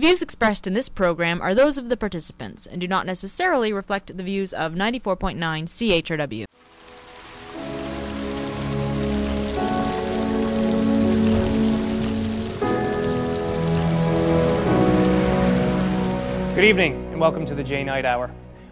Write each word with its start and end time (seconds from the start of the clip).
The 0.00 0.06
views 0.06 0.22
expressed 0.22 0.66
in 0.66 0.72
this 0.72 0.88
program 0.88 1.42
are 1.42 1.54
those 1.54 1.76
of 1.76 1.90
the 1.90 1.96
participants 1.98 2.64
and 2.64 2.80
do 2.80 2.88
not 2.88 3.04
necessarily 3.04 3.70
reflect 3.70 4.16
the 4.16 4.22
views 4.22 4.54
of 4.54 4.72
94.9 4.72 5.36
CHRW. 5.36 6.46
Good 16.54 16.64
evening, 16.64 16.94
and 17.12 17.20
welcome 17.20 17.44
to 17.44 17.54
the 17.54 17.62
J 17.62 17.84
Night 17.84 18.06
Hour. 18.06 18.30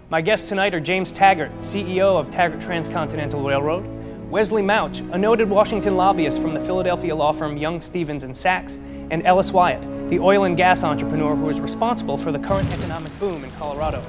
My 0.08 0.22
guests 0.22 0.48
tonight 0.48 0.72
are 0.72 0.80
James 0.80 1.12
Taggart, 1.12 1.54
CEO 1.58 2.18
of 2.18 2.30
Taggart 2.30 2.62
Transcontinental 2.62 3.42
Railroad, 3.42 3.84
Wesley 4.30 4.62
Mouch, 4.62 5.00
a 5.00 5.18
noted 5.18 5.50
Washington 5.50 5.98
lobbyist 5.98 6.40
from 6.40 6.54
the 6.54 6.60
Philadelphia 6.60 7.14
law 7.14 7.32
firm 7.32 7.58
Young, 7.58 7.82
Stevens 7.82 8.24
and 8.24 8.34
Sachs, 8.34 8.79
and 9.11 9.25
Ellis 9.27 9.52
Wyatt, 9.52 9.82
the 10.11 10.18
oil 10.18 10.45
and 10.45 10.56
gas 10.56 10.84
entrepreneur 10.84 11.34
who 11.34 11.48
is 11.48 11.61
responsible 11.61 12.18
for 12.18 12.32
the 12.32 12.38
current 12.38 12.70
economic 12.72 13.17
boom 13.18 13.44
in 13.44 13.50
Colorado. 13.53 14.00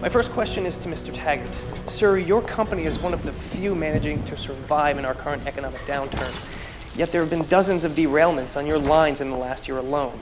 My 0.00 0.08
first 0.08 0.32
question 0.32 0.66
is 0.66 0.76
to 0.78 0.88
Mr. 0.88 1.12
Taggart. 1.14 1.48
Sir, 1.88 2.18
your 2.18 2.42
company 2.42 2.84
is 2.84 2.98
one 2.98 3.14
of 3.14 3.22
the 3.22 3.32
few 3.32 3.74
managing 3.74 4.22
to 4.24 4.36
survive 4.36 4.98
in 4.98 5.04
our 5.04 5.14
current 5.14 5.46
economic 5.46 5.80
downturn. 5.82 6.98
Yet 6.98 7.12
there 7.12 7.20
have 7.22 7.30
been 7.30 7.46
dozens 7.46 7.84
of 7.84 7.92
derailments 7.92 8.56
on 8.56 8.66
your 8.66 8.78
lines 8.78 9.20
in 9.20 9.30
the 9.30 9.36
last 9.36 9.68
year 9.68 9.78
alone. 9.78 10.18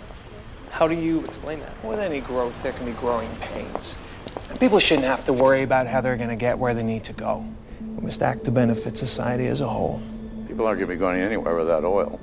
How 0.71 0.87
do 0.87 0.95
you 0.95 1.25
explain 1.25 1.61
that? 1.61 1.85
With 1.85 1.99
any 1.99 2.21
growth, 2.21 2.63
there 2.63 2.73
can 2.73 2.87
be 2.87 2.93
growing 2.93 3.29
pains. 3.41 3.99
People 4.61 4.79
shouldn't 4.79 5.07
have 5.07 5.25
to 5.25 5.33
worry 5.33 5.63
about 5.63 5.87
how 5.87 6.01
they're 6.01 6.17
going 6.17 6.31
to 6.31 6.37
get 6.37 6.59
where 6.59 6.75
they 6.75 6.83
need 6.83 7.03
to 7.05 7.13
go. 7.13 7.45
We 7.81 8.05
must 8.05 8.23
act 8.23 8.45
to 8.45 8.51
benefit 8.51 8.97
society 8.97 9.47
as 9.47 9.61
a 9.61 9.69
whole. 9.69 10.01
People 10.47 10.67
aren't 10.67 10.79
going 10.79 10.91
to 10.91 10.95
be 10.95 10.99
going 10.99 11.21
anywhere 11.21 11.57
without 11.57 11.85
oil. 11.85 12.21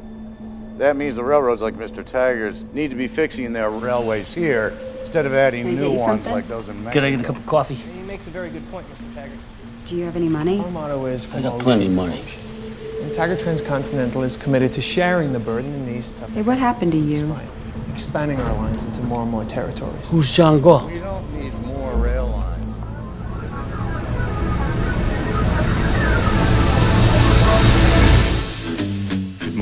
That 0.78 0.96
means 0.96 1.16
the 1.16 1.24
railroads 1.24 1.62
like 1.62 1.74
Mr. 1.74 2.06
Taggart's 2.06 2.64
need 2.74 2.92
to 2.92 2.96
be 2.96 3.08
fixing 3.08 3.52
their 3.54 3.70
railways 3.70 4.34
here 4.34 4.78
instead 5.02 5.26
of 5.26 5.34
adding 5.34 5.64
Can 5.66 5.76
new 5.76 5.90
ones 5.94 6.02
something? 6.02 6.32
like 6.32 6.48
those 6.48 6.70
in 6.70 6.84
Mexico. 6.84 6.94
Could 6.94 7.08
I 7.08 7.12
get 7.12 7.20
a 7.22 7.24
cup 7.24 7.38
of 7.38 7.46
coffee? 7.48 7.76
He 7.76 8.02
makes 8.04 8.28
a 8.28 8.30
very 8.30 8.50
good 8.50 8.70
point, 8.70 8.86
Mr. 8.88 9.14
Taggart. 9.16 9.40
Do 9.86 9.96
you 9.96 10.06
have 10.06 10.16
any 10.16 10.30
money? 10.30 10.60
Our 10.60 10.70
motto 10.70 11.06
is 11.06 11.34
I 11.34 11.42
got 11.42 11.60
plenty 11.60 11.88
of 11.88 11.94
money. 11.94 12.24
And 13.02 13.14
Taggart 13.14 13.40
Transcontinental 13.40 14.22
is 14.24 14.38
committed 14.38 14.74
to 14.74 14.82
sharing 14.82 15.34
the 15.34 15.40
burden 15.40 15.74
in 15.74 15.86
these 15.86 16.14
tough 16.20 16.32
Hey, 16.34 16.42
what 16.44 16.58
happened 16.58 16.92
to 16.92 16.98
you? 16.98 17.36
expanding 17.92 18.40
our 18.40 18.54
lines 18.54 18.84
into 18.84 19.02
more 19.04 19.24
and 19.24 19.32
more 19.32 19.44
territories. 19.46 20.08
Who's 20.10 20.32
John 20.32 20.62
Galt? 20.62 20.92
We 20.92 21.00
don't 21.00 21.34
need 21.34 21.52
more 21.66 21.92
rail 21.96 22.28
lines. 22.28 22.47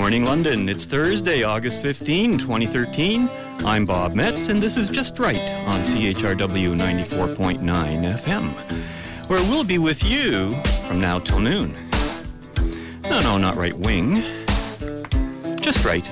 Morning, 0.05 0.23
London. 0.23 0.69
It's 0.69 0.85
Thursday, 0.85 1.41
August 1.41 1.81
15, 1.81 2.37
2013. 2.37 3.27
I'm 3.65 3.87
Bob 3.87 4.13
Metz, 4.13 4.49
and 4.49 4.61
this 4.61 4.77
is 4.77 4.87
Just 4.87 5.17
Right 5.17 5.41
on 5.65 5.81
CHRW 5.81 6.75
94.9 6.75 7.63
FM, 8.19 8.51
where 9.27 9.41
we'll 9.49 9.63
be 9.63 9.79
with 9.79 10.03
you 10.03 10.51
from 10.87 11.01
now 11.01 11.17
till 11.17 11.39
noon. 11.39 11.75
No, 13.09 13.19
no, 13.21 13.39
not 13.39 13.55
right 13.55 13.75
wing. 13.75 14.21
Just 15.59 15.83
right. 15.83 16.05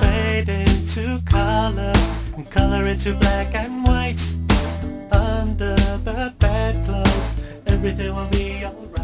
fade 0.00 0.48
into 0.48 1.22
color 1.26 1.92
and 2.34 2.50
color 2.50 2.86
into 2.86 3.14
black 3.14 3.54
and 3.54 3.86
white. 3.86 4.20
Under 5.12 5.76
the 5.76 6.34
bedclothes, 6.40 7.34
everything 7.68 8.12
will 8.12 8.26
be 8.26 8.64
alright. 8.64 9.03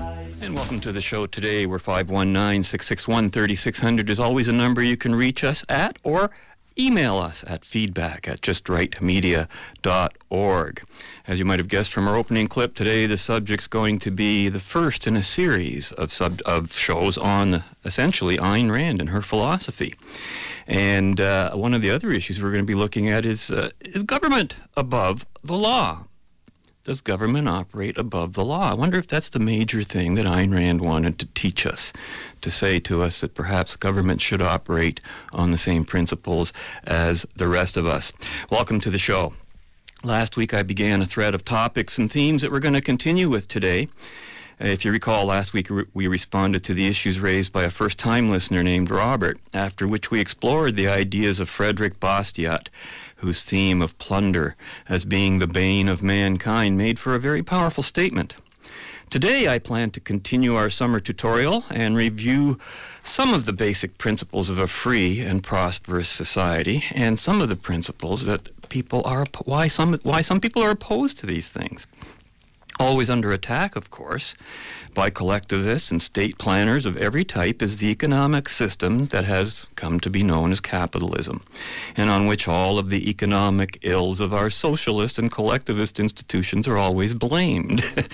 And 0.51 0.59
welcome 0.59 0.81
to 0.81 0.91
the 0.91 1.01
show 1.01 1.27
today, 1.27 1.65
where 1.65 1.79
519 1.79 2.65
661 2.65 3.29
3600 3.29 4.11
is 4.11 4.19
always 4.19 4.49
a 4.49 4.53
number 4.53 4.83
you 4.83 4.97
can 4.97 5.15
reach 5.15 5.45
us 5.45 5.65
at 5.69 5.97
or 6.03 6.33
email 6.77 7.19
us 7.19 7.45
at 7.47 7.65
feedback 7.65 8.27
at 8.27 8.41
justrightmedia.org. 8.41 10.83
As 11.29 11.39
you 11.39 11.45
might 11.45 11.61
have 11.61 11.69
guessed 11.69 11.93
from 11.93 12.09
our 12.09 12.17
opening 12.17 12.49
clip 12.49 12.75
today, 12.75 13.07
the 13.07 13.17
subject's 13.17 13.69
going 13.69 14.01
to 14.01 14.11
be 14.11 14.49
the 14.49 14.59
first 14.59 15.07
in 15.07 15.15
a 15.15 15.23
series 15.23 15.93
of, 15.93 16.11
sub- 16.11 16.43
of 16.45 16.73
shows 16.73 17.17
on 17.17 17.63
essentially 17.85 18.37
Ayn 18.37 18.73
Rand 18.73 18.99
and 18.99 19.11
her 19.11 19.23
philosophy. 19.23 19.95
And 20.67 21.21
uh, 21.21 21.53
one 21.53 21.75
of 21.75 21.83
the 21.83 21.91
other 21.91 22.11
issues 22.11 22.43
we're 22.43 22.51
going 22.51 22.65
to 22.65 22.67
be 22.67 22.75
looking 22.75 23.09
at 23.09 23.25
is, 23.25 23.53
uh, 23.53 23.71
is 23.83 24.03
government 24.03 24.57
above 24.77 25.27
the 25.45 25.57
law? 25.57 26.07
Does 26.91 27.01
government 27.03 27.49
operate 27.49 27.97
above 27.97 28.33
the 28.33 28.45
law? 28.45 28.69
I 28.69 28.75
wonder 28.75 28.99
if 28.99 29.07
that's 29.07 29.29
the 29.29 29.39
major 29.39 29.85
thing 29.85 30.17
that 30.17 30.27
Ayn 30.27 30.53
Rand 30.53 30.81
wanted 30.81 31.21
to 31.21 31.27
teach 31.27 31.65
us, 31.65 31.93
to 32.41 32.51
say 32.51 32.81
to 32.81 33.01
us 33.03 33.21
that 33.21 33.33
perhaps 33.33 33.77
government 33.77 34.21
should 34.21 34.43
operate 34.43 35.01
on 35.33 35.53
the 35.53 35.57
same 35.57 35.85
principles 35.85 36.53
as 36.83 37.25
the 37.37 37.47
rest 37.47 37.77
of 37.77 37.87
us. 37.87 38.13
Welcome 38.51 38.81
to 38.81 38.91
the 38.91 38.99
show. 38.99 39.35
Last 40.03 40.37
week 40.37 40.53
I 40.53 40.65
began 40.65 41.01
a 41.01 41.07
thread 41.07 41.33
of 41.33 41.45
topics 41.45 41.97
and 41.97 42.11
themes 42.11 42.43
that 42.43 42.51
we're 42.51 42.59
going 42.59 42.75
to 42.75 42.81
continue 42.81 43.31
with 43.31 43.47
today. 43.47 43.89
If 44.59 44.85
you 44.85 44.91
recall, 44.91 45.27
last 45.27 45.55
week 45.55 45.69
we 45.95 46.07
responded 46.09 46.65
to 46.65 46.75
the 46.75 46.87
issues 46.87 47.19
raised 47.19 47.53
by 47.53 47.63
a 47.63 47.71
first 47.71 47.99
time 47.99 48.29
listener 48.29 48.65
named 48.65 48.91
Robert, 48.91 49.39
after 49.55 49.87
which 49.87 50.11
we 50.11 50.21
explored 50.21 50.75
the 50.75 50.89
ideas 50.89 51.39
of 51.39 51.49
Frederick 51.49 52.01
Bastiat, 52.01 52.69
whose 53.21 53.45
theme 53.45 53.81
of 53.81 53.97
plunder 53.99 54.57
as 54.89 55.05
being 55.05 55.39
the 55.39 55.47
bane 55.47 55.89
of 55.89 56.03
mankind 56.03 56.77
made 56.77 56.99
for 56.99 57.15
a 57.15 57.21
very 57.21 57.43
powerful 57.43 57.83
statement. 57.83 58.35
Today, 59.11 59.49
I 59.49 59.59
plan 59.59 59.91
to 59.93 60.01
continue 60.01 60.55
our 60.55 60.71
summer 60.71 61.01
tutorial 61.01 61.65
and 61.69 61.97
review 61.97 62.59
some 63.03 63.35
of 63.35 63.45
the 63.45 63.53
basic 63.53 63.99
principles 63.99 64.49
of 64.49 64.59
a 64.59 64.69
free 64.69 65.21
and 65.21 65.43
prosperous 65.43 66.09
society 66.09 66.85
and 66.93 67.19
some 67.19 67.41
of 67.41 67.49
the 67.49 67.57
principles 67.57 68.25
that 68.27 68.69
people 68.69 69.03
are 69.05 69.25
why 69.47 69.67
some 69.67 69.95
why 70.05 70.21
some 70.21 70.41
people 70.41 70.63
are 70.63 70.71
opposed 70.71 71.19
to 71.19 71.27
these 71.27 71.49
things 71.49 71.89
always 72.81 73.11
under 73.11 73.31
attack, 73.31 73.77
of 73.77 73.91
course, 73.91 74.35
by 74.95 75.11
collectivists 75.11 75.91
and 75.91 76.01
state 76.01 76.39
planners 76.39 76.87
of 76.87 76.97
every 76.97 77.25
type 77.25 77.63
is 77.63 77.79
the 77.79 77.89
economic 77.89 78.49
system 78.49 79.07
that 79.07 79.25
has 79.25 79.67
come 79.77 80.01
to 80.01 80.11
be 80.11 80.23
known 80.23 80.51
as 80.53 80.61
capitalism, 80.61 81.43
and 81.97 82.11
on 82.11 82.27
which 82.27 82.49
all 82.49 82.79
of 82.79 82.91
the 82.91 83.09
economic 83.09 83.79
ills 83.83 84.21
of 84.21 84.33
our 84.35 84.51
socialist 84.51 85.19
and 85.19 85.31
collectivist 85.31 86.01
institutions 86.01 86.67
are 86.69 86.79
always 86.79 87.15
blamed. 87.15 87.85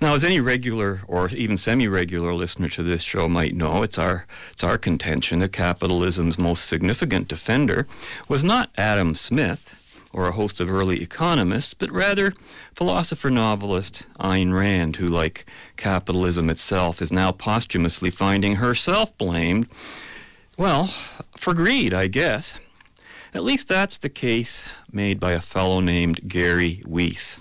Now, 0.00 0.14
as 0.14 0.24
any 0.24 0.40
regular 0.40 1.00
or 1.06 1.30
even 1.30 1.56
semi-regular 1.56 2.34
listener 2.34 2.68
to 2.70 2.82
this 2.82 3.00
show 3.00 3.28
might 3.28 3.54
know, 3.54 3.82
it's 3.82 3.96
our 3.96 4.26
it's 4.52 4.64
our 4.64 4.76
contention 4.76 5.38
that 5.38 5.52
capitalism's 5.52 6.36
most 6.36 6.66
significant 6.66 7.28
defender 7.28 7.86
was 8.28 8.44
not 8.44 8.70
Adam 8.76 9.14
Smith 9.14 9.83
or 10.14 10.28
a 10.28 10.32
host 10.32 10.60
of 10.60 10.70
early 10.70 11.02
economists, 11.02 11.74
but 11.74 11.90
rather 11.90 12.32
philosopher 12.74 13.30
novelist 13.30 14.04
Ayn 14.20 14.54
Rand, 14.54 14.96
who, 14.96 15.08
like 15.08 15.44
capitalism 15.76 16.48
itself, 16.48 17.02
is 17.02 17.12
now 17.12 17.32
posthumously 17.32 18.10
finding 18.10 18.56
herself 18.56 19.16
blamed, 19.18 19.68
well, 20.56 20.86
for 21.36 21.52
greed, 21.52 21.92
I 21.92 22.06
guess. 22.06 22.58
At 23.34 23.42
least 23.42 23.66
that's 23.66 23.98
the 23.98 24.08
case 24.08 24.64
made 24.92 25.18
by 25.18 25.32
a 25.32 25.40
fellow 25.40 25.80
named 25.80 26.28
Gary 26.28 26.82
Weiss. 26.86 27.40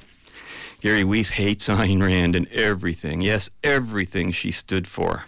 Gary 0.81 1.03
Weiss 1.03 1.29
hates 1.29 1.67
Ayn 1.69 2.01
Rand 2.01 2.35
and 2.35 2.47
everything, 2.47 3.21
yes, 3.21 3.49
everything 3.63 4.31
she 4.31 4.51
stood 4.51 4.87
for. 4.87 5.25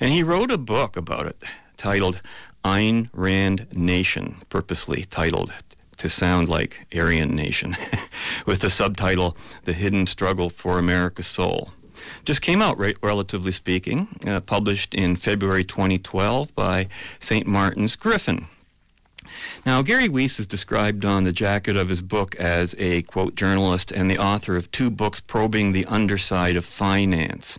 And 0.00 0.12
he 0.12 0.22
wrote 0.22 0.50
a 0.50 0.58
book 0.58 0.96
about 0.96 1.26
it 1.26 1.42
titled 1.76 2.22
Ayn 2.64 3.10
Rand 3.12 3.66
Nation, 3.72 4.36
purposely 4.48 5.04
titled 5.04 5.52
to 5.98 6.08
sound 6.08 6.48
like 6.48 6.86
Aryan 6.94 7.34
Nation, 7.34 7.76
with 8.46 8.60
the 8.60 8.70
subtitle 8.70 9.36
The 9.64 9.72
Hidden 9.72 10.06
Struggle 10.06 10.50
for 10.50 10.78
America's 10.78 11.26
Soul. 11.26 11.70
Just 12.24 12.42
came 12.42 12.60
out, 12.60 12.78
right, 12.78 12.96
relatively 13.02 13.52
speaking, 13.52 14.08
uh, 14.26 14.40
published 14.40 14.94
in 14.94 15.16
February 15.16 15.64
2012 15.64 16.54
by 16.54 16.88
St. 17.20 17.46
Martin's 17.46 17.96
Griffin. 17.96 18.46
Now, 19.64 19.82
Gary 19.82 20.08
Weiss 20.08 20.38
is 20.38 20.46
described 20.46 21.04
on 21.04 21.24
the 21.24 21.32
jacket 21.32 21.76
of 21.76 21.88
his 21.88 22.02
book 22.02 22.36
as 22.36 22.74
a, 22.78 23.02
quote, 23.02 23.34
journalist 23.34 23.90
and 23.90 24.10
the 24.10 24.18
author 24.18 24.56
of 24.56 24.70
two 24.70 24.90
books 24.90 25.20
probing 25.20 25.72
the 25.72 25.86
underside 25.86 26.56
of 26.56 26.64
finance 26.64 27.58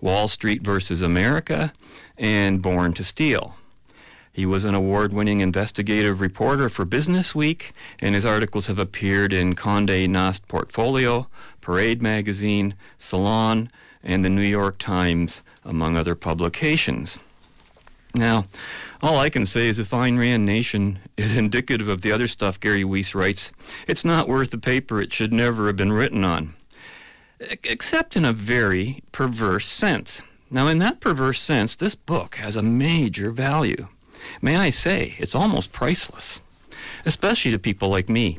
Wall 0.00 0.28
Street 0.28 0.62
versus 0.62 1.02
America 1.02 1.72
and 2.16 2.62
Born 2.62 2.92
to 2.94 3.04
Steal. 3.04 3.56
He 4.34 4.46
was 4.46 4.64
an 4.64 4.74
award 4.74 5.12
winning 5.12 5.38
investigative 5.38 6.20
reporter 6.20 6.68
for 6.68 6.84
Business 6.84 7.36
Week, 7.36 7.70
and 8.00 8.16
his 8.16 8.26
articles 8.26 8.66
have 8.66 8.80
appeared 8.80 9.32
in 9.32 9.54
Conde 9.54 10.08
Nast 10.08 10.48
Portfolio, 10.48 11.28
Parade 11.60 12.02
Magazine, 12.02 12.74
Salon, 12.98 13.70
and 14.02 14.24
the 14.24 14.28
New 14.28 14.42
York 14.42 14.78
Times, 14.78 15.40
among 15.64 15.96
other 15.96 16.16
publications. 16.16 17.16
Now, 18.12 18.46
all 19.00 19.18
I 19.18 19.30
can 19.30 19.46
say 19.46 19.68
is 19.68 19.78
if 19.78 19.90
Ayn 19.90 20.18
Rand 20.18 20.44
Nation 20.44 20.98
is 21.16 21.36
indicative 21.44 21.86
of 21.86 22.02
the 22.02 22.10
other 22.10 22.26
stuff 22.26 22.58
Gary 22.58 22.84
Weiss 22.84 23.14
writes, 23.14 23.52
it's 23.86 24.04
not 24.04 24.28
worth 24.28 24.50
the 24.50 24.58
paper 24.58 25.00
it 25.00 25.12
should 25.12 25.32
never 25.32 25.68
have 25.68 25.76
been 25.76 25.92
written 25.92 26.24
on. 26.24 26.54
Except 27.38 28.16
in 28.16 28.24
a 28.24 28.32
very 28.32 29.04
perverse 29.12 29.68
sense. 29.68 30.22
Now, 30.50 30.66
in 30.66 30.78
that 30.78 30.98
perverse 30.98 31.40
sense, 31.40 31.76
this 31.76 31.94
book 31.94 32.34
has 32.34 32.56
a 32.56 32.62
major 32.62 33.30
value. 33.30 33.86
May 34.40 34.56
I 34.56 34.70
say, 34.70 35.14
it's 35.18 35.34
almost 35.34 35.72
priceless, 35.72 36.40
especially 37.04 37.50
to 37.50 37.58
people 37.58 37.88
like 37.88 38.08
me. 38.08 38.38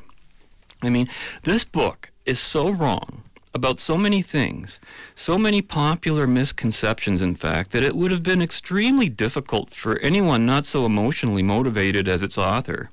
I 0.81 0.89
mean, 0.89 1.09
this 1.43 1.63
book 1.63 2.11
is 2.25 2.39
so 2.39 2.69
wrong 2.69 3.23
about 3.53 3.79
so 3.79 3.97
many 3.97 4.21
things, 4.21 4.79
so 5.15 5.37
many 5.37 5.61
popular 5.61 6.27
misconceptions, 6.27 7.21
in 7.21 7.33
fact, 7.35 7.71
that 7.71 7.83
it 7.83 7.95
would 7.95 8.11
have 8.11 8.21
been 8.21 8.41
extremely 8.41 9.07
difficult 9.07 9.73
for 9.73 9.97
anyone 9.99 10.45
not 10.45 10.65
so 10.65 10.85
emotionally 10.85 11.41
motivated 11.41 12.07
as 12.07 12.21
its 12.21 12.37
author 12.37 12.89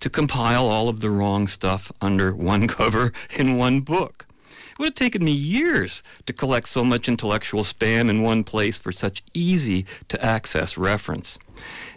to 0.00 0.08
compile 0.08 0.66
all 0.66 0.88
of 0.88 1.00
the 1.00 1.10
wrong 1.10 1.46
stuff 1.46 1.92
under 2.00 2.34
one 2.34 2.66
cover 2.78 3.12
in 3.36 3.58
one 3.58 3.80
book. 3.80 4.26
Would 4.80 4.86
have 4.86 4.94
taken 4.94 5.22
me 5.22 5.32
years 5.32 6.02
to 6.24 6.32
collect 6.32 6.66
so 6.66 6.82
much 6.84 7.06
intellectual 7.06 7.64
spam 7.64 8.08
in 8.08 8.22
one 8.22 8.44
place 8.44 8.78
for 8.78 8.92
such 8.92 9.22
easy 9.34 9.84
to 10.08 10.24
access 10.24 10.78
reference. 10.78 11.38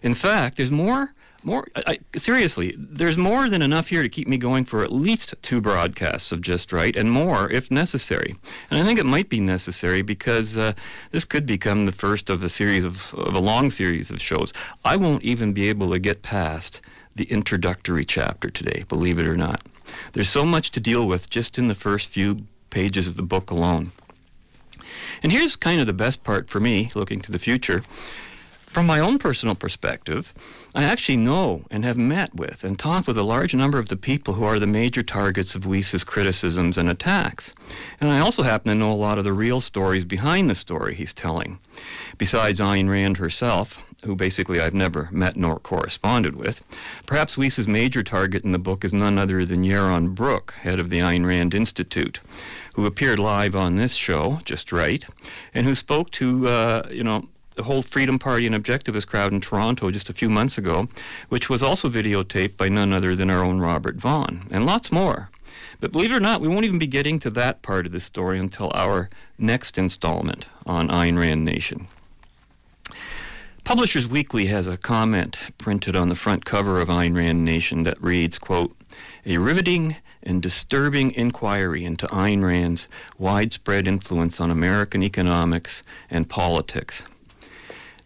In 0.02 0.14
fact, 0.14 0.58
there's 0.58 0.70
more 0.70 1.14
more 1.44 1.66
I, 1.78 2.00
seriously 2.18 2.76
there's 2.78 3.18
more 3.18 3.48
than 3.48 3.62
enough 3.62 3.88
here 3.88 4.04
to 4.04 4.10
keep 4.10 4.28
me 4.28 4.36
going 4.36 4.66
for 4.66 4.84
at 4.84 4.92
least 4.92 5.34
two 5.42 5.62
broadcasts 5.62 6.34
of 6.34 6.42
just 6.42 6.74
right 6.74 6.94
and 6.94 7.10
more 7.10 7.50
if 7.50 7.72
necessary. 7.72 8.36
And 8.70 8.82
i 8.82 8.84
think 8.84 9.00
it 9.00 9.06
might 9.06 9.30
be 9.30 9.40
necessary 9.40 10.02
because 10.02 10.58
uh, 10.58 10.74
this 11.12 11.24
could 11.24 11.46
become 11.46 11.86
the 11.86 11.94
first 11.94 12.30
of 12.30 12.44
a 12.44 12.50
series 12.50 12.84
of, 12.84 13.14
of 13.14 13.34
a 13.34 13.40
long 13.40 13.70
series 13.70 14.12
of 14.12 14.22
shows. 14.22 14.52
I 14.84 14.98
won't 14.98 15.24
even 15.24 15.54
be 15.54 15.70
able 15.70 15.90
to 15.92 16.00
get 16.00 16.22
past 16.22 16.82
the 17.16 17.32
introductory 17.32 18.04
chapter 18.04 18.50
today 18.50 18.84
believe 18.90 19.20
it 19.20 19.28
or 19.28 19.38
not. 19.38 19.62
There's 20.12 20.30
so 20.30 20.46
much 20.46 20.70
to 20.72 20.82
deal 20.82 21.08
with 21.08 21.30
just 21.30 21.58
in 21.58 21.70
the 21.70 21.76
first 21.76 22.10
few 22.10 22.46
pages 22.74 23.08
of 23.08 23.16
the 23.16 23.24
book 23.34 23.52
alone 23.52 23.92
and 25.22 25.32
here's 25.32 25.56
kind 25.56 25.80
of 25.80 25.88
the 25.88 25.94
best 26.06 26.24
part 26.24 26.50
for 26.50 26.60
me 26.60 26.90
looking 26.96 27.22
to 27.22 27.32
the 27.32 27.40
future 27.40 27.84
from 28.74 28.88
my 28.88 29.00
own 29.00 29.20
personal 29.20 29.54
perspective, 29.54 30.34
I 30.74 30.84
actually 30.84 31.18
know 31.18 31.62
and 31.70 31.86
have 31.86 31.96
met 31.96 32.34
with 32.34 32.64
and 32.64 32.78
talked 32.78 33.06
with 33.06 33.20
a 33.20 33.22
large 33.22 33.54
number 33.54 33.78
of 33.78 33.90
the 33.90 33.96
people 33.96 34.34
who 34.34 34.44
are 34.46 34.58
the 34.58 34.66
major 34.66 35.04
targets 35.04 35.54
of 35.54 35.68
Weiss's 35.68 36.04
criticisms 36.04 36.76
and 36.76 36.90
attacks. 36.90 37.54
And 38.02 38.10
I 38.10 38.20
also 38.20 38.42
happen 38.42 38.72
to 38.72 38.76
know 38.76 38.92
a 38.92 38.96
lot 38.96 39.20
of 39.20 39.26
the 39.26 39.32
real 39.32 39.62
stories 39.62 40.06
behind 40.06 40.50
the 40.50 40.56
story 40.56 40.96
he's 40.96 41.14
telling. 41.14 41.60
Besides 42.18 42.60
Ayn 42.60 42.90
Rand 42.90 43.18
herself, 43.18 43.86
who 44.06 44.16
basically 44.16 44.60
I've 44.60 44.74
never 44.74 45.08
met 45.12 45.38
nor 45.38 45.60
corresponded 45.60 46.36
with, 46.36 46.64
perhaps 47.06 47.38
Weiss's 47.38 47.68
major 47.68 48.02
target 48.02 48.44
in 48.44 48.54
the 48.54 48.58
book 48.58 48.84
is 48.84 48.92
none 48.92 49.20
other 49.20 49.46
than 49.46 49.64
Yaron 49.64 50.16
Brook, 50.16 50.56
head 50.62 50.80
of 50.80 50.90
the 50.90 50.98
Ayn 50.98 51.28
Rand 51.28 51.54
Institute, 51.54 52.22
who 52.74 52.86
appeared 52.86 53.20
live 53.20 53.56
on 53.56 53.76
this 53.76 53.94
show, 53.94 54.40
just 54.46 54.72
right, 54.72 55.06
and 55.54 55.66
who 55.66 55.76
spoke 55.76 56.12
to, 56.12 56.48
uh, 56.48 56.88
you 56.92 57.04
know, 57.04 57.28
the 57.56 57.64
whole 57.64 57.82
Freedom 57.82 58.18
Party 58.18 58.48
and 58.48 58.56
Objectivist 58.56 59.08
crowd 59.08 59.32
in 59.32 59.40
Toronto 59.40 59.92
just 59.92 60.10
a 60.10 60.14
few 60.14 60.30
months 60.30 60.58
ago, 60.58 60.88
which 61.30 61.50
was 61.50 61.62
also 61.62 61.90
videotaped 61.90 62.58
by 62.58 62.68
none 62.68 62.92
other 62.92 63.16
than 63.16 63.30
our 63.30 63.44
own 63.44 63.60
Robert 63.60 63.96
Vaughn, 63.98 64.48
and 64.52 64.66
lots 64.66 64.92
more. 64.92 65.30
But 65.80 65.92
believe 65.92 66.12
it 66.12 66.16
or 66.16 66.20
not, 66.20 66.42
we 66.42 66.48
won't 66.48 66.66
even 66.66 66.80
be 66.80 66.88
getting 66.88 67.20
to 67.20 67.30
that 67.32 67.62
part 67.62 67.86
of 67.86 67.92
the 67.92 68.00
story 68.00 68.40
until 68.40 68.72
our 68.74 69.10
next 69.38 69.78
installment 69.78 70.48
on 70.66 70.88
Ayn 70.90 71.20
Rand 71.20 71.46
Nation. 71.46 71.88
Publishers 73.64 74.08
Weekly 74.08 74.48
has 74.48 74.68
a 74.68 74.78
comment 74.78 75.38
printed 75.58 75.96
on 75.96 76.10
the 76.10 76.16
front 76.16 76.44
cover 76.44 76.82
of 76.82 76.90
Ayn 76.90 77.16
Rand 77.16 77.46
Nation 77.46 77.84
that 77.84 78.02
reads, 78.02 78.38
quote, 78.38 78.76
a 79.26 79.38
riveting 79.38 79.98
and 80.24 80.42
disturbing 80.42 81.12
inquiry 81.12 81.86
into 81.86 82.08
Ayn 82.08 82.44
Rand's 82.44 82.88
widespread 83.18 83.88
influence 83.88 84.40
on 84.40 84.50
American 84.50 85.04
economics 85.04 85.84
and 86.10 86.30
politics. 86.30 87.04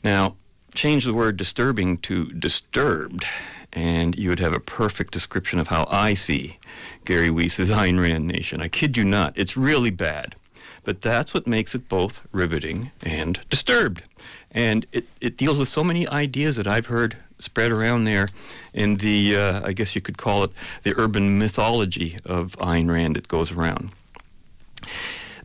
Now, 0.04 0.36
change 0.74 1.06
the 1.06 1.14
word 1.14 1.38
disturbing 1.38 1.98
to 2.00 2.26
disturbed, 2.32 3.26
and 3.72 4.18
you 4.18 4.30
would 4.30 4.40
have 4.40 4.54
a 4.54 4.60
perfect 4.60 5.14
description 5.14 5.60
of 5.60 5.68
how 5.68 5.88
I 5.90 6.14
see 6.14 6.58
Gary 7.06 7.30
Weiss's 7.30 7.70
Ayn 7.70 8.02
Rand 8.02 8.28
Nation. 8.28 8.62
I 8.62 8.68
kid 8.68 8.98
you 8.98 9.04
not, 9.04 9.34
it's 9.36 9.56
really 9.56 9.92
bad. 9.92 10.36
But 10.84 11.02
that's 11.02 11.34
what 11.34 11.46
makes 11.46 11.76
it 11.76 11.90
both 11.90 12.22
riveting 12.32 12.92
and 13.02 13.42
disturbed. 13.50 14.04
And 14.52 14.86
it, 14.94 15.06
it 15.20 15.36
deals 15.36 15.58
with 15.58 15.68
so 15.68 15.84
many 15.84 16.08
ideas 16.08 16.56
that 16.56 16.66
I've 16.66 16.86
heard 16.86 17.18
spread 17.40 17.72
around 17.72 18.06
there 18.06 18.30
in 18.74 18.96
the, 18.96 19.36
uh, 19.36 19.68
I 19.68 19.74
guess 19.74 19.96
you 19.96 20.02
could 20.02 20.18
call 20.18 20.44
it, 20.44 20.52
the 20.84 20.94
urban 20.98 21.38
mythology 21.38 22.18
of 22.26 22.56
Ayn 22.60 22.90
Rand 22.90 23.16
that 23.16 23.28
goes 23.28 23.52
around. 23.52 23.92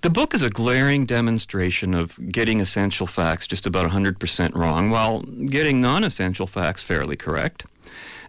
The 0.03 0.11
book 0.11 0.35
is 0.35 0.43
a 0.43 0.51
glaring 0.51 1.07
demonstration 1.07 1.95
of 1.95 2.19
getting 2.33 2.61
essential 2.61 3.07
facts 3.07 3.47
just 3.47 3.67
about 3.67 3.89
100% 3.89 4.55
wrong 4.55 4.91
while 4.91 5.23
getting 5.23 5.81
non 5.81 6.03
essential 6.03 6.49
facts 6.49 6.83
fairly 6.83 7.17
correct. 7.17 7.67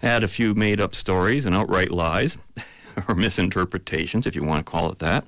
Add 0.03 0.23
a 0.23 0.27
few 0.27 0.53
made 0.53 0.79
up 0.79 0.93
stories 0.93 1.45
and 1.45 1.55
outright 1.55 1.89
lies, 1.89 2.37
or 3.07 3.15
misinterpretations, 3.15 4.27
if 4.27 4.35
you 4.35 4.43
want 4.43 4.63
to 4.63 4.69
call 4.69 4.91
it 4.91 4.99
that. 4.99 5.25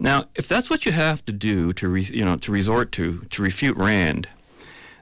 Now, 0.00 0.24
if 0.34 0.48
that's 0.48 0.70
what 0.70 0.86
you 0.86 0.92
have 0.92 1.24
to 1.26 1.32
do 1.32 1.72
to, 1.74 1.86
re- 1.86 2.02
you 2.02 2.24
know, 2.24 2.36
to 2.36 2.50
resort 2.50 2.90
to 2.92 3.20
to 3.30 3.42
refute 3.42 3.76
Rand, 3.76 4.26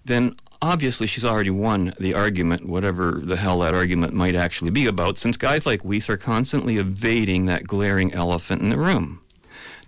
then 0.04 0.34
obviously 0.60 1.06
she's 1.06 1.24
already 1.24 1.50
won 1.50 1.94
the 1.98 2.14
argument, 2.14 2.66
whatever 2.66 3.20
the 3.22 3.36
hell 3.36 3.60
that 3.60 3.74
argument 3.74 4.12
might 4.12 4.34
actually 4.34 4.70
be 4.70 4.86
about, 4.86 5.18
since 5.18 5.36
guys 5.36 5.66
like 5.66 5.84
Weiss 5.84 6.08
are 6.10 6.16
constantly 6.16 6.76
evading 6.76 7.46
that 7.46 7.66
glaring 7.66 8.12
elephant 8.12 8.62
in 8.62 8.68
the 8.68 8.78
room 8.78 9.20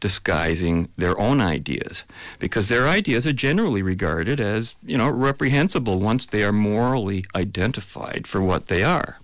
disguising 0.00 0.88
their 0.96 1.18
own 1.20 1.40
ideas 1.40 2.04
because 2.38 2.68
their 2.68 2.88
ideas 2.88 3.26
are 3.26 3.32
generally 3.32 3.82
regarded 3.82 4.40
as, 4.40 4.74
you 4.82 4.96
know, 4.96 5.08
reprehensible 5.08 6.00
once 6.00 6.26
they 6.26 6.42
are 6.42 6.52
morally 6.52 7.24
identified 7.34 8.26
for 8.26 8.42
what 8.42 8.66
they 8.68 8.82
are. 8.82 9.18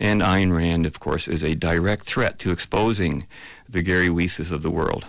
And 0.00 0.22
Ayn 0.22 0.56
Rand, 0.56 0.86
of 0.86 0.98
course, 0.98 1.28
is 1.28 1.44
a 1.44 1.54
direct 1.54 2.06
threat 2.06 2.38
to 2.40 2.50
exposing 2.50 3.26
the 3.68 3.82
Gary 3.82 4.08
Weisses 4.08 4.50
of 4.50 4.62
the 4.62 4.70
world. 4.70 5.06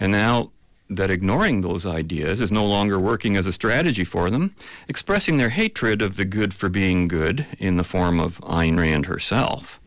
And 0.00 0.12
now 0.12 0.50
that 0.96 1.10
ignoring 1.10 1.60
those 1.60 1.86
ideas 1.86 2.40
is 2.40 2.52
no 2.52 2.64
longer 2.64 2.98
working 2.98 3.36
as 3.36 3.46
a 3.46 3.52
strategy 3.52 4.04
for 4.04 4.30
them, 4.30 4.54
expressing 4.88 5.36
their 5.36 5.50
hatred 5.50 6.02
of 6.02 6.16
the 6.16 6.24
good 6.24 6.54
for 6.54 6.68
being 6.68 7.08
good 7.08 7.46
in 7.58 7.76
the 7.76 7.84
form 7.84 8.20
of 8.20 8.38
Ayn 8.40 8.78
Rand 8.78 9.06
herself 9.06 9.80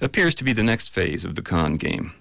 appears 0.00 0.34
to 0.36 0.44
be 0.44 0.52
the 0.52 0.62
next 0.62 0.90
phase 0.90 1.24
of 1.24 1.34
the 1.34 1.42
con 1.42 1.76
game 1.76 2.12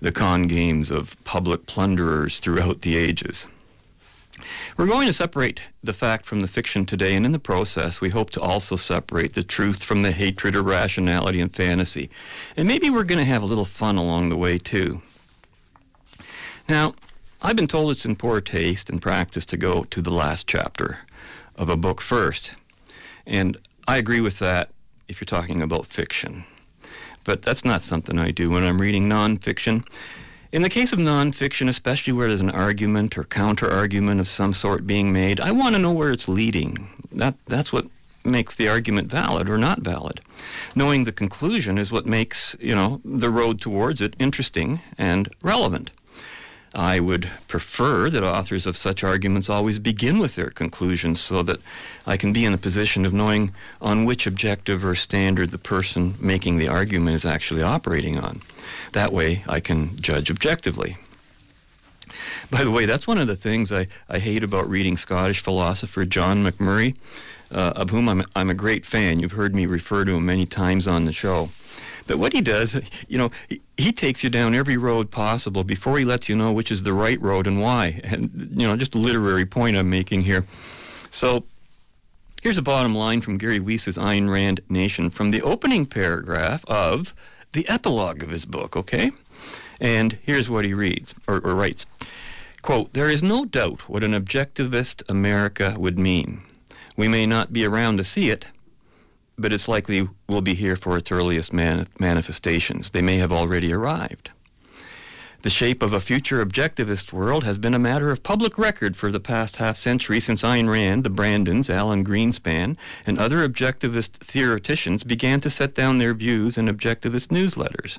the 0.00 0.12
con 0.12 0.42
games 0.42 0.90
of 0.90 1.16
public 1.24 1.64
plunderers 1.64 2.38
throughout 2.38 2.82
the 2.82 2.94
ages. 2.94 3.46
We're 4.76 4.88
going 4.88 5.06
to 5.06 5.14
separate 5.14 5.62
the 5.82 5.94
fact 5.94 6.26
from 6.26 6.40
the 6.40 6.48
fiction 6.48 6.84
today, 6.84 7.14
and 7.14 7.24
in 7.24 7.32
the 7.32 7.38
process, 7.38 8.02
we 8.02 8.10
hope 8.10 8.28
to 8.30 8.40
also 8.40 8.76
separate 8.76 9.32
the 9.32 9.42
truth 9.42 9.82
from 9.82 10.02
the 10.02 10.12
hatred, 10.12 10.56
or 10.56 10.58
irrationality, 10.58 11.40
and 11.40 11.54
fantasy. 11.54 12.10
And 12.54 12.68
maybe 12.68 12.90
we're 12.90 13.04
going 13.04 13.20
to 13.20 13.24
have 13.24 13.42
a 13.42 13.46
little 13.46 13.64
fun 13.64 13.96
along 13.96 14.28
the 14.28 14.36
way, 14.36 14.58
too. 14.58 15.00
Now, 16.68 16.94
I've 17.44 17.54
been 17.54 17.68
told 17.68 17.92
it's 17.92 18.04
in 18.04 18.16
poor 18.16 18.40
taste 18.40 18.90
and 18.90 19.00
practice 19.00 19.46
to 19.46 19.56
go 19.56 19.84
to 19.84 20.02
the 20.02 20.10
last 20.10 20.48
chapter 20.48 20.98
of 21.54 21.68
a 21.68 21.76
book 21.76 22.00
first. 22.00 22.56
And 23.24 23.56
I 23.86 23.98
agree 23.98 24.20
with 24.20 24.40
that 24.40 24.70
if 25.06 25.20
you're 25.20 25.26
talking 25.26 25.62
about 25.62 25.86
fiction 25.86 26.44
but 27.24 27.42
that's 27.42 27.64
not 27.64 27.82
something 27.82 28.18
I 28.18 28.30
do 28.30 28.50
when 28.50 28.62
I'm 28.62 28.80
reading 28.80 29.08
nonfiction. 29.08 29.86
In 30.52 30.62
the 30.62 30.68
case 30.68 30.92
of 30.92 30.98
nonfiction, 30.98 31.68
especially 31.68 32.12
where 32.12 32.28
there's 32.28 32.40
an 32.40 32.50
argument 32.50 33.18
or 33.18 33.24
counter 33.24 33.68
argument 33.68 34.20
of 34.20 34.28
some 34.28 34.52
sort 34.52 34.86
being 34.86 35.12
made, 35.12 35.40
I 35.40 35.50
want 35.50 35.74
to 35.74 35.80
know 35.80 35.92
where 35.92 36.12
it's 36.12 36.28
leading. 36.28 36.88
That, 37.10 37.34
that's 37.46 37.72
what 37.72 37.86
makes 38.24 38.54
the 38.54 38.68
argument 38.68 39.10
valid 39.10 39.50
or 39.50 39.58
not 39.58 39.80
valid. 39.80 40.20
Knowing 40.74 41.04
the 41.04 41.12
conclusion 41.12 41.76
is 41.76 41.90
what 41.90 42.06
makes, 42.06 42.54
you 42.60 42.74
know, 42.74 43.00
the 43.04 43.30
road 43.30 43.60
towards 43.60 44.00
it 44.00 44.14
interesting 44.18 44.80
and 44.96 45.28
relevant. 45.42 45.90
I 46.74 46.98
would 46.98 47.30
prefer 47.46 48.10
that 48.10 48.24
authors 48.24 48.66
of 48.66 48.76
such 48.76 49.04
arguments 49.04 49.48
always 49.48 49.78
begin 49.78 50.18
with 50.18 50.34
their 50.34 50.50
conclusions 50.50 51.20
so 51.20 51.42
that 51.44 51.60
I 52.04 52.16
can 52.16 52.32
be 52.32 52.44
in 52.44 52.52
a 52.52 52.58
position 52.58 53.06
of 53.06 53.14
knowing 53.14 53.54
on 53.80 54.04
which 54.04 54.26
objective 54.26 54.84
or 54.84 54.96
standard 54.96 55.52
the 55.52 55.58
person 55.58 56.16
making 56.18 56.58
the 56.58 56.68
argument 56.68 57.14
is 57.14 57.24
actually 57.24 57.62
operating 57.62 58.18
on. 58.18 58.42
That 58.92 59.12
way 59.12 59.44
I 59.48 59.60
can 59.60 59.96
judge 60.00 60.30
objectively. 60.30 60.96
By 62.50 62.64
the 62.64 62.70
way, 62.70 62.86
that's 62.86 63.06
one 63.06 63.18
of 63.18 63.28
the 63.28 63.36
things 63.36 63.72
I, 63.72 63.86
I 64.08 64.18
hate 64.18 64.42
about 64.42 64.68
reading 64.68 64.96
Scottish 64.96 65.40
philosopher 65.40 66.04
John 66.04 66.44
Macmurray, 66.44 66.94
uh, 67.50 67.72
of 67.76 67.90
whom 67.90 68.08
I'm, 68.08 68.24
I'm 68.34 68.50
a 68.50 68.54
great 68.54 68.84
fan. 68.84 69.20
You've 69.20 69.32
heard 69.32 69.54
me 69.54 69.66
refer 69.66 70.04
to 70.04 70.16
him 70.16 70.26
many 70.26 70.46
times 70.46 70.88
on 70.88 71.04
the 71.04 71.12
show. 71.12 71.50
But 72.06 72.18
what 72.18 72.32
he 72.32 72.40
does, 72.40 72.80
you 73.08 73.18
know, 73.18 73.30
he, 73.48 73.60
he, 73.76 73.92
takes 73.92 74.22
you 74.22 74.30
down 74.30 74.54
every 74.54 74.76
road 74.76 75.10
possible 75.10 75.64
before 75.64 75.98
he 75.98 76.04
lets 76.04 76.28
you 76.28 76.36
know 76.36 76.52
which 76.52 76.70
is 76.70 76.82
the 76.82 76.92
right 76.92 77.20
road 77.20 77.46
and 77.46 77.60
why. 77.60 78.00
And, 78.04 78.50
you 78.54 78.66
know, 78.66 78.76
just 78.76 78.94
a 78.94 78.98
literary 78.98 79.46
point 79.46 79.76
I'm 79.76 79.88
making 79.88 80.22
here. 80.22 80.46
So 81.10 81.44
here's 82.42 82.58
a 82.58 82.62
bottom 82.62 82.94
line 82.94 83.20
from 83.20 83.38
Gary 83.38 83.60
Weiss's 83.60 83.96
Ayn 83.96 84.30
Rand 84.30 84.60
Nation 84.68 85.08
from 85.08 85.30
the 85.30 85.42
opening 85.42 85.86
paragraph 85.86 86.64
of 86.66 87.14
the 87.52 87.66
epilogue 87.68 88.22
of 88.22 88.30
his 88.30 88.44
book, 88.44 88.76
okay? 88.76 89.12
And 89.80 90.18
here's 90.22 90.50
what 90.50 90.64
he 90.64 90.74
reads, 90.74 91.14
or, 91.26 91.36
or 91.36 91.54
writes. 91.54 91.86
Quote, 92.62 92.92
there 92.92 93.10
is 93.10 93.22
no 93.22 93.44
doubt 93.44 93.88
what 93.88 94.02
an 94.02 94.12
objectivist 94.12 95.02
America 95.08 95.74
would 95.78 95.98
mean. 95.98 96.42
We 96.96 97.08
may 97.08 97.26
not 97.26 97.52
be 97.52 97.64
around 97.64 97.98
to 97.98 98.04
see 98.04 98.30
it, 98.30 98.46
but 99.38 99.52
it's 99.52 99.68
likely 99.68 100.08
will 100.28 100.40
be 100.40 100.54
here 100.54 100.76
for 100.76 100.96
its 100.96 101.10
earliest 101.10 101.52
man- 101.52 101.88
manifestations. 101.98 102.90
They 102.90 103.02
may 103.02 103.16
have 103.16 103.32
already 103.32 103.72
arrived. 103.72 104.30
The 105.42 105.50
shape 105.50 105.82
of 105.82 105.92
a 105.92 106.00
future 106.00 106.42
objectivist 106.42 107.12
world 107.12 107.44
has 107.44 107.58
been 107.58 107.74
a 107.74 107.78
matter 107.78 108.10
of 108.10 108.22
public 108.22 108.56
record 108.56 108.96
for 108.96 109.12
the 109.12 109.20
past 109.20 109.56
half 109.56 109.76
century 109.76 110.18
since 110.18 110.42
Ayn 110.42 110.70
Rand, 110.70 111.04
the 111.04 111.10
Brandens, 111.10 111.68
Alan 111.68 112.02
Greenspan, 112.02 112.78
and 113.04 113.18
other 113.18 113.46
objectivist 113.46 114.12
theoreticians 114.24 115.04
began 115.04 115.40
to 115.40 115.50
set 115.50 115.74
down 115.74 115.98
their 115.98 116.14
views 116.14 116.56
in 116.56 116.66
objectivist 116.66 117.28
newsletters. 117.28 117.98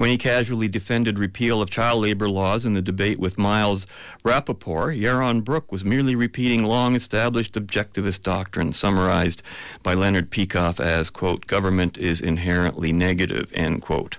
When 0.00 0.08
he 0.08 0.16
casually 0.16 0.66
defended 0.66 1.18
repeal 1.18 1.60
of 1.60 1.68
child 1.68 2.00
labor 2.00 2.26
laws 2.26 2.64
in 2.64 2.72
the 2.72 2.80
debate 2.80 3.18
with 3.18 3.36
Miles 3.36 3.86
Rapoport, 4.24 4.96
Yaron 4.96 5.44
Brook 5.44 5.70
was 5.70 5.84
merely 5.84 6.14
repeating 6.14 6.64
long 6.64 6.94
established 6.94 7.52
objectivist 7.52 8.22
doctrine 8.22 8.72
summarized 8.72 9.42
by 9.82 9.92
Leonard 9.92 10.30
Peikoff 10.30 10.80
as, 10.80 11.10
quote, 11.10 11.46
government 11.46 11.98
is 11.98 12.22
inherently 12.22 12.94
negative, 12.94 13.52
end 13.52 13.82
quote. 13.82 14.16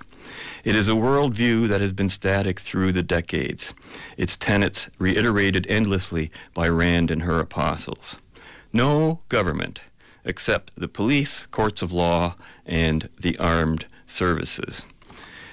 It 0.62 0.76
is 0.76 0.88
a 0.88 0.92
worldview 0.92 1.66
that 1.66 1.80
has 1.80 1.92
been 1.92 2.08
static 2.08 2.60
through 2.60 2.92
the 2.92 3.02
decades, 3.02 3.74
its 4.16 4.36
tenets 4.36 4.88
reiterated 5.00 5.66
endlessly 5.68 6.30
by 6.54 6.68
Rand 6.68 7.10
and 7.10 7.22
her 7.22 7.40
apostles. 7.40 8.18
No 8.72 9.18
government 9.28 9.80
except 10.24 10.70
the 10.76 10.86
police, 10.86 11.44
courts 11.46 11.82
of 11.82 11.90
law, 11.90 12.36
and 12.64 13.08
the 13.18 13.36
armed 13.38 13.86
services. 14.06 14.86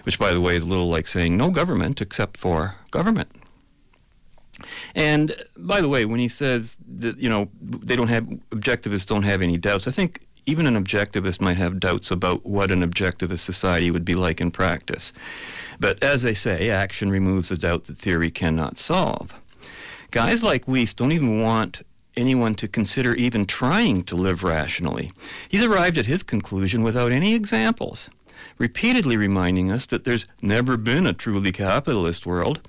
Which, 0.04 0.20
by 0.20 0.34
the 0.34 0.42
way, 0.42 0.56
is 0.56 0.64
a 0.64 0.68
little 0.68 0.90
like 0.90 1.08
saying 1.08 1.38
no 1.38 1.52
government 1.52 2.02
except 2.02 2.38
for 2.38 2.76
government. 2.92 3.32
And 4.96 5.36
by 5.58 5.82
the 5.82 5.90
way, 5.90 6.06
when 6.06 6.20
he 6.20 6.28
says 6.28 6.78
that 6.98 7.18
you 7.20 7.30
know 7.30 7.50
they 7.62 7.96
don't 7.96 8.08
have 8.10 8.26
objectivists 8.52 9.06
don't 9.06 9.24
have 9.24 9.42
any 9.42 9.58
doubts, 9.58 9.88
I 9.88 9.92
think 9.92 10.26
even 10.46 10.66
an 10.66 10.82
objectivist 10.84 11.40
might 11.40 11.58
have 11.58 11.80
doubts 11.80 12.12
about 12.12 12.46
what 12.46 12.72
an 12.72 12.82
objectivist 12.82 13.40
society 13.40 13.92
would 13.92 14.06
be 14.06 14.16
like 14.16 14.42
in 14.42 14.52
practice. 14.52 15.14
But 15.80 16.02
as 16.04 16.24
they 16.24 16.34
say, 16.34 16.70
action 16.70 17.10
removes 17.10 17.50
the 17.50 17.58
doubt 17.58 17.86
that 17.86 17.98
theory 17.98 18.32
cannot 18.32 18.80
solve. 18.80 19.34
Guys 20.12 20.44
like 20.44 20.68
Weiss 20.68 20.94
don't 20.94 21.12
even 21.12 21.42
want 21.42 21.84
anyone 22.18 22.56
to 22.56 22.68
consider 22.68 23.14
even 23.14 23.46
trying 23.46 24.04
to 24.04 24.16
live 24.16 24.44
rationally. 24.44 25.12
He's 25.48 25.64
arrived 25.64 25.98
at 25.98 26.08
his 26.08 26.24
conclusion 26.24 26.82
without 26.84 27.12
any 27.12 27.36
examples, 27.36 28.10
repeatedly 28.58 29.18
reminding 29.18 29.72
us 29.72 29.86
that 29.88 30.04
there's 30.04 30.26
never 30.42 30.78
been 30.78 31.08
a 31.08 31.14
truly 31.14 31.52
capitalist 31.52 32.26
world 32.26 32.62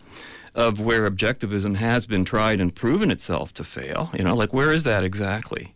of 0.54 0.80
where 0.80 1.08
objectivism 1.08 1.76
has 1.76 2.06
been 2.06 2.24
tried 2.24 2.60
and 2.60 2.74
proven 2.74 3.10
itself 3.10 3.52
to 3.54 3.64
fail. 3.64 4.10
You 4.16 4.24
know, 4.24 4.34
like 4.34 4.52
where 4.52 4.72
is 4.72 4.84
that 4.84 5.04
exactly? 5.04 5.74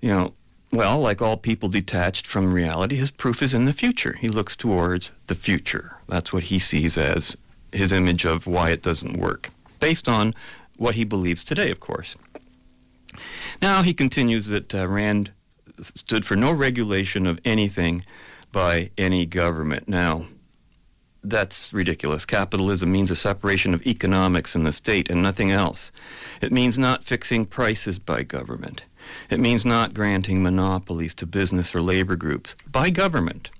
You 0.00 0.10
know, 0.10 0.34
well, 0.70 0.98
like 0.98 1.22
all 1.22 1.36
people 1.36 1.68
detached 1.68 2.26
from 2.26 2.52
reality, 2.52 2.96
his 2.96 3.10
proof 3.10 3.42
is 3.42 3.54
in 3.54 3.64
the 3.64 3.72
future. 3.72 4.16
He 4.20 4.28
looks 4.28 4.56
towards 4.56 5.12
the 5.28 5.34
future. 5.34 5.98
That's 6.08 6.32
what 6.32 6.44
he 6.44 6.58
sees 6.58 6.98
as 6.98 7.36
his 7.72 7.92
image 7.92 8.24
of 8.24 8.46
why 8.46 8.70
it 8.70 8.82
doesn't 8.82 9.16
work, 9.16 9.50
based 9.80 10.08
on 10.08 10.34
what 10.76 10.96
he 10.96 11.04
believes 11.04 11.44
today, 11.44 11.70
of 11.70 11.80
course. 11.80 12.16
Now 13.62 13.82
he 13.82 13.94
continues 13.94 14.48
that 14.48 14.74
uh, 14.74 14.88
Rand 14.88 15.30
stood 15.80 16.24
for 16.24 16.36
no 16.36 16.52
regulation 16.52 17.26
of 17.26 17.40
anything 17.44 18.04
by 18.54 18.88
any 18.96 19.26
government. 19.26 19.88
Now, 19.88 20.26
that's 21.24 21.72
ridiculous. 21.72 22.24
Capitalism 22.24 22.92
means 22.92 23.10
a 23.10 23.16
separation 23.16 23.74
of 23.74 23.84
economics 23.84 24.54
and 24.54 24.64
the 24.64 24.70
state 24.70 25.10
and 25.10 25.20
nothing 25.20 25.50
else. 25.50 25.90
It 26.40 26.52
means 26.52 26.78
not 26.78 27.02
fixing 27.02 27.46
prices 27.46 27.98
by 27.98 28.22
government. 28.22 28.84
It 29.28 29.40
means 29.40 29.64
not 29.64 29.92
granting 29.92 30.40
monopolies 30.40 31.16
to 31.16 31.26
business 31.26 31.74
or 31.74 31.82
labor 31.82 32.14
groups 32.14 32.54
by 32.70 32.90
government. 32.90 33.50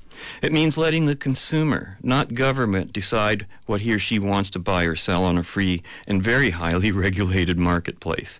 It 0.40 0.52
means 0.52 0.78
letting 0.78 1.06
the 1.06 1.16
consumer, 1.16 1.98
not 2.00 2.34
government, 2.34 2.92
decide 2.92 3.46
what 3.66 3.80
he 3.80 3.92
or 3.92 3.98
she 3.98 4.20
wants 4.20 4.48
to 4.50 4.60
buy 4.60 4.84
or 4.84 4.94
sell 4.94 5.24
on 5.24 5.36
a 5.36 5.42
free 5.42 5.82
and 6.06 6.22
very 6.22 6.50
highly 6.50 6.92
regulated 7.06 7.58
marketplace. 7.58 8.38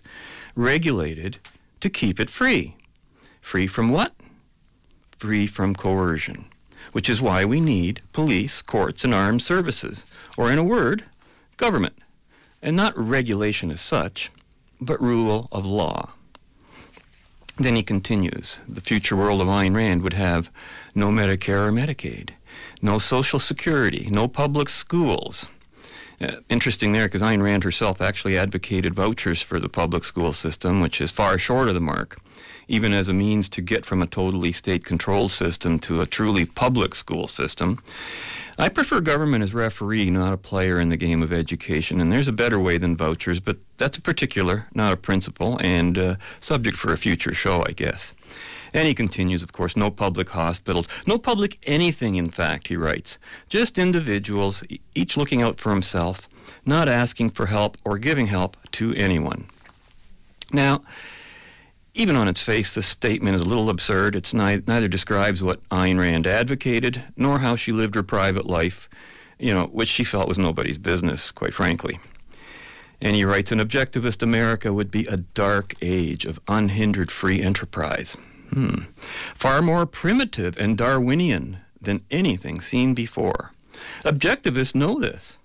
Regulated 0.55 1.37
to 1.81 1.89
keep 1.89 2.17
it 2.17 2.29
free. 2.29 2.77
Free 3.41 3.67
from 3.67 3.89
what? 3.89 4.14
Free 5.17 5.47
from 5.47 5.75
coercion, 5.75 6.45
which 6.91 7.09
is 7.09 7.21
why 7.21 7.45
we 7.45 7.59
need 7.59 8.01
police, 8.11 8.61
courts, 8.61 9.03
and 9.03 9.13
armed 9.13 9.41
services, 9.41 10.03
or 10.37 10.51
in 10.51 10.57
a 10.57 10.63
word, 10.63 11.05
government, 11.57 11.97
and 12.61 12.75
not 12.75 12.97
regulation 12.97 13.71
as 13.71 13.81
such, 13.81 14.31
but 14.81 15.01
rule 15.01 15.47
of 15.51 15.65
law. 15.65 16.11
Then 17.57 17.75
he 17.75 17.83
continues 17.83 18.59
the 18.67 18.81
future 18.81 19.15
world 19.15 19.39
of 19.39 19.47
Ayn 19.47 19.75
Rand 19.75 20.01
would 20.01 20.13
have 20.13 20.49
no 20.93 21.09
Medicare 21.09 21.67
or 21.67 21.71
Medicaid, 21.71 22.31
no 22.81 22.99
Social 22.99 23.39
Security, 23.39 24.09
no 24.11 24.27
public 24.27 24.69
schools. 24.69 25.47
Uh, 26.21 26.37
interesting 26.49 26.93
there 26.93 27.05
because 27.05 27.21
Ayn 27.21 27.41
Rand 27.41 27.63
herself 27.63 28.01
actually 28.01 28.37
advocated 28.37 28.93
vouchers 28.93 29.41
for 29.41 29.59
the 29.59 29.69
public 29.69 30.05
school 30.05 30.33
system, 30.33 30.79
which 30.79 31.01
is 31.01 31.11
far 31.11 31.37
short 31.37 31.67
of 31.67 31.73
the 31.73 31.81
mark, 31.81 32.19
even 32.67 32.93
as 32.93 33.09
a 33.09 33.13
means 33.13 33.49
to 33.49 33.61
get 33.61 33.85
from 33.85 34.01
a 34.01 34.07
totally 34.07 34.51
state 34.51 34.85
controlled 34.85 35.31
system 35.31 35.79
to 35.79 36.01
a 36.01 36.05
truly 36.05 36.45
public 36.45 36.95
school 36.95 37.27
system. 37.27 37.79
I 38.57 38.69
prefer 38.69 39.01
government 39.01 39.43
as 39.43 39.53
referee, 39.53 40.09
not 40.09 40.31
a 40.31 40.37
player 40.37 40.79
in 40.79 40.87
the 40.87 40.95
game 40.95 41.21
of 41.21 41.33
education. 41.33 41.99
And 41.99 42.09
there's 42.09 42.29
a 42.29 42.33
better 42.33 42.57
way 42.57 42.77
than 42.77 42.95
vouchers, 42.95 43.41
but 43.41 43.57
that's 43.77 43.97
a 43.97 44.01
particular, 44.01 44.67
not 44.73 44.93
a 44.93 44.97
principle, 44.97 45.59
and 45.61 45.97
uh, 45.97 46.15
subject 46.39 46.77
for 46.77 46.93
a 46.93 46.97
future 46.97 47.33
show, 47.33 47.65
I 47.67 47.73
guess. 47.73 48.13
And 48.75 48.89
he 48.89 48.93
continues, 48.93 49.41
of 49.41 49.53
course, 49.53 49.77
no 49.77 49.89
public 49.89 50.29
hospitals, 50.31 50.85
no 51.07 51.17
public 51.17 51.57
anything, 51.63 52.15
in 52.15 52.29
fact, 52.29 52.67
he 52.67 52.75
writes. 52.75 53.17
Just 53.47 53.77
individuals, 53.77 54.65
each 54.93 55.15
looking 55.15 55.41
out 55.41 55.61
for 55.61 55.69
himself, 55.69 56.27
not 56.65 56.89
asking 56.89 57.29
for 57.29 57.45
help 57.45 57.77
or 57.85 57.97
giving 57.97 58.27
help 58.27 58.57
to 58.73 58.93
anyone. 58.95 59.47
Now, 60.51 60.81
even 61.93 62.17
on 62.17 62.27
its 62.27 62.41
face, 62.41 62.75
this 62.75 62.85
statement 62.85 63.35
is 63.35 63.41
a 63.41 63.45
little 63.45 63.69
absurd. 63.69 64.13
It's 64.13 64.33
ni- 64.33 64.61
neither 64.67 64.89
describes 64.89 65.41
what 65.41 65.63
Ayn 65.69 65.97
Rand 65.97 66.27
advocated 66.27 67.01
nor 67.15 67.39
how 67.39 67.55
she 67.55 67.71
lived 67.71 67.95
her 67.95 68.03
private 68.03 68.45
life, 68.45 68.89
you 69.39 69.53
know, 69.53 69.67
which 69.67 69.87
she 69.87 70.03
felt 70.03 70.27
was 70.27 70.37
nobody's 70.37 70.77
business, 70.77 71.31
quite 71.31 71.53
frankly. 71.53 71.97
And 73.01 73.15
he 73.15 73.23
writes, 73.23 73.53
an 73.53 73.59
objectivist 73.59 74.21
America 74.21 74.73
would 74.73 74.91
be 74.91 75.05
a 75.05 75.15
dark 75.15 75.75
age 75.81 76.25
of 76.25 76.41
unhindered 76.49 77.09
free 77.09 77.41
enterprise. 77.41 78.17
Hmm. 78.55 78.83
Far 79.35 79.61
more 79.61 79.85
primitive 79.85 80.57
and 80.57 80.77
Darwinian 80.77 81.59
than 81.79 82.05
anything 82.09 82.61
seen 82.61 82.93
before. 82.93 83.51
Objectivists 84.03 84.73
know 84.73 84.99
this. 84.99 85.37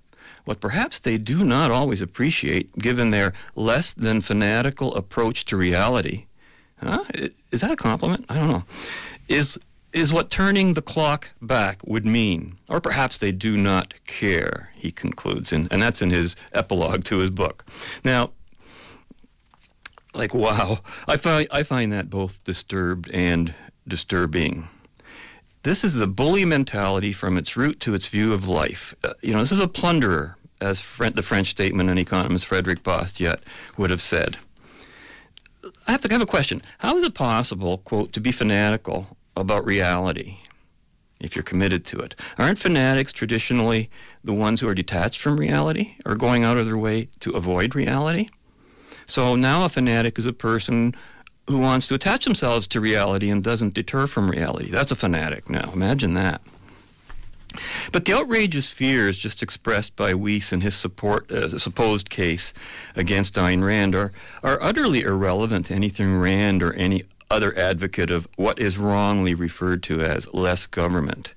What 0.45 0.61
perhaps 0.61 1.01
they 1.01 1.19
do 1.19 1.45
not 1.45 1.71
always 1.71 2.01
appreciate, 2.01 2.79
given 2.79 3.11
their 3.11 3.33
less 3.57 3.93
than 3.93 4.21
fanatical 4.21 4.95
approach 4.95 5.45
to 5.47 5.57
reality, 5.57 6.27
Huh? 6.83 7.05
Is 7.51 7.61
that 7.61 7.71
a 7.71 7.77
compliment? 7.77 8.25
I 8.29 8.35
don't 8.35 8.49
know. 8.49 8.65
Is 9.29 9.59
is 9.93 10.13
what 10.13 10.31
turning 10.31 10.75
the 10.75 10.83
clock 10.83 11.31
back 11.43 11.81
would 11.85 12.07
mean, 12.07 12.57
or 12.69 12.81
perhaps 12.81 13.19
they 13.19 13.33
do 13.33 13.57
not 13.57 13.93
care. 14.07 14.71
He 14.75 14.91
concludes, 14.91 15.53
and 15.53 15.69
and 15.71 15.83
that's 15.83 16.01
in 16.01 16.11
his 16.11 16.37
epilogue 16.53 17.05
to 17.05 17.19
his 17.19 17.31
book. 17.31 17.67
Now, 18.05 18.31
like 20.15 20.35
wow, 20.35 20.81
I 21.07 21.17
find 21.17 21.49
I 21.51 21.63
find 21.63 21.93
that 21.93 22.11
both 22.11 22.43
disturbed 22.45 23.11
and 23.11 23.55
disturbing. 23.87 24.69
This 25.63 25.85
is 25.85 25.95
the 25.95 26.07
bully 26.07 26.45
mentality 26.45 27.13
from 27.13 27.37
its 27.37 27.57
root 27.57 27.81
to 27.81 27.95
its 27.95 28.09
view 28.09 28.33
of 28.33 28.49
life. 28.49 28.95
Uh, 29.05 29.13
you 29.21 29.33
know, 29.33 29.41
this 29.41 29.53
is 29.53 29.61
a 29.61 29.69
plunderer, 29.69 30.39
as 30.61 30.83
the 30.99 31.23
French 31.23 31.49
statement 31.49 31.91
and 31.91 31.99
economist 31.99 32.47
Frederick 32.47 32.83
Bastiat 32.83 33.41
would 33.77 33.91
have 33.91 34.01
said. 34.01 34.39
I 35.87 35.93
have 35.93 36.01
to 36.03 36.09
have 36.09 36.23
a 36.23 36.27
question. 36.27 36.63
How 36.79 36.97
is 36.97 37.05
it 37.05 37.15
possible, 37.15 37.79
quote, 37.79 38.13
to 38.15 38.21
be 38.21 38.33
fanatical 38.33 39.19
about 39.37 39.67
reality 39.67 40.39
if 41.21 41.37
you're 41.37 41.43
committed 41.43 41.85
to 41.87 41.99
it? 41.99 42.15
Aren't 42.39 42.59
fanatics 42.59 43.13
traditionally 43.13 43.91
the 44.25 44.33
ones 44.33 44.61
who 44.61 44.69
are 44.69 44.75
detached 44.75 45.21
from 45.21 45.39
reality 45.39 45.97
or 46.07 46.15
going 46.15 46.45
out 46.45 46.57
of 46.57 46.67
their 46.67 46.79
way 46.79 47.09
to 47.21 47.33
avoid 47.33 47.75
reality? 47.75 48.29
So 49.11 49.35
now 49.35 49.65
a 49.65 49.69
fanatic 49.69 50.19
is 50.19 50.27
a 50.27 50.33
person 50.33 50.95
who 51.49 51.59
wants 51.59 51.89
to 51.89 51.95
attach 51.95 52.25
themselves 52.25 52.69
to 52.69 52.81
reality 52.81 53.29
and 53.29 53.43
doesn't 53.43 53.75
deter 53.75 54.07
from 54.07 54.31
reality. 54.31 54.71
That's 54.71 54.93
a 54.93 54.97
fanatic 54.97 55.51
now. 55.51 55.71
Imagine 55.73 56.15
that. 56.15 56.41
But 57.91 58.05
the 58.05 58.13
outrageous 58.13 58.69
fears 58.69 59.19
just 59.19 59.43
expressed 59.43 59.97
by 59.97 60.15
Weiss 60.15 60.53
in 60.53 60.61
his 60.61 60.77
support, 60.77 61.31
uh, 61.33 61.59
supposed 61.59 62.09
case 62.09 62.53
against 62.95 63.35
Ayn 63.35 63.65
Rand 63.65 63.97
are, 63.97 64.13
are 64.45 64.63
utterly 64.63 65.03
irrelevant 65.03 65.67
to 65.67 65.75
anything 65.75 66.17
Rand 66.17 66.63
or 66.63 66.73
any 66.75 67.03
other 67.29 67.57
advocate 67.59 68.11
of 68.11 68.29
what 68.37 68.61
is 68.61 68.79
wrongly 68.79 69.35
referred 69.35 69.83
to 69.85 70.01
as 70.01 70.33
less 70.33 70.67
government. 70.67 71.35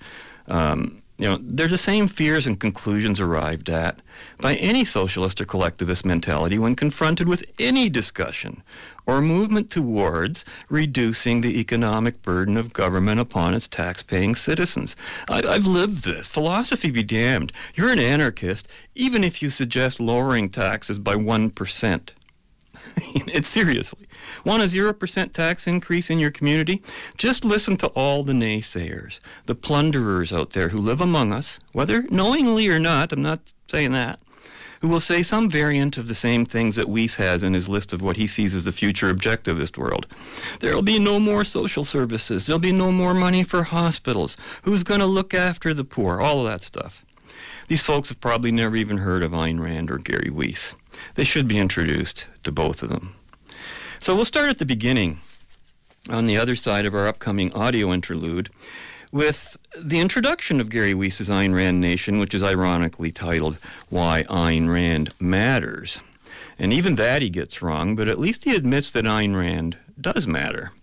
Um, 0.48 1.02
You 1.20 1.29
know, 1.29 1.38
they're 1.41 1.67
the 1.67 1.77
same 1.77 2.08
fears 2.08 2.48
and 2.48 2.60
conclusions 2.60 3.20
arrived 3.20 3.70
at 3.70 4.01
by 4.39 4.55
any 4.55 4.84
socialist 4.84 5.39
or 5.39 5.46
collectivist 5.46 6.05
mentality 6.05 6.58
when 6.58 6.75
confronted 6.75 7.27
with 7.27 7.46
any 7.60 7.88
discussion 7.88 8.63
or 9.05 9.22
movement 9.22 9.70
towards 9.70 10.43
reducing 10.70 11.41
the 11.41 11.60
economic 11.60 12.22
burden 12.24 12.58
of 12.58 12.74
government 12.74 13.20
upon 13.20 13.53
its 13.53 13.67
tax-paying 13.67 14.34
citizens. 14.34 14.96
I, 15.29 15.43
I've 15.43 15.67
lived 15.67 16.03
this. 16.03 16.27
Philosophy 16.27 16.89
be 16.89 17.03
damned. 17.03 17.53
You're 17.75 17.91
an 17.91 18.00
anarchist 18.00 18.67
even 18.96 19.24
if 19.24 19.41
you 19.41 19.51
suggest 19.51 20.00
lowering 20.00 20.50
taxes 20.50 20.98
by 20.98 21.15
1%. 21.15 22.10
it's 22.98 23.50
seriously. 23.60 24.08
Want 24.44 24.63
a 24.63 24.65
0% 24.65 25.34
tax 25.34 25.68
increase 25.68 26.10
in 26.10 26.20
your 26.20 26.32
community? 26.32 26.82
Just 27.18 27.46
listen 27.46 27.77
to 27.77 27.88
all 27.88 28.24
the 28.24 28.34
naysayers, 28.34 29.20
the 29.46 29.56
plunderers 29.56 30.34
out 30.34 30.51
there 30.51 30.70
who 30.70 30.80
live 30.80 31.01
among 31.01 31.34
us, 31.34 31.60
whether 31.72 32.03
knowingly 32.03 32.68
or 32.68 32.80
not, 32.80 33.12
I'm 33.12 33.22
not 33.22 33.39
saying 33.68 33.92
that, 33.94 34.20
who 34.82 34.89
will 34.89 35.00
say 35.00 35.24
some 35.24 35.50
variant 35.50 35.98
of 35.98 36.10
the 36.10 36.15
same 36.15 36.46
things 36.46 36.75
that 36.75 36.89
Weiss 36.89 37.15
has 37.15 37.42
in 37.42 37.53
his 37.53 37.70
list 37.70 37.94
of 37.94 38.01
what 38.01 38.18
he 38.18 38.27
sees 38.27 38.53
as 38.53 38.65
the 38.65 38.72
future 38.74 39.13
objectivist 39.13 39.77
world. 39.77 40.06
There'll 40.60 40.82
be 40.82 41.00
no 41.00 41.22
more 41.22 41.46
social 41.46 41.86
services. 41.86 42.46
There'll 42.46 42.60
be 42.60 42.74
no 42.74 42.92
more 42.92 43.13
money 43.13 43.46
for 43.46 43.63
hospitals. 43.63 44.36
Who's 44.63 44.84
going 44.84 45.00
to 45.00 45.06
look 45.06 45.34
after 45.34 45.74
the 45.74 45.86
poor? 45.86 46.20
All 46.20 46.46
of 46.46 46.51
that 46.51 46.62
stuff. 46.62 47.06
These 47.70 47.82
folks 47.82 48.10
have 48.10 48.20
probably 48.20 48.51
never 48.51 48.75
even 48.75 48.98
heard 48.98 49.24
of 49.24 49.32
Ayn 49.32 49.62
Rand 49.62 49.89
or 49.89 50.00
Gary 50.00 50.30
Weiss. 50.30 50.75
They 51.15 51.24
should 51.24 51.48
be 51.48 51.60
introduced 51.60 52.25
to 52.44 52.51
both 52.51 52.84
of 52.84 52.89
them. 52.89 53.15
So 54.03 54.13
we'll 54.13 54.25
start 54.25 54.50
at 54.50 54.57
the 54.57 54.65
beginning 54.65 55.19
on 56.10 56.25
the 56.25 56.36
other 56.36 56.57
side 56.57 56.86
of 56.86 56.93
our 56.93 57.07
upcoming 57.07 57.53
audio 57.53 57.93
interlude 57.93 58.50
with 59.13 59.55
the 59.81 60.01
introduction 60.01 60.60
of 60.60 60.69
Gary 60.69 60.93
Weiss's 60.93 61.29
Ayn 61.29 61.55
Rand 61.55 61.79
Nation, 61.79 62.19
which 62.19 62.33
is 62.33 62.43
ironically 62.43 63.13
titled 63.13 63.60
Why 63.88 64.25
Ayn 64.29 64.69
Rand 64.69 65.13
Matters. 65.22 66.01
And 66.60 66.74
even 66.74 66.95
that 66.95 67.22
he 67.22 67.29
gets 67.29 67.62
wrong, 67.62 67.95
but 67.95 68.10
at 68.10 68.19
least 68.19 68.43
he 68.43 68.53
admits 68.53 68.91
that 68.91 69.05
Ayn 69.05 69.38
Rand 69.38 69.77
does 70.01 70.27
matter. 70.27 70.74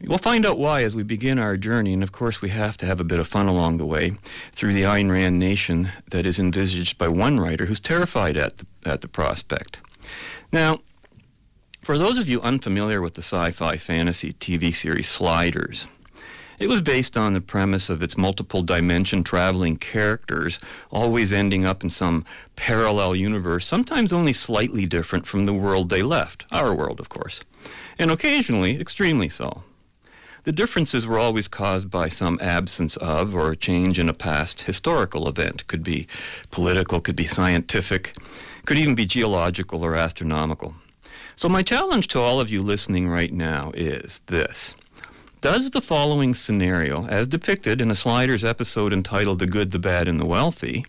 We'll 0.00 0.16
find 0.16 0.46
out 0.46 0.58
why 0.58 0.84
as 0.84 0.96
we 0.96 1.02
begin 1.02 1.38
our 1.38 1.58
journey, 1.58 1.92
and 1.92 2.02
of 2.02 2.12
course, 2.12 2.40
we 2.40 2.48
have 2.48 2.78
to 2.78 2.86
have 2.86 3.00
a 3.00 3.04
bit 3.04 3.18
of 3.18 3.28
fun 3.28 3.48
along 3.48 3.76
the 3.76 3.84
way 3.84 4.16
through 4.52 4.72
the 4.72 4.84
Ayn 4.84 5.12
Rand 5.12 5.38
nation 5.38 5.92
that 6.10 6.24
is 6.24 6.38
envisaged 6.38 6.96
by 6.96 7.08
one 7.08 7.36
writer 7.36 7.66
who's 7.66 7.80
terrified 7.80 8.38
at 8.38 8.56
the, 8.56 8.66
at 8.86 9.02
the 9.02 9.08
prospect. 9.08 9.76
Now, 10.50 10.80
for 11.88 11.96
those 11.96 12.18
of 12.18 12.28
you 12.28 12.38
unfamiliar 12.42 13.00
with 13.00 13.14
the 13.14 13.22
sci 13.22 13.50
fi 13.50 13.78
fantasy 13.78 14.34
TV 14.34 14.74
series 14.74 15.08
Sliders, 15.08 15.86
it 16.58 16.68
was 16.68 16.82
based 16.82 17.16
on 17.16 17.32
the 17.32 17.40
premise 17.40 17.88
of 17.88 18.02
its 18.02 18.14
multiple 18.14 18.62
dimension 18.62 19.24
traveling 19.24 19.78
characters 19.78 20.58
always 20.90 21.32
ending 21.32 21.64
up 21.64 21.82
in 21.82 21.88
some 21.88 22.26
parallel 22.56 23.16
universe, 23.16 23.66
sometimes 23.66 24.12
only 24.12 24.34
slightly 24.34 24.84
different 24.84 25.26
from 25.26 25.46
the 25.46 25.54
world 25.54 25.88
they 25.88 26.02
left, 26.02 26.44
our 26.52 26.74
world, 26.74 27.00
of 27.00 27.08
course, 27.08 27.40
and 27.98 28.10
occasionally 28.10 28.78
extremely 28.78 29.30
so. 29.30 29.62
The 30.44 30.52
differences 30.52 31.06
were 31.06 31.18
always 31.18 31.48
caused 31.48 31.90
by 31.90 32.10
some 32.10 32.38
absence 32.42 32.98
of 32.98 33.34
or 33.34 33.52
a 33.52 33.56
change 33.56 33.98
in 33.98 34.10
a 34.10 34.12
past 34.12 34.64
historical 34.64 35.26
event. 35.26 35.66
Could 35.68 35.84
be 35.84 36.06
political, 36.50 37.00
could 37.00 37.16
be 37.16 37.26
scientific, 37.26 38.14
could 38.66 38.76
even 38.76 38.94
be 38.94 39.06
geological 39.06 39.82
or 39.82 39.94
astronomical. 39.94 40.74
So, 41.38 41.48
my 41.48 41.62
challenge 41.62 42.08
to 42.08 42.20
all 42.20 42.40
of 42.40 42.50
you 42.50 42.62
listening 42.62 43.08
right 43.08 43.32
now 43.32 43.70
is 43.76 44.22
this 44.26 44.74
Does 45.40 45.70
the 45.70 45.80
following 45.80 46.34
scenario, 46.34 47.06
as 47.06 47.28
depicted 47.28 47.80
in 47.80 47.92
a 47.92 47.94
Sliders 47.94 48.42
episode 48.42 48.92
entitled 48.92 49.38
The 49.38 49.46
Good, 49.46 49.70
the 49.70 49.78
Bad, 49.78 50.08
and 50.08 50.18
the 50.18 50.26
Wealthy, 50.26 50.84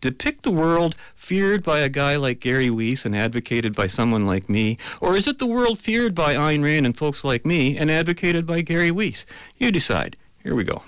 depict 0.00 0.44
the 0.44 0.50
world 0.50 0.94
feared 1.14 1.62
by 1.62 1.80
a 1.80 1.90
guy 1.90 2.16
like 2.16 2.40
Gary 2.40 2.70
Weiss 2.70 3.04
and 3.04 3.14
advocated 3.14 3.74
by 3.74 3.86
someone 3.86 4.24
like 4.24 4.48
me? 4.48 4.78
Or 5.02 5.14
is 5.14 5.28
it 5.28 5.38
the 5.38 5.44
world 5.44 5.78
feared 5.78 6.14
by 6.14 6.36
Ayn 6.36 6.64
Rand 6.64 6.86
and 6.86 6.96
folks 6.96 7.22
like 7.22 7.44
me 7.44 7.76
and 7.76 7.90
advocated 7.90 8.46
by 8.46 8.62
Gary 8.62 8.90
Weiss? 8.90 9.26
You 9.58 9.70
decide. 9.70 10.16
Here 10.42 10.54
we 10.54 10.64
go. 10.64 10.82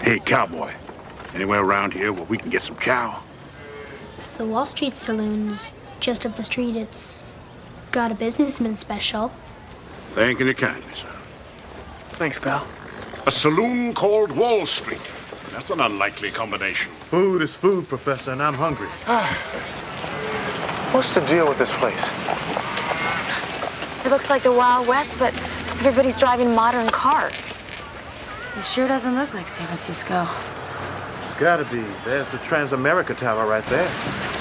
Hey, 0.00 0.18
cowboy. 0.20 0.72
Anywhere 1.34 1.60
around 1.60 1.92
here 1.92 2.10
where 2.10 2.24
we 2.24 2.38
can 2.38 2.48
get 2.48 2.62
some 2.62 2.78
chow? 2.78 3.22
The 4.38 4.46
Wall 4.46 4.64
Street 4.64 4.94
Saloon's 4.94 5.70
just 6.00 6.24
up 6.24 6.36
the 6.36 6.44
street. 6.44 6.76
It's 6.76 7.24
got 7.90 8.10
a 8.12 8.14
businessman 8.14 8.76
special. 8.76 9.30
Thanking 10.12 10.46
you 10.46 10.54
kindly, 10.54 10.94
sir. 10.94 11.08
Thanks, 12.10 12.38
pal. 12.38 12.66
A 13.26 13.30
saloon 13.30 13.94
called 13.94 14.32
Wall 14.32 14.66
Street. 14.66 15.00
That's 15.52 15.70
an 15.70 15.80
unlikely 15.80 16.30
combination. 16.30 16.90
Food 16.92 17.42
is 17.42 17.54
food, 17.54 17.88
Professor, 17.88 18.32
and 18.32 18.42
I'm 18.42 18.54
hungry. 18.54 18.88
What's 20.92 21.10
the 21.10 21.20
deal 21.20 21.48
with 21.48 21.58
this 21.58 21.72
place? 21.74 22.08
It 24.04 24.10
looks 24.10 24.30
like 24.30 24.42
the 24.42 24.52
Wild 24.52 24.86
West, 24.86 25.14
but 25.18 25.34
everybody's 25.84 26.18
driving 26.18 26.54
modern 26.54 26.88
cars. 26.88 27.52
It 28.56 28.64
sure 28.64 28.88
doesn't 28.88 29.14
look 29.14 29.34
like 29.34 29.48
San 29.48 29.66
Francisco. 29.66 30.26
It's 31.18 31.34
gotta 31.34 31.64
be. 31.64 31.84
There's 32.04 32.30
the 32.30 32.38
Transamerica 32.38 33.16
Tower 33.16 33.46
right 33.46 33.64
there. 33.66 33.88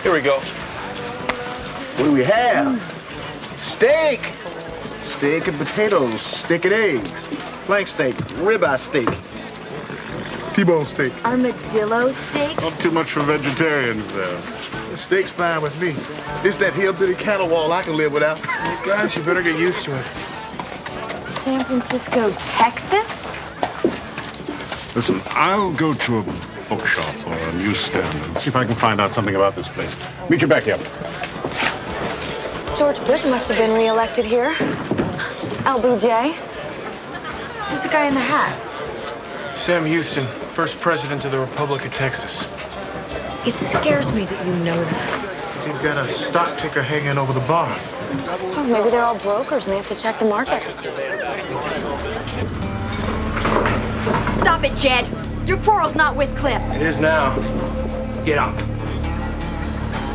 Here 0.03 0.13
we 0.13 0.21
go. 0.21 0.39
What 0.39 2.05
do 2.05 2.13
we 2.13 2.23
have? 2.23 2.96
Steak! 3.57 4.21
Steak 5.01 5.47
and 5.47 5.57
potatoes, 5.57 6.21
steak 6.21 6.65
and 6.65 6.73
eggs, 6.73 7.27
flank 7.65 7.87
steak, 7.87 8.15
ribeye 8.15 8.79
steak, 8.79 9.09
T-bone 10.57 10.87
steak. 10.87 11.13
Armadillo 11.23 12.11
steak? 12.11 12.59
Not 12.59 12.79
too 12.79 12.89
much 12.89 13.11
for 13.11 13.19
vegetarians, 13.19 14.11
though. 14.13 14.37
The 14.89 14.97
steak's 14.97 15.29
fine 15.29 15.61
with 15.61 15.79
me. 15.79 15.89
It's 16.43 16.57
that 16.57 16.73
hillbilly 16.73 17.13
cattle 17.13 17.47
wall 17.47 17.71
I 17.71 17.83
can 17.83 17.95
live 17.95 18.11
without. 18.11 18.41
Guys, 18.83 19.15
you 19.15 19.21
better 19.21 19.43
get 19.43 19.59
used 19.59 19.85
to 19.85 19.95
it. 19.95 20.05
San 21.27 21.63
Francisco, 21.63 22.31
Texas? 22.47 23.27
Listen, 24.95 25.21
I'll 25.27 25.73
go 25.73 25.93
to 25.93 26.17
a 26.17 26.23
bookshop 26.67 27.27
or 27.27 27.33
a 27.33 27.53
newsstand 27.57 28.25
and 28.25 28.37
see 28.39 28.49
if 28.49 28.55
I 28.55 28.65
can 28.65 28.75
find 28.75 28.99
out 28.99 29.11
something 29.11 29.35
about 29.35 29.55
this 29.55 29.67
place. 29.67 29.95
Meet 30.27 30.41
you 30.41 30.47
back 30.47 30.63
here. 30.63 30.79
George 32.77 33.03
Bush 33.05 33.25
must 33.25 33.47
have 33.47 33.57
been 33.57 33.73
reelected 33.73 34.23
here. 34.23 34.53
LBJ? 35.65 36.33
Who's 37.69 37.81
the 37.81 37.89
guy 37.89 38.05
in 38.05 38.13
the 38.13 38.19
hat? 38.19 38.55
Sam 39.57 39.83
Houston, 39.83 40.27
first 40.27 40.79
president 40.79 41.25
of 41.25 41.31
the 41.31 41.39
Republic 41.39 41.83
of 41.87 41.93
Texas. 41.95 42.47
It 43.47 43.55
scares 43.55 44.13
me 44.13 44.25
that 44.25 44.45
you 44.45 44.55
know 44.57 44.79
that. 44.83 45.65
They've 45.65 45.81
got 45.81 46.05
a 46.05 46.07
stock 46.07 46.55
ticker 46.59 46.83
hanging 46.83 47.17
over 47.17 47.33
the 47.33 47.45
bar. 47.47 47.75
Oh, 47.75 48.67
maybe 48.69 48.91
they're 48.91 49.03
all 49.03 49.17
brokers 49.17 49.65
and 49.65 49.73
they 49.73 49.77
have 49.77 49.87
to 49.87 49.99
check 49.99 50.19
the 50.19 50.25
market. 50.25 50.61
Stop 54.39 54.63
it, 54.63 54.77
Jed. 54.77 55.09
Your 55.47 55.57
quarrel's 55.57 55.95
not 55.95 56.15
with 56.15 56.37
Cliff. 56.37 56.61
It 56.73 56.83
is 56.83 56.99
now. 56.99 57.35
Get 58.23 58.37
up. 58.37 58.55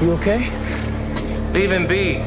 You 0.00 0.12
okay? 0.12 0.48
Leave 1.52 1.72
him 1.72 1.88
be. 1.88 2.22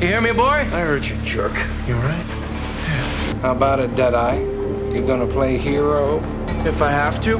You 0.00 0.06
hear 0.06 0.22
me, 0.22 0.32
boy? 0.32 0.44
I 0.44 0.64
heard 0.64 1.04
you, 1.04 1.14
jerk. 1.18 1.52
You 1.86 1.94
all 1.94 2.00
right? 2.00 2.26
Yeah. 2.26 3.40
How 3.42 3.52
about 3.52 3.80
it, 3.80 3.94
Deadeye? 3.94 4.38
You 4.38 5.04
gonna 5.06 5.26
play 5.26 5.58
hero? 5.58 6.24
If 6.64 6.80
I 6.80 6.90
have 6.90 7.20
to. 7.20 7.38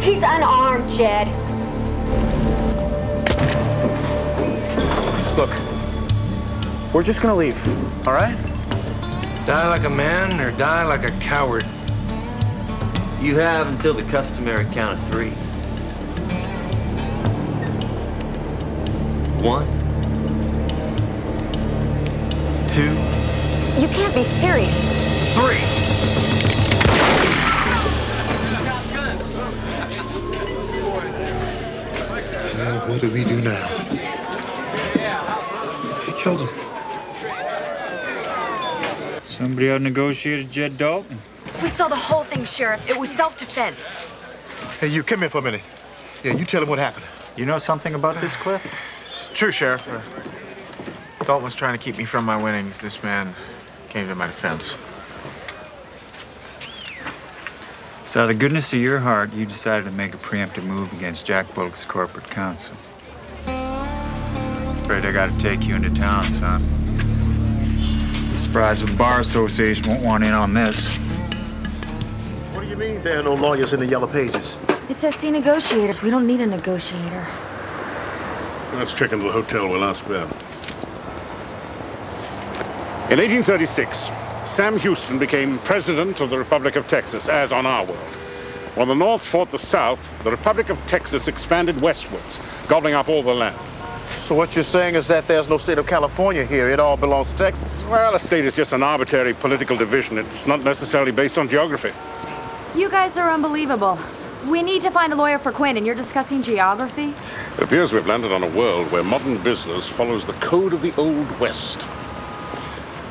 He's 0.00 0.24
unarmed, 0.24 0.90
Jed. 0.90 1.28
Look, 5.36 5.50
we're 6.92 7.04
just 7.04 7.22
gonna 7.22 7.36
leave, 7.36 7.64
all 8.04 8.14
right? 8.14 8.36
Die 9.46 9.68
like 9.68 9.84
a 9.84 9.90
man 9.90 10.40
or 10.40 10.50
die 10.50 10.84
like 10.84 11.04
a 11.04 11.12
coward? 11.20 11.64
You 13.20 13.38
have 13.38 13.68
until 13.68 13.94
the 13.94 14.02
customary 14.10 14.64
count 14.72 14.98
of 14.98 15.06
three. 15.06 15.30
One. 19.46 19.79
You 23.80 23.88
can't 23.88 24.14
be 24.14 24.24
serious. 24.24 24.74
Three. 25.32 25.56
Uh, 32.60 32.86
what 32.86 33.00
do 33.00 33.10
we 33.10 33.24
do 33.24 33.40
now? 33.40 33.66
He 36.04 36.12
killed 36.22 36.42
him. 36.42 36.50
Somebody 39.24 39.70
out-negotiated 39.70 40.50
Jed 40.50 40.76
Dalton. 40.76 41.18
We 41.62 41.70
saw 41.70 41.88
the 41.88 41.96
whole 41.96 42.24
thing, 42.24 42.44
Sheriff. 42.44 42.86
It 42.86 42.98
was 42.98 43.08
self-defense. 43.10 43.94
Hey, 44.78 44.88
you, 44.88 45.02
come 45.02 45.20
here 45.20 45.30
for 45.30 45.38
a 45.38 45.42
minute. 45.42 45.62
Yeah, 46.22 46.34
you 46.34 46.44
tell 46.44 46.62
him 46.62 46.68
what 46.68 46.78
happened. 46.78 47.06
You 47.34 47.46
know 47.46 47.56
something 47.56 47.94
about 47.94 48.20
this, 48.20 48.36
Cliff? 48.36 48.62
It's 49.06 49.30
true, 49.30 49.50
Sheriff. 49.50 49.88
Uh, 49.88 50.02
Dalton 51.24 51.44
was 51.44 51.54
trying 51.54 51.78
to 51.78 51.82
keep 51.82 51.96
me 51.96 52.04
from 52.04 52.26
my 52.26 52.36
winnings. 52.36 52.78
This 52.82 53.02
man 53.02 53.34
came 53.90 54.06
to 54.06 54.14
my 54.14 54.26
defense. 54.26 54.76
So, 58.04 58.20
out 58.20 58.22
of 58.24 58.28
the 58.28 58.34
goodness 58.34 58.72
of 58.72 58.80
your 58.80 59.00
heart, 59.00 59.32
you 59.34 59.44
decided 59.44 59.84
to 59.84 59.90
make 59.90 60.14
a 60.14 60.16
preemptive 60.16 60.64
move 60.64 60.92
against 60.92 61.26
Jack 61.26 61.52
Bullock's 61.54 61.84
corporate 61.84 62.28
counsel. 62.30 62.76
Afraid 63.46 65.04
I 65.04 65.12
gotta 65.12 65.36
take 65.38 65.66
you 65.66 65.74
into 65.74 65.90
town, 65.90 66.22
son. 66.28 66.60
Surprised 68.36 68.86
the 68.86 68.96
Bar 68.96 69.20
Association 69.20 69.86
won't 69.86 70.04
want 70.04 70.24
in 70.24 70.34
on 70.34 70.54
this. 70.54 70.88
What 72.52 72.62
do 72.62 72.68
you 72.68 72.76
mean 72.76 73.02
there 73.02 73.20
are 73.20 73.22
no 73.22 73.34
lawyers 73.34 73.72
in 73.72 73.80
the 73.80 73.86
yellow 73.86 74.08
pages? 74.08 74.56
It 74.88 74.98
says 74.98 75.14
see 75.14 75.30
negotiators. 75.30 76.02
We 76.02 76.10
don't 76.10 76.26
need 76.26 76.40
a 76.40 76.46
negotiator. 76.46 77.26
Let's 78.74 78.92
check 78.94 79.12
into 79.12 79.26
the 79.26 79.32
hotel. 79.32 79.68
We'll 79.68 79.84
ask 79.84 80.06
them. 80.06 80.28
In 83.10 83.18
1836, 83.18 84.08
Sam 84.48 84.78
Houston 84.78 85.18
became 85.18 85.58
president 85.58 86.20
of 86.20 86.30
the 86.30 86.38
Republic 86.38 86.76
of 86.76 86.86
Texas, 86.86 87.28
as 87.28 87.50
on 87.50 87.66
our 87.66 87.84
world. 87.84 87.98
While 88.76 88.86
the 88.86 88.94
North 88.94 89.26
fought 89.26 89.50
the 89.50 89.58
South, 89.58 90.08
the 90.22 90.30
Republic 90.30 90.70
of 90.70 90.78
Texas 90.86 91.26
expanded 91.26 91.80
westwards, 91.80 92.38
gobbling 92.68 92.94
up 92.94 93.08
all 93.08 93.24
the 93.24 93.34
land. 93.34 93.58
So 94.18 94.36
what 94.36 94.54
you're 94.54 94.62
saying 94.62 94.94
is 94.94 95.08
that 95.08 95.26
there's 95.26 95.48
no 95.48 95.56
state 95.56 95.78
of 95.78 95.88
California 95.88 96.44
here. 96.44 96.70
It 96.70 96.78
all 96.78 96.96
belongs 96.96 97.32
to 97.32 97.36
Texas. 97.36 97.66
Well, 97.88 98.14
a 98.14 98.20
state 98.20 98.44
is 98.44 98.54
just 98.54 98.72
an 98.74 98.84
arbitrary 98.84 99.34
political 99.34 99.76
division. 99.76 100.16
It's 100.16 100.46
not 100.46 100.62
necessarily 100.62 101.10
based 101.10 101.36
on 101.36 101.48
geography. 101.48 101.90
You 102.76 102.88
guys 102.88 103.16
are 103.18 103.28
unbelievable. 103.28 103.98
We 104.46 104.62
need 104.62 104.82
to 104.82 104.90
find 104.92 105.12
a 105.12 105.16
lawyer 105.16 105.40
for 105.40 105.50
Quinn, 105.50 105.76
and 105.76 105.84
you're 105.84 105.96
discussing 105.96 106.42
geography? 106.42 107.12
It 107.56 107.60
appears 107.64 107.92
we've 107.92 108.06
landed 108.06 108.30
on 108.30 108.44
a 108.44 108.50
world 108.50 108.88
where 108.92 109.02
modern 109.02 109.38
business 109.38 109.88
follows 109.88 110.24
the 110.24 110.34
code 110.34 110.72
of 110.72 110.80
the 110.80 110.94
Old 110.94 111.28
West. 111.40 111.84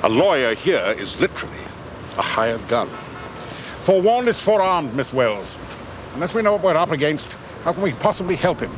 A 0.02 0.08
lawyer 0.08 0.56
here 0.56 0.96
is 0.98 1.20
literally 1.20 1.60
a 2.18 2.22
hired 2.22 2.66
gun. 2.70 2.88
Forewarned 3.82 4.30
is 4.30 4.40
forearmed, 4.40 4.96
Miss 4.96 5.12
Wells. 5.12 5.58
Unless 6.14 6.34
we 6.34 6.42
know 6.42 6.54
what 6.54 6.64
we're 6.64 6.78
up 6.78 6.92
against, 6.92 7.34
how 7.66 7.74
can 7.74 7.84
we 7.84 7.92
possibly 7.92 8.38
help 8.38 8.62
him? 8.62 8.72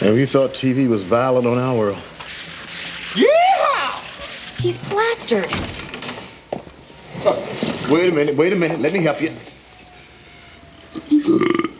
And 0.00 0.14
we 0.14 0.24
thought 0.24 0.54
TV 0.54 0.88
was 0.88 1.02
violent 1.02 1.48
on 1.48 1.58
our 1.58 1.76
world. 1.76 2.02
Yeah! 4.60 4.62
He's 4.62 4.78
plastered. 4.78 5.46
Oh, 7.24 7.88
wait 7.90 8.08
a 8.08 8.12
minute, 8.12 8.34
wait 8.34 8.52
a 8.52 8.56
minute. 8.56 8.80
Let 8.80 8.92
me 8.92 9.02
help 9.02 9.20
you. 9.20 9.32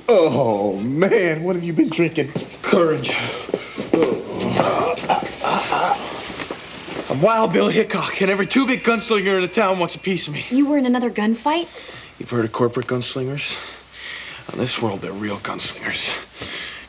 Oh, 0.08 0.78
man, 0.80 1.42
what 1.42 1.56
have 1.56 1.64
you 1.64 1.72
been 1.72 1.90
drinking? 1.90 2.32
Courage. 2.62 3.14
I'm 7.10 7.20
Wild 7.20 7.52
Bill 7.52 7.68
Hickok, 7.68 8.22
and 8.22 8.30
every 8.30 8.46
two 8.46 8.66
big 8.66 8.82
gunslinger 8.82 9.36
in 9.36 9.42
the 9.42 9.48
town 9.48 9.78
wants 9.78 9.94
a 9.94 9.98
piece 9.98 10.26
of 10.26 10.34
me. 10.34 10.44
You 10.50 10.66
were 10.66 10.78
in 10.78 10.86
another 10.86 11.10
gunfight? 11.10 11.68
You've 12.18 12.30
heard 12.30 12.44
of 12.44 12.52
corporate 12.52 12.86
gunslingers? 12.86 13.58
On 14.52 14.58
this 14.58 14.80
world, 14.80 15.00
they're 15.00 15.12
real 15.12 15.36
gunslingers. 15.38 16.14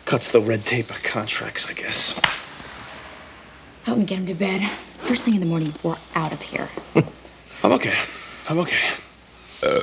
Cuts 0.06 0.32
the 0.32 0.42
red 0.42 0.62
tape 0.62 0.90
of 0.90 1.04
contracts, 1.04 1.70
I 1.70 1.74
guess. 1.74 2.20
Help 3.84 3.98
me 3.98 4.06
get 4.06 4.20
him 4.20 4.26
to 4.28 4.34
bed. 4.34 4.62
First 5.12 5.26
thing 5.26 5.34
in 5.34 5.42
the 5.42 5.46
morning, 5.46 5.74
we're 5.84 5.98
out 6.16 6.32
of 6.32 6.42
here. 6.42 6.70
I'm 7.64 7.74
okay. 7.74 8.00
I'm 8.48 8.60
okay. 8.60 8.80
Uh. 9.62 9.82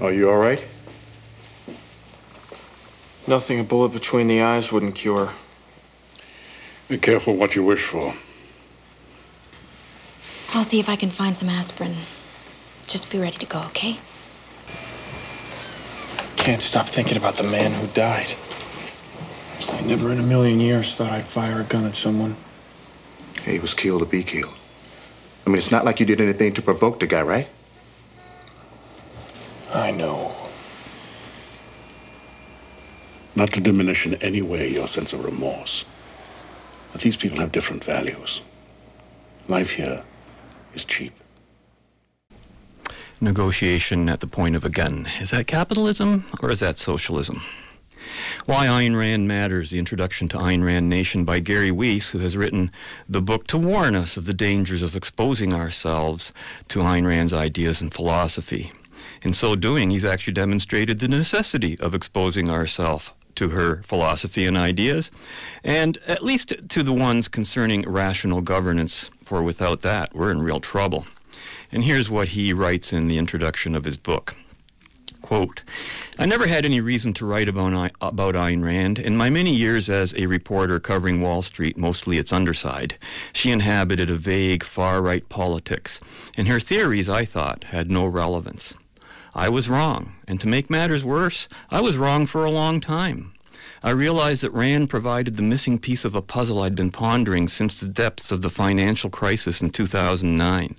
Are 0.00 0.12
you 0.12 0.30
all 0.30 0.38
right? 0.38 0.62
Nothing 3.26 3.58
a 3.58 3.64
bullet 3.64 3.88
between 3.88 4.28
the 4.28 4.40
eyes 4.40 4.70
wouldn't 4.70 4.94
cure. 4.94 5.30
Be 6.86 6.98
careful 6.98 7.34
what 7.34 7.56
you 7.56 7.64
wish 7.64 7.82
for. 7.82 8.14
I'll 10.54 10.62
see 10.62 10.78
if 10.78 10.88
I 10.88 10.94
can 10.94 11.10
find 11.10 11.36
some 11.36 11.48
aspirin. 11.48 11.94
Just 12.86 13.10
be 13.10 13.18
ready 13.18 13.38
to 13.38 13.46
go, 13.46 13.58
okay? 13.62 13.98
Can't 16.42 16.60
stop 16.60 16.88
thinking 16.88 17.16
about 17.16 17.36
the 17.36 17.44
man 17.44 17.70
who 17.70 17.86
died. 17.86 18.34
I 19.70 19.80
never 19.86 20.10
in 20.10 20.18
a 20.18 20.24
million 20.24 20.58
years 20.58 20.92
thought 20.92 21.12
I'd 21.12 21.24
fire 21.24 21.60
a 21.60 21.62
gun 21.62 21.84
at 21.84 21.94
someone. 21.94 22.34
He 23.44 23.60
was 23.60 23.74
killed 23.74 24.00
to 24.00 24.06
be 24.06 24.24
killed. 24.24 24.52
I 25.46 25.50
mean, 25.50 25.58
it's 25.58 25.70
not 25.70 25.84
like 25.84 26.00
you 26.00 26.04
did 26.04 26.20
anything 26.20 26.52
to 26.54 26.60
provoke 26.60 26.98
the 26.98 27.06
guy, 27.06 27.22
right? 27.22 27.48
I 29.72 29.92
know. 29.92 30.34
Not 33.36 33.52
to 33.52 33.60
diminish 33.60 34.04
in 34.04 34.14
any 34.14 34.42
way 34.42 34.68
your 34.68 34.88
sense 34.88 35.12
of 35.12 35.24
remorse. 35.24 35.84
But 36.90 37.02
these 37.02 37.16
people 37.16 37.38
have 37.38 37.52
different 37.52 37.84
values. 37.84 38.40
Life 39.46 39.70
here 39.70 40.02
is 40.74 40.84
cheap. 40.84 41.12
Negotiation 43.22 44.08
at 44.08 44.18
the 44.18 44.26
point 44.26 44.56
of 44.56 44.64
a 44.64 44.68
gun. 44.68 45.08
Is 45.20 45.30
that 45.30 45.46
capitalism 45.46 46.24
or 46.42 46.50
is 46.50 46.58
that 46.58 46.76
socialism? 46.76 47.40
Why 48.46 48.66
Ayn 48.66 48.98
Rand 48.98 49.28
Matters, 49.28 49.70
the 49.70 49.78
introduction 49.78 50.26
to 50.30 50.38
Ayn 50.38 50.64
Rand 50.64 50.88
Nation 50.88 51.24
by 51.24 51.38
Gary 51.38 51.70
Weiss, 51.70 52.10
who 52.10 52.18
has 52.18 52.36
written 52.36 52.72
the 53.08 53.22
book 53.22 53.46
to 53.46 53.58
warn 53.58 53.94
us 53.94 54.16
of 54.16 54.26
the 54.26 54.34
dangers 54.34 54.82
of 54.82 54.96
exposing 54.96 55.54
ourselves 55.54 56.32
to 56.66 56.80
Ayn 56.80 57.06
Rand's 57.06 57.32
ideas 57.32 57.80
and 57.80 57.94
philosophy. 57.94 58.72
In 59.22 59.32
so 59.32 59.54
doing, 59.54 59.90
he's 59.90 60.04
actually 60.04 60.32
demonstrated 60.32 60.98
the 60.98 61.06
necessity 61.06 61.78
of 61.78 61.94
exposing 61.94 62.50
ourselves 62.50 63.12
to 63.36 63.50
her 63.50 63.82
philosophy 63.84 64.46
and 64.46 64.58
ideas, 64.58 65.12
and 65.62 65.96
at 66.08 66.24
least 66.24 66.54
to 66.70 66.82
the 66.82 66.92
ones 66.92 67.28
concerning 67.28 67.88
rational 67.88 68.40
governance, 68.40 69.12
for 69.24 69.44
without 69.44 69.82
that, 69.82 70.12
we're 70.12 70.32
in 70.32 70.42
real 70.42 70.58
trouble. 70.58 71.06
And 71.72 71.84
here's 71.84 72.10
what 72.10 72.28
he 72.28 72.52
writes 72.52 72.92
in 72.92 73.08
the 73.08 73.18
introduction 73.18 73.74
of 73.74 73.84
his 73.84 73.96
book. 73.96 74.36
Quote, 75.22 75.62
I 76.18 76.26
never 76.26 76.46
had 76.46 76.66
any 76.66 76.80
reason 76.80 77.14
to 77.14 77.24
write 77.24 77.48
about, 77.48 77.92
about 78.02 78.34
Ayn 78.34 78.62
Rand. 78.62 78.98
In 78.98 79.16
my 79.16 79.30
many 79.30 79.54
years 79.54 79.88
as 79.88 80.12
a 80.14 80.26
reporter 80.26 80.78
covering 80.78 81.22
Wall 81.22 81.40
Street, 81.40 81.78
mostly 81.78 82.18
its 82.18 82.32
underside, 82.32 82.98
she 83.32 83.50
inhabited 83.50 84.10
a 84.10 84.16
vague 84.16 84.64
far-right 84.64 85.28
politics, 85.28 86.00
and 86.36 86.48
her 86.48 86.60
theories, 86.60 87.08
I 87.08 87.24
thought, 87.24 87.64
had 87.64 87.90
no 87.90 88.04
relevance. 88.04 88.74
I 89.34 89.48
was 89.48 89.68
wrong, 89.68 90.16
and 90.28 90.38
to 90.40 90.48
make 90.48 90.68
matters 90.68 91.04
worse, 91.04 91.48
I 91.70 91.80
was 91.80 91.96
wrong 91.96 92.26
for 92.26 92.44
a 92.44 92.50
long 92.50 92.80
time. 92.80 93.31
I 93.84 93.90
realized 93.90 94.42
that 94.42 94.52
Rand 94.52 94.90
provided 94.90 95.36
the 95.36 95.42
missing 95.42 95.76
piece 95.76 96.04
of 96.04 96.14
a 96.14 96.22
puzzle 96.22 96.60
I'd 96.62 96.76
been 96.76 96.92
pondering 96.92 97.48
since 97.48 97.80
the 97.80 97.88
depths 97.88 98.30
of 98.30 98.40
the 98.40 98.48
financial 98.50 99.10
crisis 99.10 99.60
in 99.60 99.70
2009. 99.70 100.76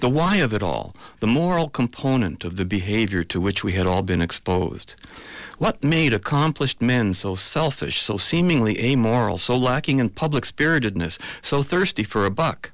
The 0.00 0.10
why 0.10 0.36
of 0.36 0.52
it 0.52 0.62
all, 0.62 0.94
the 1.20 1.26
moral 1.26 1.70
component 1.70 2.44
of 2.44 2.56
the 2.56 2.66
behavior 2.66 3.24
to 3.24 3.40
which 3.40 3.64
we 3.64 3.72
had 3.72 3.86
all 3.86 4.02
been 4.02 4.20
exposed. 4.20 4.94
What 5.56 5.82
made 5.82 6.12
accomplished 6.12 6.82
men 6.82 7.14
so 7.14 7.34
selfish, 7.34 8.02
so 8.02 8.18
seemingly 8.18 8.78
amoral, 8.78 9.38
so 9.38 9.56
lacking 9.56 9.98
in 9.98 10.10
public 10.10 10.44
spiritedness, 10.44 11.18
so 11.40 11.62
thirsty 11.62 12.04
for 12.04 12.26
a 12.26 12.30
buck? 12.30 12.72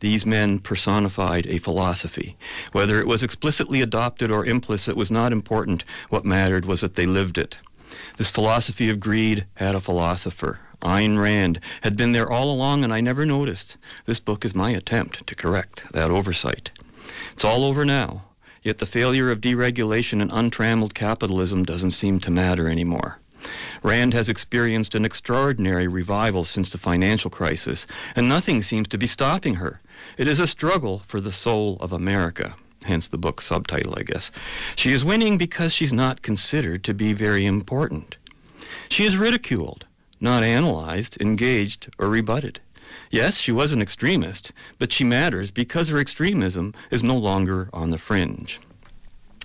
These 0.00 0.26
men 0.26 0.58
personified 0.58 1.46
a 1.46 1.58
philosophy. 1.58 2.36
Whether 2.72 3.00
it 3.00 3.06
was 3.06 3.22
explicitly 3.22 3.80
adopted 3.82 4.32
or 4.32 4.44
implicit 4.44 4.96
was 4.96 5.12
not 5.12 5.32
important. 5.32 5.84
What 6.08 6.24
mattered 6.24 6.64
was 6.66 6.80
that 6.80 6.96
they 6.96 7.06
lived 7.06 7.38
it. 7.38 7.56
This 8.16 8.30
philosophy 8.30 8.88
of 8.88 9.00
greed 9.00 9.46
had 9.56 9.74
a 9.74 9.80
philosopher. 9.80 10.60
Ayn 10.82 11.18
Rand 11.18 11.60
had 11.82 11.96
been 11.96 12.12
there 12.12 12.30
all 12.30 12.50
along 12.50 12.84
and 12.84 12.92
I 12.92 13.00
never 13.00 13.24
noticed. 13.24 13.76
This 14.04 14.20
book 14.20 14.44
is 14.44 14.54
my 14.54 14.70
attempt 14.70 15.26
to 15.26 15.34
correct 15.34 15.84
that 15.92 16.10
oversight. 16.10 16.70
It's 17.32 17.44
all 17.44 17.64
over 17.64 17.84
now, 17.84 18.24
yet 18.62 18.78
the 18.78 18.86
failure 18.86 19.30
of 19.30 19.40
deregulation 19.40 20.20
and 20.20 20.30
untrammeled 20.32 20.94
capitalism 20.94 21.64
doesn't 21.64 21.92
seem 21.92 22.20
to 22.20 22.30
matter 22.30 22.68
anymore. 22.68 23.18
Rand 23.82 24.12
has 24.12 24.28
experienced 24.28 24.94
an 24.94 25.04
extraordinary 25.04 25.86
revival 25.86 26.44
since 26.44 26.70
the 26.70 26.78
financial 26.78 27.30
crisis, 27.30 27.86
and 28.14 28.28
nothing 28.28 28.62
seems 28.62 28.88
to 28.88 28.98
be 28.98 29.06
stopping 29.06 29.56
her. 29.56 29.80
It 30.18 30.26
is 30.26 30.40
a 30.40 30.46
struggle 30.46 31.02
for 31.06 31.20
the 31.20 31.32
soul 31.32 31.76
of 31.80 31.92
America, 31.92 32.56
hence 32.86 33.08
the 33.08 33.18
book's 33.18 33.46
subtitle, 33.46 33.94
I 33.96 34.02
guess. 34.02 34.30
She 34.74 34.92
is 34.92 35.04
winning 35.04 35.38
because 35.38 35.72
she's 35.72 35.92
not 35.92 36.22
considered 36.22 36.82
to 36.84 36.94
be 36.94 37.12
very 37.12 37.46
important. 37.46 38.16
She 38.88 39.04
is 39.04 39.16
ridiculed, 39.16 39.86
not 40.20 40.42
analyzed, 40.42 41.20
engaged, 41.20 41.88
or 41.98 42.08
rebutted. 42.08 42.60
Yes, 43.10 43.38
she 43.38 43.52
was 43.52 43.72
an 43.72 43.82
extremist, 43.82 44.52
but 44.78 44.92
she 44.92 45.04
matters 45.04 45.50
because 45.50 45.88
her 45.88 45.98
extremism 45.98 46.74
is 46.90 47.02
no 47.02 47.16
longer 47.16 47.68
on 47.72 47.90
the 47.90 47.98
fringe. 47.98 48.60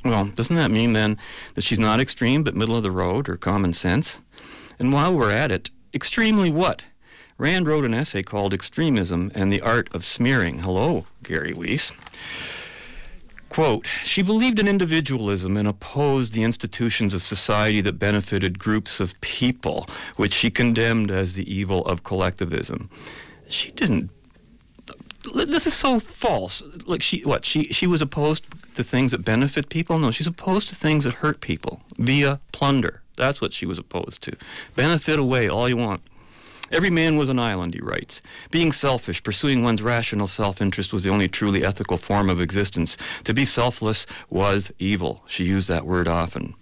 Well, 0.04 0.26
doesn't 0.26 0.56
that 0.56 0.72
mean 0.72 0.94
then 0.94 1.18
that 1.54 1.64
she's 1.64 1.80
not 1.80 2.00
extreme 2.00 2.44
but 2.44 2.56
middle 2.56 2.76
of 2.76 2.84
the 2.84 2.92
road 2.92 3.30
or 3.30 3.38
common 3.38 3.74
sense? 3.74 4.20
And 4.80 4.92
while 4.92 5.16
we're 5.16 5.32
at 5.32 5.52
it, 5.52 5.70
extremely 5.94 6.50
what? 6.50 6.82
Rand 7.38 7.68
wrote 7.68 7.86
an 7.86 7.94
essay 7.94 8.24
called 8.24 8.54
Extremism 8.54 9.32
and 9.34 9.52
the 9.52 9.62
Art 9.62 9.90
of 9.94 10.06
Smearing. 10.06 10.60
Hello, 10.60 11.06
Gary 11.24 11.54
Weiss. 11.54 11.92
Quote, 13.52 13.86
she 14.06 14.22
believed 14.22 14.60
in 14.60 14.68
individualism 14.70 15.58
and 15.58 15.68
opposed 15.68 16.32
the 16.32 16.42
institutions 16.42 17.14
of 17.14 17.22
society 17.22 17.82
that 17.82 18.00
benefited 18.00 18.58
groups 18.58 19.02
of 19.02 19.20
people, 19.20 19.90
which 20.16 20.34
she 20.34 20.50
condemned 20.50 21.12
as 21.12 21.34
the 21.34 21.54
evil 21.54 21.86
of 21.86 22.02
collectivism. 22.06 22.90
She 23.50 23.72
didn't. 23.72 24.10
This 25.34 25.68
is 25.68 25.74
so 25.74 26.00
false. 26.00 26.64
Like 26.86 27.02
she, 27.02 27.24
what? 27.26 27.44
She 27.44 27.66
she 27.66 27.88
was 27.88 28.02
opposed 28.02 28.46
to 28.76 28.86
things 28.86 29.12
that 29.12 29.26
benefit 29.26 29.68
people. 29.68 30.00
No, 30.00 30.12
she's 30.12 30.28
opposed 30.28 30.70
to 30.70 30.76
things 30.76 31.04
that 31.04 31.16
hurt 31.16 31.42
people 31.42 31.82
via 31.98 32.40
plunder. 32.54 33.02
That's 33.18 33.42
what 33.42 33.52
she 33.52 33.66
was 33.66 33.78
opposed 33.78 34.22
to. 34.22 34.36
Benefit 34.78 35.20
away 35.20 35.50
all 35.50 35.68
you 35.68 35.76
want. 35.76 36.02
Every 36.72 36.90
man 36.90 37.18
was 37.18 37.28
an 37.28 37.40
island, 37.40 37.74
he 37.74 37.82
writes. 37.82 38.22
Being 38.50 38.72
selfish, 38.72 39.22
pursuing 39.22 39.62
one's 39.64 39.82
rational 39.82 40.28
self 40.28 40.62
interest 40.62 40.94
was 40.94 41.04
the 41.04 41.10
only 41.10 41.28
truly 41.28 41.66
ethical 41.66 41.98
form 41.98 42.30
of 42.30 42.40
existence. 42.40 42.96
To 43.26 43.34
be 43.34 43.44
selfless 43.44 44.06
was 44.30 44.72
evil. 44.80 45.24
She 45.28 45.44
used 45.44 45.68
that 45.68 45.86
word 45.86 46.08
often. 46.08 46.56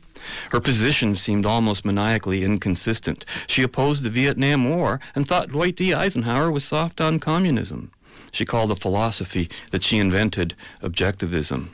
Her 0.51 0.59
position 0.59 1.15
seemed 1.15 1.45
almost 1.45 1.85
maniacally 1.85 2.43
inconsistent. 2.43 3.23
She 3.47 3.63
opposed 3.63 4.03
the 4.03 4.09
Vietnam 4.09 4.69
War 4.69 4.99
and 5.15 5.27
thought 5.27 5.49
Dwight 5.49 5.75
D. 5.75 5.93
Eisenhower 5.93 6.51
was 6.51 6.63
soft 6.63 6.99
on 6.99 7.19
communism. 7.19 7.91
She 8.31 8.45
called 8.45 8.69
the 8.69 8.75
philosophy 8.75 9.49
that 9.71 9.83
she 9.83 9.97
invented 9.97 10.55
objectivism. 10.81 11.69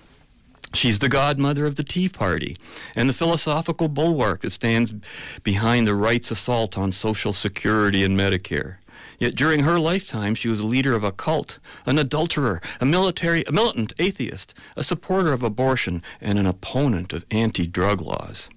She's 0.75 0.99
the 0.99 1.09
godmother 1.09 1.65
of 1.65 1.75
the 1.75 1.83
Tea 1.83 2.09
Party 2.09 2.55
and 2.95 3.07
the 3.07 3.13
philosophical 3.13 3.87
bulwark 3.87 4.41
that 4.41 4.51
stands 4.51 4.93
behind 5.41 5.87
the 5.87 5.95
right's 5.95 6.31
assault 6.31 6.77
on 6.77 6.91
Social 6.91 7.31
Security 7.31 8.03
and 8.03 8.19
Medicare. 8.19 8.75
Yet 9.17 9.35
during 9.35 9.61
her 9.61 9.79
lifetime, 9.79 10.35
she 10.35 10.49
was 10.49 10.59
a 10.59 10.67
leader 10.67 10.93
of 10.93 11.05
a 11.05 11.13
cult, 11.13 11.59
an 11.85 11.97
adulterer, 11.97 12.61
a 12.81 12.85
military, 12.85 13.45
a 13.47 13.53
militant 13.53 13.93
atheist, 13.97 14.53
a 14.75 14.83
supporter 14.83 15.31
of 15.31 15.43
abortion, 15.43 16.03
and 16.19 16.37
an 16.37 16.45
opponent 16.45 17.13
of 17.13 17.25
anti-drug 17.31 18.01
laws. 18.01 18.49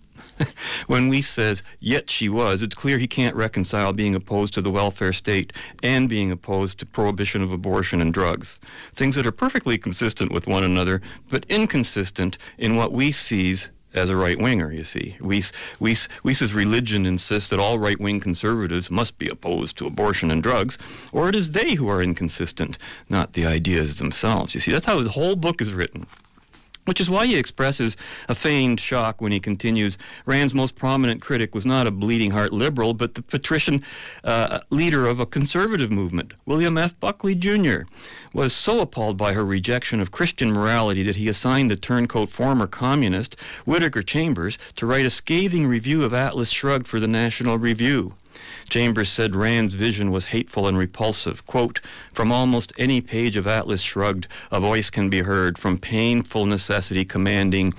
when 0.87 1.09
Weiss 1.09 1.29
says, 1.29 1.63
yet 1.81 2.11
she 2.11 2.29
was, 2.29 2.63
it's 2.63 2.75
clear 2.75 2.99
he 2.99 3.07
can't 3.07 3.37
reconcile 3.37 3.93
being 3.93 4.15
opposed 4.15 4.55
to 4.55 4.63
the 4.63 4.71
welfare 4.71 5.13
state 5.13 5.53
and 5.83 6.09
being 6.09 6.31
opposed 6.31 6.79
to 6.79 6.87
prohibition 6.87 7.43
of 7.43 7.53
abortion 7.53 8.01
and 8.01 8.15
drugs. 8.15 8.59
Things 8.95 9.15
that 9.15 9.27
are 9.27 9.33
perfectly 9.33 9.79
consistent 9.79 10.33
with 10.33 10.47
one 10.47 10.65
another, 10.65 11.01
but 11.31 11.45
inconsistent 11.49 12.39
in 12.57 12.77
what 12.77 12.93
Weiss 12.93 13.19
sees 13.19 13.71
as 13.95 14.11
a 14.11 14.17
right 14.17 14.39
winger, 14.39 14.71
you 14.71 14.85
see. 14.85 15.17
Weiss, 15.21 15.51
Weiss, 15.81 16.09
Weiss's 16.23 16.53
religion 16.53 17.07
insists 17.07 17.49
that 17.51 17.59
all 17.59 17.79
right 17.79 17.99
wing 17.99 18.21
conservatives 18.21 18.91
must 18.91 19.19
be 19.19 19.29
opposed 19.29 19.79
to 19.79 19.87
abortion 19.87 20.31
and 20.31 20.43
drugs, 20.43 20.79
or 21.13 21.29
it 21.29 21.35
is 21.35 21.53
they 21.53 21.75
who 21.75 21.89
are 21.89 22.03
inconsistent, 22.03 22.79
not 23.09 23.33
the 23.33 23.47
ideas 23.47 23.97
themselves. 23.97 24.55
You 24.55 24.61
see, 24.61 24.73
that's 24.73 24.87
how 24.87 25.01
the 25.01 25.11
whole 25.11 25.37
book 25.37 25.61
is 25.61 25.73
written 25.73 26.07
which 26.89 27.01
is 27.01 27.09
why 27.09 27.27
he 27.27 27.37
expresses 27.37 27.97
a 28.29 28.35
feigned 28.35 28.81
shock 28.81 29.21
when 29.21 29.31
he 29.31 29.39
continues 29.39 29.97
Rand's 30.27 30.55
most 30.55 30.75
prominent 30.75 31.23
critic 31.23 31.55
was 31.55 31.65
not 31.65 31.87
a 31.87 31.91
bleeding 31.91 32.33
heart 32.33 32.53
liberal, 32.53 32.95
but 32.95 33.15
the 33.15 33.23
patrician 33.23 33.83
uh, 34.25 34.61
leader 34.71 35.07
of 35.07 35.21
a 35.21 35.27
conservative 35.27 35.91
movement. 35.91 36.33
William 36.47 36.77
F. 36.77 36.99
Buckley 36.99 37.35
Jr. 37.35 37.83
was 38.33 38.53
so 38.53 38.81
appalled 38.81 39.17
by 39.17 39.35
her 39.35 39.45
rejection 39.45 40.01
of 40.01 40.11
Christian 40.11 40.53
morality 40.53 41.03
that 41.03 41.17
he 41.17 41.29
assigned 41.29 41.71
the 41.71 41.77
turncoat 41.77 42.31
former 42.31 42.67
communist, 42.67 43.39
Whittaker 43.65 44.03
Chambers, 44.03 44.59
to 44.77 44.87
write 44.87 45.07
a 45.07 45.11
scathing 45.11 45.67
review 45.67 46.03
of 46.03 46.15
Atlas 46.15 46.51
Shrugged 46.51 46.89
for 46.89 46.99
the 46.99 47.09
National 47.09 47.59
Review. 47.59 48.15
Chambers 48.69 49.09
said 49.09 49.35
Rand's 49.35 49.75
vision 49.75 50.11
was 50.11 50.27
hateful 50.27 50.67
and 50.67 50.77
repulsive. 50.77 51.47
Quote, 51.47 51.81
From 52.13 52.31
almost 52.31 52.73
any 52.79 53.01
page 53.01 53.37
of 53.37 53.47
Atlas 53.47 53.81
Shrugged, 53.81 54.29
a 54.51 54.61
voice 54.61 54.91
can 54.91 55.09
be 55.09 55.21
heard 55.21 55.59
from 55.59 55.79
painful 55.79 56.47
necessity 56.47 57.05
commanding, 57.05 57.73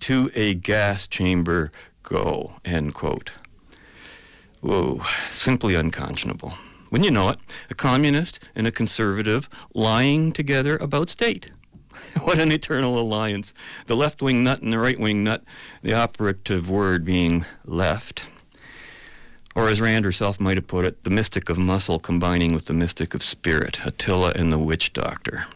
to 0.00 0.30
a 0.34 0.54
gas 0.54 1.06
chamber 1.06 1.72
go, 2.02 2.54
end 2.64 2.94
quote. 2.94 3.32
Whoa, 4.60 5.02
simply 5.30 5.74
unconscionable. 5.74 6.54
When 6.90 7.02
you 7.02 7.10
know 7.10 7.28
it, 7.30 7.38
a 7.70 7.74
communist 7.74 8.38
and 8.54 8.66
a 8.66 8.72
conservative 8.72 9.48
lying 9.74 10.32
together 10.32 10.76
about 10.76 11.10
state. 11.10 11.50
what 12.22 12.38
an 12.38 12.52
eternal 12.52 12.98
alliance. 12.98 13.52
The 13.86 13.96
left 13.96 14.22
wing 14.22 14.44
nut 14.44 14.62
and 14.62 14.72
the 14.72 14.78
right 14.78 14.98
wing 14.98 15.24
nut, 15.24 15.42
the 15.82 15.94
operative 15.94 16.68
word 16.68 17.04
being 17.04 17.44
left. 17.64 18.22
Or 19.56 19.70
as 19.70 19.80
Rand 19.80 20.04
herself 20.04 20.38
might 20.38 20.58
have 20.58 20.66
put 20.66 20.84
it, 20.84 21.02
the 21.02 21.10
mystic 21.10 21.48
of 21.48 21.56
muscle 21.56 21.98
combining 21.98 22.52
with 22.52 22.66
the 22.66 22.74
mystic 22.74 23.14
of 23.14 23.22
spirit, 23.22 23.80
Attila 23.84 24.32
and 24.36 24.52
the 24.52 24.58
witch 24.58 24.92
doctor. 24.92 25.46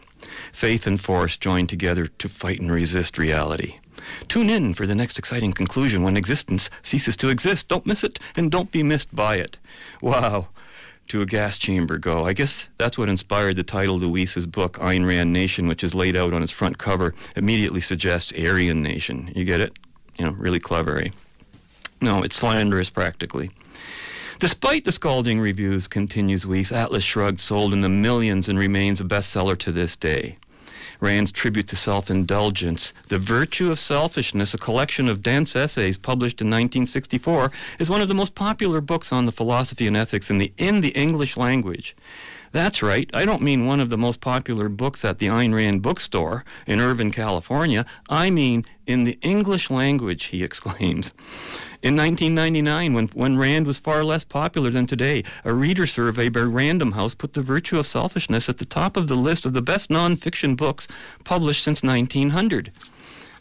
Faith 0.51 0.87
and 0.87 0.99
force 0.99 1.37
joined 1.37 1.69
together 1.69 2.07
to 2.07 2.27
fight 2.27 2.59
and 2.59 2.71
resist 2.71 3.19
reality. 3.19 3.75
Tune 4.27 4.49
in 4.49 4.73
for 4.73 4.87
the 4.87 4.95
next 4.95 5.19
exciting 5.19 5.53
conclusion 5.53 6.01
when 6.01 6.17
existence 6.17 6.71
ceases 6.81 7.15
to 7.17 7.29
exist. 7.29 7.67
Don't 7.67 7.85
miss 7.85 8.03
it, 8.03 8.19
and 8.35 8.49
don't 8.49 8.71
be 8.71 8.81
missed 8.81 9.13
by 9.15 9.35
it. 9.35 9.59
Wow. 10.01 10.47
To 11.09 11.21
a 11.21 11.27
gas 11.27 11.59
chamber 11.59 11.99
go. 11.99 12.25
I 12.25 12.33
guess 12.33 12.69
that's 12.79 12.97
what 12.97 13.07
inspired 13.07 13.55
the 13.55 13.63
title 13.63 14.03
of 14.03 14.09
Weiss's 14.09 14.47
book, 14.47 14.79
Ayn 14.79 15.07
Rand 15.07 15.31
Nation, 15.31 15.67
which 15.67 15.83
is 15.83 15.93
laid 15.93 16.17
out 16.17 16.33
on 16.33 16.41
its 16.41 16.51
front 16.51 16.79
cover, 16.79 17.13
immediately 17.35 17.81
suggests 17.81 18.33
Aryan 18.33 18.81
Nation. 18.81 19.31
You 19.35 19.43
get 19.43 19.61
it? 19.61 19.77
You 20.17 20.25
know, 20.25 20.31
really 20.31 20.59
clever, 20.59 20.97
eh? 20.97 21.09
No, 22.01 22.23
it's 22.23 22.35
slanderous 22.35 22.89
practically. 22.89 23.51
Despite 24.41 24.85
the 24.85 24.91
scalding 24.91 25.39
reviews, 25.39 25.87
continues 25.87 26.47
Weiss, 26.47 26.71
Atlas 26.71 27.03
Shrugged 27.03 27.39
sold 27.39 27.73
in 27.73 27.81
the 27.81 27.89
millions 27.89 28.49
and 28.49 28.57
remains 28.57 28.99
a 28.99 29.03
bestseller 29.03 29.55
to 29.59 29.71
this 29.71 29.95
day. 29.95 30.35
Rand's 30.99 31.31
tribute 31.31 31.67
to 31.67 31.75
self-indulgence, 31.75 32.91
The 33.07 33.19
Virtue 33.19 33.69
of 33.71 33.77
Selfishness, 33.77 34.55
a 34.55 34.57
collection 34.57 35.07
of 35.07 35.21
dense 35.21 35.55
essays 35.55 35.95
published 35.95 36.41
in 36.41 36.47
1964, 36.47 37.51
is 37.77 37.87
one 37.87 38.01
of 38.01 38.07
the 38.07 38.15
most 38.15 38.33
popular 38.33 38.81
books 38.81 39.13
on 39.13 39.27
the 39.27 39.31
philosophy 39.31 39.85
and 39.85 39.95
ethics 39.95 40.31
in 40.31 40.39
the, 40.39 40.51
in 40.57 40.81
the 40.81 40.89
English 40.89 41.37
language. 41.37 41.95
That's 42.51 42.81
right. 42.81 43.09
I 43.13 43.25
don't 43.25 43.43
mean 43.43 43.67
one 43.67 43.79
of 43.79 43.89
the 43.89 43.97
most 43.97 44.21
popular 44.21 44.69
books 44.69 45.05
at 45.05 45.19
the 45.19 45.27
Ayn 45.27 45.53
Rand 45.53 45.83
bookstore 45.83 46.43
in 46.65 46.81
Irvine, 46.81 47.11
California. 47.11 47.85
I 48.09 48.31
mean 48.31 48.65
in 48.87 49.03
the 49.03 49.19
English 49.21 49.69
language, 49.69 50.25
he 50.25 50.43
exclaims. 50.43 51.11
In 51.83 51.95
1999, 51.95 52.93
when, 52.93 53.07
when 53.07 53.37
Rand 53.37 53.65
was 53.65 53.79
far 53.79 54.03
less 54.03 54.23
popular 54.23 54.69
than 54.69 54.85
today, 54.85 55.23
a 55.43 55.51
reader 55.51 55.87
survey 55.87 56.29
by 56.29 56.41
Random 56.41 56.91
House 56.91 57.15
put 57.15 57.33
The 57.33 57.41
Virtue 57.41 57.79
of 57.79 57.87
Selfishness 57.87 58.47
at 58.47 58.59
the 58.59 58.65
top 58.65 58.95
of 58.95 59.07
the 59.07 59.15
list 59.15 59.47
of 59.47 59.53
the 59.53 59.63
best 59.63 59.89
nonfiction 59.89 60.55
books 60.55 60.87
published 61.23 61.63
since 61.63 61.81
1900. 61.81 62.71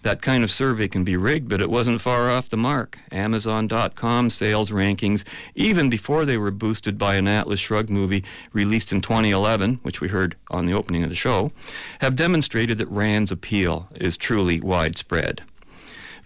That 0.00 0.22
kind 0.22 0.42
of 0.42 0.50
survey 0.50 0.88
can 0.88 1.04
be 1.04 1.18
rigged, 1.18 1.50
but 1.50 1.60
it 1.60 1.70
wasn't 1.70 2.00
far 2.00 2.30
off 2.30 2.48
the 2.48 2.56
mark. 2.56 2.98
Amazon.com 3.12 4.30
sales 4.30 4.70
rankings, 4.70 5.22
even 5.54 5.90
before 5.90 6.24
they 6.24 6.38
were 6.38 6.50
boosted 6.50 6.96
by 6.96 7.16
an 7.16 7.28
Atlas 7.28 7.60
Shrugged 7.60 7.90
movie 7.90 8.24
released 8.54 8.90
in 8.90 9.02
2011, 9.02 9.80
which 9.82 10.00
we 10.00 10.08
heard 10.08 10.34
on 10.50 10.64
the 10.64 10.72
opening 10.72 11.02
of 11.02 11.10
the 11.10 11.14
show, 11.14 11.52
have 12.00 12.16
demonstrated 12.16 12.78
that 12.78 12.88
Rand's 12.88 13.30
appeal 13.30 13.88
is 13.96 14.16
truly 14.16 14.62
widespread. 14.62 15.42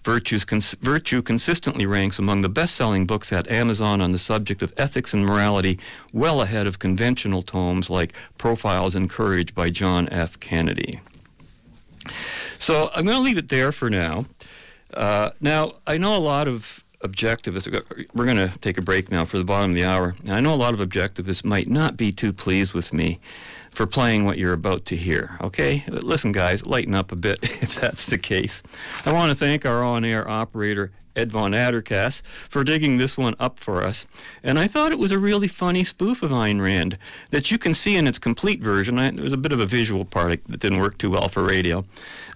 Cons- 0.04 0.76
Virtue 0.80 1.22
consistently 1.22 1.86
ranks 1.86 2.18
among 2.18 2.42
the 2.42 2.48
best 2.48 2.74
selling 2.74 3.06
books 3.06 3.32
at 3.32 3.50
Amazon 3.50 4.00
on 4.00 4.12
the 4.12 4.18
subject 4.18 4.62
of 4.62 4.72
ethics 4.76 5.14
and 5.14 5.24
morality, 5.24 5.78
well 6.12 6.42
ahead 6.42 6.66
of 6.66 6.78
conventional 6.78 7.42
tomes 7.42 7.90
like 7.90 8.12
Profiles 8.38 8.94
in 8.94 9.08
Courage 9.08 9.54
by 9.54 9.70
John 9.70 10.08
F. 10.10 10.38
Kennedy. 10.38 11.00
So 12.58 12.90
I'm 12.94 13.04
going 13.04 13.16
to 13.16 13.22
leave 13.22 13.38
it 13.38 13.48
there 13.48 13.72
for 13.72 13.90
now. 13.90 14.26
Uh, 14.92 15.30
now, 15.40 15.74
I 15.86 15.96
know 15.96 16.16
a 16.16 16.18
lot 16.18 16.46
of 16.46 16.82
objectivists, 17.00 17.66
we're 18.14 18.24
going 18.24 18.36
to 18.36 18.52
take 18.60 18.78
a 18.78 18.82
break 18.82 19.10
now 19.10 19.24
for 19.24 19.38
the 19.38 19.44
bottom 19.44 19.70
of 19.70 19.74
the 19.74 19.84
hour. 19.84 20.14
I 20.28 20.40
know 20.40 20.54
a 20.54 20.56
lot 20.56 20.74
of 20.74 20.80
objectivists 20.80 21.44
might 21.44 21.68
not 21.68 21.96
be 21.96 22.12
too 22.12 22.32
pleased 22.32 22.74
with 22.74 22.92
me 22.92 23.20
for 23.74 23.87
playing 23.87 24.24
what 24.24 24.38
you're 24.38 24.52
about 24.52 24.84
to 24.87 24.96
hear. 24.96 25.37
Okay? 25.40 25.84
Listen, 25.88 26.32
guys, 26.32 26.64
lighten 26.64 26.94
up 26.94 27.12
a 27.12 27.16
bit 27.16 27.38
if 27.42 27.74
that's 27.74 28.06
the 28.06 28.18
case. 28.18 28.62
I 29.04 29.12
want 29.12 29.30
to 29.30 29.37
thank 29.37 29.66
our 29.66 29.82
on 29.82 30.04
air 30.04 30.28
operator, 30.28 30.92
Ed 31.16 31.31
Von 31.33 31.53
Addercast, 31.53 32.22
for 32.48 32.64
digging 32.64 32.96
this 32.96 33.16
one 33.16 33.35
up 33.38 33.59
for 33.59 33.83
us. 33.83 34.07
And 34.42 34.59
I 34.59 34.68
thought 34.68 34.92
it 34.92 34.98
was 34.98 35.12
a 35.12 35.18
really 35.18 35.48
funny 35.48 35.85
spoof 35.85 36.22
of 36.22 36.31
Ayn 36.31 36.61
Rand 36.61 36.98
that 37.31 37.50
you 37.50 37.59
can 37.59 37.74
see 37.74 37.96
in 37.96 38.07
its 38.07 38.18
complete 38.18 38.61
version. 38.61 38.98
I, 38.98 39.11
there 39.11 39.24
was 39.24 39.33
a 39.33 39.38
bit 39.38 39.53
of 39.53 39.61
a 39.61 39.66
visual 39.66 40.05
part 40.05 40.44
that 40.46 40.61
didn't 40.61 40.81
work 40.81 40.98
too 40.98 41.11
well 41.11 41.29
for 41.29 41.42
radio. 41.42 41.85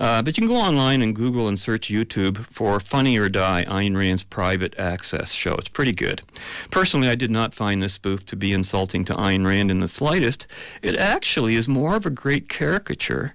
Uh, 0.01 0.23
but 0.23 0.37
you 0.37 0.43
can 0.43 0.49
go 0.49 0.57
online 0.57 1.03
and 1.03 1.15
Google 1.15 1.49
and 1.49 1.59
search 1.59 1.89
YouTube 1.89 2.39
for 2.47 2.79
Funny 2.81 3.19
or 3.19 3.29
Die, 3.29 3.65
Ayn 3.65 3.97
Rand's 3.97 4.23
private 4.23 4.79
access 4.79 5.33
show. 5.33 5.55
It's 5.55 5.69
pretty 5.69 5.93
good. 5.93 6.23
Personally, 6.71 7.09
I 7.09 7.15
did 7.15 7.31
not 7.31 7.55
find 7.55 7.83
this 7.83 7.95
spoof 7.95 8.25
to 8.27 8.37
be 8.37 8.53
insulting 8.53 9.05
to 9.07 9.15
Ayn 9.15 9.47
Rand 9.47 9.71
in 9.71 9.81
the 9.81 9.89
slightest. 9.89 10.47
It 10.83 10.97
actually 10.97 11.57
is 11.57 11.69
more 11.69 11.97
of 11.97 12.07
a 12.07 12.11
great 12.11 12.49
caricature 12.49 13.33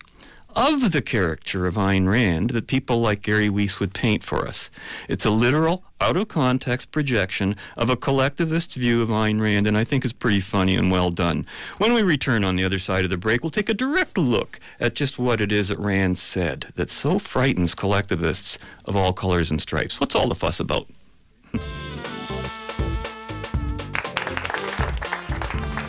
of 0.56 0.92
the 0.92 1.02
caricature 1.02 1.66
of 1.66 1.76
Ayn 1.76 2.08
Rand 2.08 2.52
that 2.52 2.68
people 2.68 3.02
like 3.02 3.22
Gary 3.22 3.50
Weiss 3.50 3.80
would 3.80 3.94
paint 3.94 4.24
for 4.24 4.48
us. 4.48 4.70
It's 5.08 5.26
a 5.26 5.30
literal, 5.30 5.84
out 6.00 6.18
of 6.18 6.28
context 6.28 6.92
projection 6.92 7.56
of 7.76 7.89
a 7.89 7.96
collectivist's 7.96 8.76
view 8.76 9.02
of 9.02 9.10
Ayn 9.10 9.42
Rand, 9.42 9.66
and 9.66 9.78
I 9.78 9.84
think 9.84 10.04
it's 10.04 10.13
pretty 10.13 10.39
funny 10.39 10.76
and 10.76 10.92
well 10.92 11.10
done. 11.10 11.48
When 11.78 11.94
we 11.94 12.04
return 12.04 12.44
on 12.44 12.56
the 12.56 12.63
other 12.63 12.80
side 12.80 13.04
of 13.04 13.10
the 13.10 13.18
break, 13.18 13.44
we'll 13.44 13.52
take 13.52 13.70
a 13.70 13.74
direct 13.74 14.18
look 14.18 14.60
at 14.80 14.94
just 14.94 15.18
what 15.18 15.42
it 15.42 15.52
is 15.52 15.70
that 15.70 15.80
Rand 15.80 16.18
said 16.18 16.68
that 16.76 16.92
so 16.92 17.20
frightens 17.20 17.74
collectivists 17.74 18.60
of 18.86 18.96
all 18.96 19.13
colors 19.13 19.50
and 19.50 19.62
stripes. 19.62 20.00
What's 20.00 20.16
all 20.16 20.28
the 20.28 20.36
fuss 20.36 20.60
about? 20.60 20.88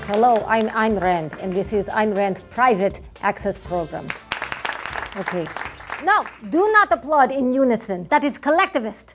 Hello, 0.06 0.36
I'm 0.46 0.68
Ayn 0.68 1.00
Rand, 1.00 1.32
and 1.40 1.52
this 1.52 1.72
is 1.72 1.86
Ayn 1.86 2.16
Rand's 2.16 2.44
private 2.44 3.00
access 3.22 3.58
program. 3.58 4.06
Okay. 5.16 5.46
Now, 6.02 6.24
do 6.50 6.72
not 6.72 6.90
applaud 6.90 7.30
in 7.30 7.52
unison. 7.52 8.08
That 8.10 8.24
is 8.24 8.36
collectivist. 8.36 9.14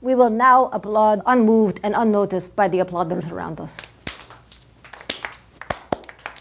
We 0.00 0.14
will 0.14 0.30
now 0.30 0.70
applaud 0.72 1.22
unmoved 1.24 1.78
and 1.82 1.94
unnoticed 1.94 2.56
by 2.56 2.68
the 2.68 2.78
applauders 2.80 3.30
around 3.30 3.60
us. 3.60 3.76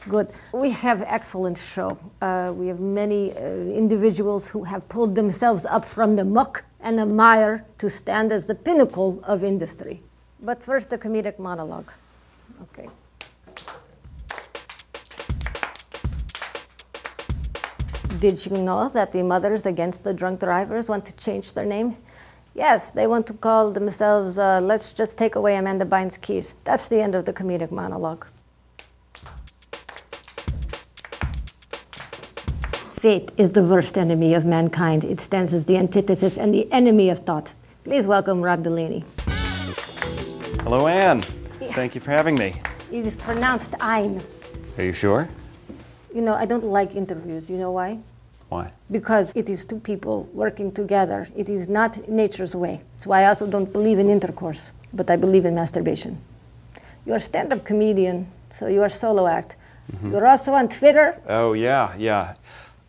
Good. 0.10 0.30
We 0.54 0.72
have 0.72 1.02
excellent 1.04 1.58
show. 1.58 1.98
Uh, 2.22 2.54
we 2.56 2.68
have 2.68 2.80
many 2.80 3.32
uh, 3.32 3.40
individuals 3.40 4.48
who 4.48 4.64
have 4.64 4.88
pulled 4.90 5.16
themselves 5.16 5.66
up 5.66 5.86
from 5.86 6.16
the 6.16 6.26
muck 6.26 6.64
and 6.80 6.98
the 6.98 7.06
mire 7.06 7.66
to 7.78 7.90
stand 7.90 8.32
as 8.32 8.46
the 8.46 8.56
pinnacle 8.56 9.20
of 9.24 9.44
industry. 9.44 10.02
But 10.40 10.64
first, 10.64 10.94
a 10.94 10.98
comedic 10.98 11.40
monologue. 11.40 11.92
Okay. 12.62 12.90
Did 18.26 18.44
you 18.44 18.58
know 18.58 18.90
that 18.90 19.12
the 19.12 19.22
Mothers 19.22 19.68
Against 19.68 20.04
the 20.04 20.12
Drunk 20.12 20.40
Drivers 20.40 20.88
want 20.88 21.06
to 21.06 21.16
change 21.16 21.54
their 21.54 21.64
name? 21.64 21.96
Yes, 22.56 22.90
they 22.90 23.06
want 23.06 23.28
to 23.28 23.34
call 23.34 23.70
themselves, 23.70 24.40
uh, 24.40 24.60
let's 24.62 24.96
just 24.96 25.16
take 25.16 25.36
away 25.36 25.58
Amanda 25.58 25.86
Bynes' 25.86 26.20
keys. 26.20 26.56
That's 26.64 26.88
the 26.88 27.00
end 27.00 27.14
of 27.14 27.26
the 27.26 27.34
comedic 27.34 27.70
monologue. 27.70 28.26
Fate 33.00 33.32
is 33.38 33.52
the 33.52 33.62
worst 33.62 33.96
enemy 33.96 34.34
of 34.34 34.44
mankind. 34.44 35.04
It 35.04 35.22
stands 35.22 35.54
as 35.54 35.66
the 35.66 35.78
antithesis 35.78 36.40
and 36.40 36.52
the 36.52 36.68
enemy 36.74 37.12
of 37.12 37.20
thought. 37.20 37.54
Please 37.84 38.08
welcome 38.08 38.42
Rob 38.42 38.64
Delaney. 38.64 39.06
Hello, 40.64 40.88
Anne. 40.88 41.22
Thank 41.78 41.94
you 41.94 42.02
for 42.02 42.10
having 42.10 42.34
me. 42.34 42.56
It 42.92 43.06
is 43.06 43.16
pronounced 43.16 43.76
Ein. 43.82 44.20
Are 44.80 44.84
you 44.84 44.94
sure? 44.94 45.30
You 46.12 46.22
know, 46.22 46.34
I 46.34 46.46
don't 46.48 46.64
like 46.64 46.96
interviews. 46.96 47.52
You 47.52 47.58
know 47.58 47.70
why? 47.70 48.00
Why? 48.50 48.72
Because 48.92 49.32
it 49.36 49.50
is 49.50 49.66
two 49.66 49.80
people 49.80 50.30
working 50.34 50.72
together. 50.72 51.28
It 51.36 51.50
is 51.50 51.68
not 51.68 52.08
nature's 52.08 52.56
way. 52.56 52.82
So 52.98 53.12
I 53.12 53.26
also 53.26 53.48
don't 53.48 53.72
believe 53.72 54.00
in 54.00 54.10
intercourse, 54.10 54.72
but 54.94 55.10
I 55.10 55.16
believe 55.16 55.46
in 55.46 55.56
masturbation. 55.56 56.18
You're 57.06 57.18
a 57.18 57.20
stand 57.20 57.52
up 57.54 57.64
comedian, 57.66 58.28
so 58.52 58.68
you 58.68 58.82
are 58.82 58.88
a 58.88 58.90
solo 58.90 59.28
act. 59.28 59.56
Mhm. 59.92 60.12
You're 60.12 60.28
also 60.28 60.54
on 60.54 60.68
Twitter. 60.70 61.18
Oh, 61.28 61.54
yeah, 61.54 61.94
yeah. 61.98 62.34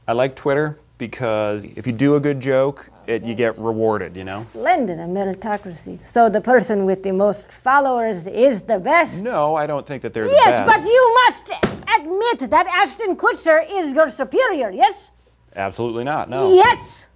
I 0.08 0.12
like 0.12 0.34
Twitter 0.34 0.78
because 0.98 1.64
if 1.64 1.86
you 1.86 1.92
do 1.92 2.16
a 2.16 2.20
good 2.20 2.40
joke, 2.40 2.88
it, 3.06 3.22
you 3.22 3.34
get 3.34 3.58
rewarded, 3.58 4.16
you 4.16 4.24
know? 4.24 4.40
Splendid, 4.52 4.98
a 4.98 5.04
meritocracy. 5.06 6.04
So 6.04 6.28
the 6.28 6.40
person 6.40 6.84
with 6.86 7.02
the 7.02 7.12
most 7.12 7.50
followers 7.52 8.26
is 8.26 8.62
the 8.62 8.78
best? 8.80 9.22
No, 9.22 9.54
I 9.54 9.66
don't 9.66 9.86
think 9.86 10.02
that 10.02 10.12
they're 10.12 10.26
Yes, 10.26 10.60
the 10.60 10.66
but 10.66 10.80
you 10.82 11.14
must 11.24 11.52
admit 11.98 12.50
that 12.50 12.66
Ashton 12.66 13.16
Kutcher 13.16 13.64
is 13.70 13.92
your 13.94 14.10
superior, 14.10 14.70
yes? 14.70 15.10
Absolutely 15.56 16.04
not, 16.04 16.28
no. 16.28 16.52
Yes! 16.54 17.06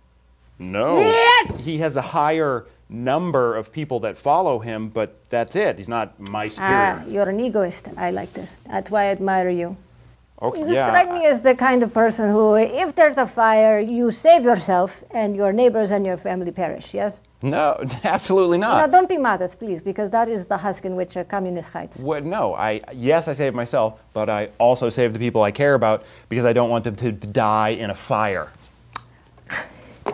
No. 0.59 0.99
Yes! 0.99 1.65
He 1.65 1.79
has 1.79 1.97
a 1.97 2.03
higher 2.03 2.67
number 2.89 3.55
of 3.55 3.73
people 3.73 4.01
that 4.01 4.19
follow 4.19 4.59
him, 4.59 4.89
but 4.89 5.29
that's 5.29 5.55
it. 5.55 5.79
He's 5.79 5.89
not 5.89 6.19
my 6.19 6.49
superior. 6.49 6.75
Ah, 6.75 7.05
you're 7.07 7.29
an 7.29 7.39
egoist. 7.39 7.89
I 7.97 8.11
like 8.11 8.33
this. 8.33 8.61
That's 8.67 8.91
why 8.91 9.05
I 9.05 9.07
admire 9.09 9.51
you. 9.51 9.77
Okay, 10.43 10.61
You 10.61 10.73
yeah. 10.75 10.87
strike 10.87 11.11
me 11.13 11.27
as 11.27 11.43
the 11.43 11.55
kind 11.55 11.83
of 11.83 11.93
person 11.93 12.31
who, 12.31 12.55
if 12.57 12.95
there's 12.95 13.19
a 13.19 13.27
fire, 13.27 13.81
you 13.81 14.11
save 14.11 14.45
yourself 14.45 15.03
and 15.11 15.35
your 15.37 15.53
neighbors 15.53 15.91
and 15.91 16.05
your 16.07 16.17
family 16.17 16.53
perish, 16.53 16.95
yes? 16.95 17.21
No, 17.43 17.83
absolutely 18.05 18.59
not. 18.59 18.91
don't 18.91 19.09
be 19.09 19.17
mad 19.17 19.41
modest, 19.41 19.59
please, 19.59 19.81
because 19.81 20.11
that 20.11 20.29
is 20.29 20.47
the 20.47 20.57
husk 20.57 20.85
in 20.85 20.95
which 20.97 21.17
a 21.17 21.25
communist 21.25 21.71
hides. 21.71 22.03
What, 22.03 22.25
no, 22.25 22.55
I 22.55 22.81
yes, 22.93 23.29
I 23.29 23.33
save 23.33 23.55
myself, 23.55 24.01
but 24.13 24.29
I 24.29 24.49
also 24.59 24.89
save 24.89 25.13
the 25.13 25.19
people 25.19 25.43
I 25.43 25.51
care 25.51 25.75
about 25.75 26.05
because 26.29 26.45
I 26.45 26.53
don't 26.53 26.69
want 26.69 26.85
them 26.85 26.97
to 26.97 27.13
die 27.13 27.71
in 27.71 27.91
a 27.91 27.95
fire. 27.95 28.49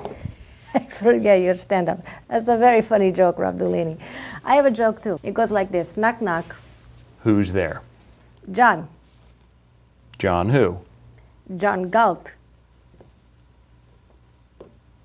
I 0.74 0.80
forget 0.90 1.40
your 1.40 1.54
stand 1.54 1.88
up. 1.88 2.00
That's 2.28 2.48
a 2.48 2.56
very 2.56 2.82
funny 2.82 3.10
joke, 3.10 3.38
Rob 3.38 3.56
Delaney. 3.56 3.96
I 4.44 4.54
have 4.56 4.66
a 4.66 4.70
joke 4.70 5.00
too. 5.00 5.18
It 5.22 5.34
goes 5.34 5.50
like 5.50 5.72
this 5.72 5.96
Knock, 5.96 6.20
knock. 6.20 6.44
Who's 7.24 7.52
there? 7.52 7.80
John. 8.52 8.88
John 10.18 10.48
who? 10.50 10.78
John 11.56 11.88
Galt. 11.90 12.32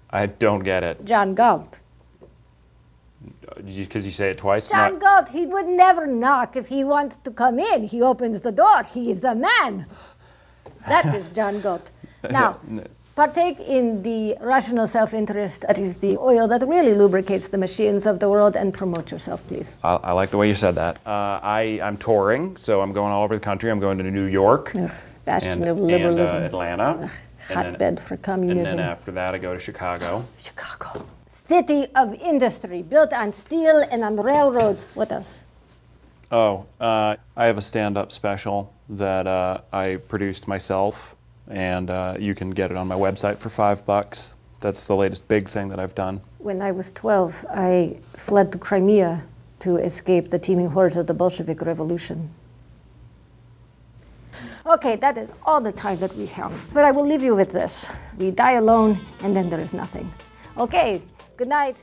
I 0.10 0.26
don't 0.26 0.63
get 0.63 0.84
it. 0.84 1.06
John 1.06 1.36
Galt. 1.36 1.80
Because 3.63 4.06
you 4.06 4.12
say 4.12 4.32
it 4.32 4.38
twice? 4.38 4.69
John 4.69 4.93
Not- 4.93 5.02
Galt, 5.02 5.30
he 5.30 5.45
would 5.45 5.67
never 5.67 6.08
knock 6.08 6.56
if 6.56 6.67
he 6.67 6.84
wants 6.84 7.17
to 7.17 7.32
come 7.32 7.60
in. 7.60 7.84
He 7.84 8.02
opens 8.02 8.41
the 8.41 8.52
door. 8.52 8.84
He 8.84 9.12
is 9.12 9.24
a 9.24 9.36
man. 9.36 9.86
That 10.88 11.13
is 11.13 11.30
John 11.30 11.62
Galt. 11.62 11.89
Now, 12.30 12.60
partake 13.15 13.60
in 13.60 14.02
the 14.04 14.36
rational 14.41 14.88
self 14.88 15.13
interest 15.13 15.65
that 15.67 15.78
is 15.78 15.97
the 15.97 16.17
oil 16.17 16.47
that 16.47 16.65
really 16.67 16.93
lubricates 16.93 17.50
the 17.50 17.58
machines 17.58 18.06
of 18.06 18.19
the 18.19 18.30
world 18.30 18.56
and 18.56 18.74
promote 18.74 19.12
yourself, 19.12 19.45
please. 19.47 19.76
I, 19.84 19.95
I 19.95 20.12
like 20.13 20.30
the 20.32 20.38
way 20.38 20.47
you 20.47 20.56
said 20.56 20.76
that. 20.76 20.97
Uh, 21.06 21.39
I, 21.43 21.80
I'm 21.84 21.97
touring, 21.97 22.58
so 22.58 22.82
I'm 22.82 22.93
going 22.93 23.12
all 23.12 23.24
over 23.24 23.36
the 23.36 23.43
country. 23.43 23.69
I'm 23.71 23.80
going 23.80 23.97
to 23.97 24.04
New 24.04 24.26
York, 24.26 24.74
Bastion 25.26 25.52
and, 25.52 25.67
of 25.67 25.78
and, 25.78 25.86
uh, 25.86 25.93
liberalism. 25.93 26.43
Atlanta. 26.43 26.97
then- 26.97 27.12
Hotbed 27.58 28.00
for 28.00 28.17
communism. 28.17 28.65
And 28.67 28.80
then 28.80 28.86
after 28.88 29.12
that, 29.12 29.34
I 29.34 29.38
go 29.39 29.54
to 29.54 29.60
Chicago. 29.60 30.24
Chicago. 30.39 31.06
City 31.28 31.88
of 31.95 32.13
industry 32.21 32.82
built 32.84 33.12
on 33.12 33.34
steel 33.34 33.84
and 33.91 34.04
on 34.04 34.15
railroads. 34.15 34.86
What 34.93 35.12
else? 35.12 35.41
Oh, 36.32 36.65
uh, 36.80 37.15
I 37.36 37.45
have 37.45 37.58
a 37.58 37.62
stand-up 37.62 38.12
special 38.13 38.71
that 38.89 39.28
uh, 39.28 39.62
I 39.74 39.97
produced 40.08 40.47
myself, 40.47 41.15
and 41.52 41.90
uh, 41.90 42.16
you 42.20 42.34
can 42.34 42.50
get 42.50 42.72
it 42.72 42.78
on 42.78 42.88
my 42.88 42.96
website 42.96 43.38
for 43.38 43.50
five 43.50 43.86
bucks. 43.86 44.34
That's 44.62 44.86
the 44.86 44.96
latest 44.96 45.28
big 45.28 45.50
thing 45.50 45.70
that 45.70 45.80
I've 45.80 45.96
done. 45.96 46.22
When 46.38 46.62
I 46.62 46.72
was 46.72 46.92
12, 46.92 47.46
I 47.50 47.98
fled 48.16 48.52
to 48.54 48.58
Crimea 48.58 49.24
to 49.60 49.78
escape 49.78 50.30
the 50.30 50.40
teeming 50.40 50.70
hordes 50.70 50.98
of 50.98 51.08
the 51.08 51.14
Bolshevik 51.14 51.62
Revolution. 51.62 52.30
Okay, 54.66 54.96
that 54.98 55.18
is 55.18 55.32
all 55.46 55.60
the 55.60 55.72
time 55.72 55.98
that 55.98 56.16
we 56.16 56.28
have. 56.28 56.54
But 56.74 56.86
I 56.86 56.92
will 56.92 57.06
leave 57.06 57.24
you 57.24 57.36
with 57.36 57.52
this. 57.52 57.90
We 58.18 58.32
die 58.32 58.54
alone, 58.54 58.98
and 59.24 59.36
then 59.36 59.50
there 59.50 59.60
is 59.60 59.74
nothing. 59.74 60.12
Okay, 60.58 61.02
good 61.38 61.48
night. 61.48 61.82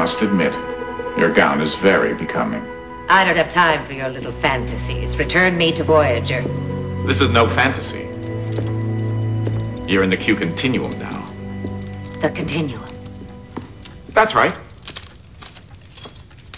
Must 0.00 0.22
admit, 0.22 0.54
your 1.18 1.30
gown 1.30 1.60
is 1.60 1.74
very 1.74 2.14
becoming. 2.14 2.64
I 3.10 3.22
don't 3.22 3.36
have 3.36 3.50
time 3.50 3.84
for 3.84 3.92
your 3.92 4.08
little 4.08 4.32
fantasies. 4.32 5.18
Return 5.18 5.58
me 5.58 5.72
to 5.72 5.84
Voyager. 5.84 6.40
This 7.06 7.20
is 7.20 7.28
no 7.28 7.46
fantasy. 7.46 8.08
You're 9.86 10.02
in 10.02 10.08
the 10.08 10.16
Q 10.16 10.36
continuum 10.36 10.98
now. 10.98 11.26
The 12.22 12.30
continuum. 12.30 12.82
That's 14.08 14.34
right. 14.34 14.56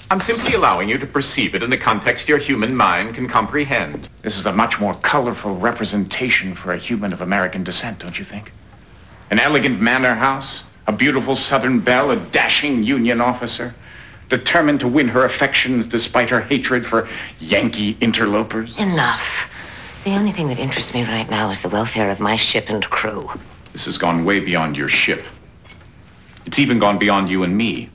I'm 0.08 0.20
simply 0.20 0.54
allowing 0.54 0.88
you 0.88 0.96
to 0.98 1.06
perceive 1.08 1.56
it 1.56 1.64
in 1.64 1.70
the 1.70 1.76
context 1.76 2.28
your 2.28 2.38
human 2.38 2.76
mind 2.76 3.16
can 3.16 3.26
comprehend. 3.26 4.08
This 4.22 4.38
is 4.38 4.46
a 4.46 4.52
much 4.52 4.78
more 4.78 4.94
colorful 4.94 5.56
representation 5.56 6.54
for 6.54 6.74
a 6.74 6.78
human 6.78 7.12
of 7.12 7.20
American 7.20 7.64
descent, 7.64 7.98
don't 7.98 8.20
you 8.20 8.24
think? 8.24 8.52
An 9.32 9.40
elegant 9.40 9.80
manor 9.80 10.14
house, 10.14 10.62
a 10.86 10.92
beautiful 10.92 11.36
Southern 11.36 11.80
belle, 11.80 12.10
a 12.10 12.16
dashing 12.16 12.82
Union 12.82 13.20
officer, 13.20 13.74
determined 14.28 14.80
to 14.80 14.88
win 14.88 15.08
her 15.08 15.24
affections 15.24 15.86
despite 15.86 16.30
her 16.30 16.40
hatred 16.40 16.86
for 16.86 17.08
Yankee 17.38 17.96
interlopers. 18.00 18.76
Enough. 18.78 19.50
The 20.04 20.12
only 20.12 20.32
thing 20.32 20.48
that 20.48 20.58
interests 20.58 20.92
me 20.92 21.04
right 21.04 21.28
now 21.30 21.50
is 21.50 21.62
the 21.62 21.68
welfare 21.68 22.10
of 22.10 22.18
my 22.18 22.34
ship 22.34 22.68
and 22.68 22.84
crew. 22.90 23.30
This 23.72 23.84
has 23.84 23.98
gone 23.98 24.24
way 24.24 24.40
beyond 24.40 24.76
your 24.76 24.88
ship. 24.88 25.24
It's 26.44 26.58
even 26.58 26.78
gone 26.78 26.98
beyond 26.98 27.30
you 27.30 27.44
and 27.44 27.56
me. 27.56 27.90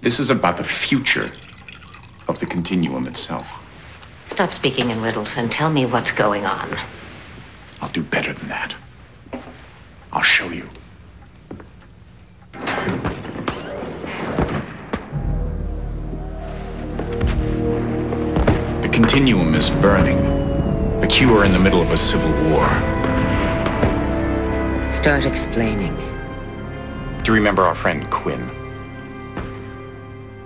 This 0.00 0.18
is 0.18 0.30
about 0.30 0.56
the 0.56 0.64
future 0.64 1.30
of 2.26 2.40
the 2.40 2.46
continuum 2.46 3.06
itself. 3.06 3.46
Stop 4.26 4.52
speaking 4.52 4.90
in 4.90 5.00
riddles 5.00 5.36
and 5.36 5.52
tell 5.52 5.70
me 5.70 5.86
what's 5.86 6.10
going 6.10 6.44
on. 6.44 6.76
I'll 7.80 7.90
do 7.90 8.02
better 8.02 8.32
than 8.32 8.48
that. 8.48 8.74
I'll 10.12 10.22
show 10.22 10.48
you. 10.48 10.68
Continuum 19.02 19.52
is 19.56 19.68
burning. 19.68 20.16
You 21.20 21.36
are 21.36 21.44
in 21.44 21.52
the 21.52 21.58
middle 21.58 21.82
of 21.82 21.90
a 21.90 21.96
civil 21.96 22.30
war. 22.50 22.66
Start 24.90 25.26
explaining. 25.26 25.94
Do 27.22 27.32
you 27.32 27.34
remember 27.34 27.62
our 27.62 27.74
friend 27.74 28.08
Quinn? 28.10 28.48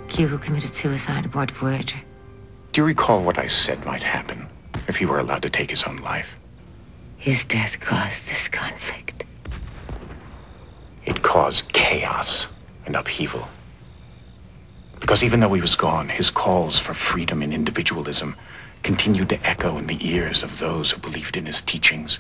Q 0.09 0.27
who 0.27 0.39
committed 0.39 0.75
suicide 0.75 1.27
aboard 1.27 1.51
Voyager. 1.51 2.01
Do 2.73 2.81
you 2.81 2.87
recall 2.87 3.23
what 3.23 3.39
I 3.39 3.47
said 3.47 3.85
might 3.85 4.03
happen 4.03 4.49
if 4.89 4.97
he 4.97 5.05
were 5.05 5.19
allowed 5.19 5.43
to 5.43 5.51
take 5.51 5.71
his 5.71 5.83
own 5.83 5.99
life? 5.99 6.29
His 7.19 7.45
death 7.45 7.79
caused 7.81 8.27
this 8.27 8.49
conflict. 8.49 9.25
It 11.05 11.23
caused 11.23 11.75
chaos 11.75 12.49
and 12.87 12.97
upheaval. 12.97 13.49
Because 15.07 15.23
even 15.23 15.39
though 15.39 15.55
he 15.55 15.61
was 15.61 15.77
gone, 15.77 16.09
his 16.09 16.31
calls 16.31 16.81
for 16.81 16.93
freedom 16.93 17.41
and 17.41 17.55
individualism 17.55 18.35
continued 18.83 19.29
to 19.29 19.47
echo 19.47 19.79
in 19.79 19.87
the 19.87 20.05
ears 20.05 20.43
of 20.43 20.59
those 20.59 20.91
who 20.91 20.99
believed 20.99 21.37
in 21.37 21.47
his 21.47 21.61
teachings, 21.61 22.19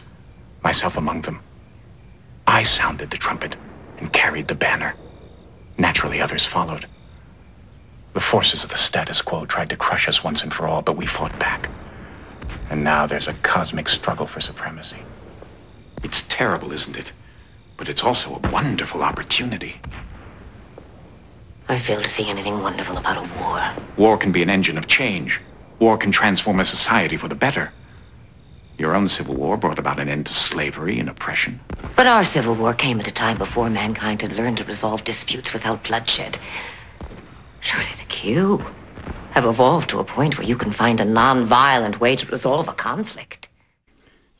myself 0.62 0.96
among 0.96 1.22
them. 1.22 1.40
I 2.46 2.62
sounded 2.62 3.10
the 3.10 3.16
trumpet 3.16 3.56
and 3.98 4.12
carried 4.12 4.46
the 4.46 4.54
banner. 4.54 4.94
Naturally, 5.76 6.20
others 6.20 6.46
followed. 6.46 6.86
The 8.14 8.20
forces 8.20 8.62
of 8.62 8.70
the 8.70 8.78
status 8.78 9.20
quo 9.20 9.46
tried 9.46 9.70
to 9.70 9.76
crush 9.76 10.08
us 10.08 10.22
once 10.22 10.44
and 10.44 10.54
for 10.54 10.68
all, 10.68 10.80
but 10.80 10.96
we 10.96 11.06
fought 11.06 11.36
back. 11.40 11.68
And 12.70 12.84
now 12.84 13.04
there's 13.04 13.26
a 13.26 13.34
cosmic 13.34 13.88
struggle 13.88 14.28
for 14.28 14.38
supremacy. 14.38 14.98
It's 16.04 16.22
terrible, 16.28 16.70
isn't 16.70 16.96
it? 16.96 17.10
But 17.78 17.88
it's 17.88 18.04
also 18.04 18.36
a 18.36 18.50
wonderful 18.52 19.02
opportunity. 19.02 19.80
I 21.68 21.78
fail 21.78 22.00
to 22.00 22.08
see 22.08 22.28
anything 22.28 22.62
wonderful 22.62 22.96
about 22.96 23.16
a 23.16 23.42
war. 23.42 23.60
War 23.96 24.16
can 24.16 24.30
be 24.30 24.42
an 24.42 24.50
engine 24.50 24.78
of 24.78 24.86
change. 24.86 25.40
War 25.80 25.98
can 25.98 26.12
transform 26.12 26.60
a 26.60 26.64
society 26.64 27.16
for 27.16 27.26
the 27.26 27.34
better. 27.34 27.72
Your 28.78 28.94
own 28.94 29.08
civil 29.08 29.34
war 29.34 29.56
brought 29.56 29.78
about 29.78 29.98
an 29.98 30.08
end 30.08 30.26
to 30.26 30.34
slavery 30.34 30.98
and 31.00 31.08
oppression. 31.08 31.60
But 31.96 32.06
our 32.06 32.24
civil 32.24 32.54
war 32.54 32.72
came 32.72 33.00
at 33.00 33.08
a 33.08 33.12
time 33.12 33.36
before 33.36 33.68
mankind 33.68 34.22
had 34.22 34.36
learned 34.36 34.58
to 34.58 34.64
resolve 34.64 35.02
disputes 35.02 35.52
without 35.52 35.82
bloodshed. 35.82 36.38
Surely 37.60 37.88
the 37.98 38.04
Q 38.04 38.64
have 39.32 39.44
evolved 39.44 39.90
to 39.90 39.98
a 39.98 40.04
point 40.04 40.38
where 40.38 40.46
you 40.46 40.56
can 40.56 40.70
find 40.70 41.00
a 41.00 41.04
non-violent 41.04 42.00
way 42.00 42.14
to 42.16 42.26
resolve 42.26 42.68
a 42.68 42.72
conflict. 42.72 43.45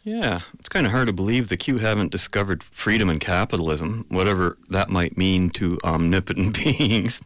Yeah, 0.06 0.42
it's 0.60 0.68
kind 0.68 0.86
of 0.86 0.92
hard 0.92 1.08
to 1.08 1.12
believe 1.12 1.48
the 1.48 1.56
Q 1.56 1.78
haven't 1.78 2.12
discovered 2.12 2.62
freedom 2.62 3.10
and 3.10 3.20
capitalism, 3.20 4.06
whatever 4.08 4.56
that 4.70 4.88
might 4.88 5.18
mean 5.18 5.50
to 5.50 5.78
omnipotent 5.82 6.54
beings. 6.64 7.20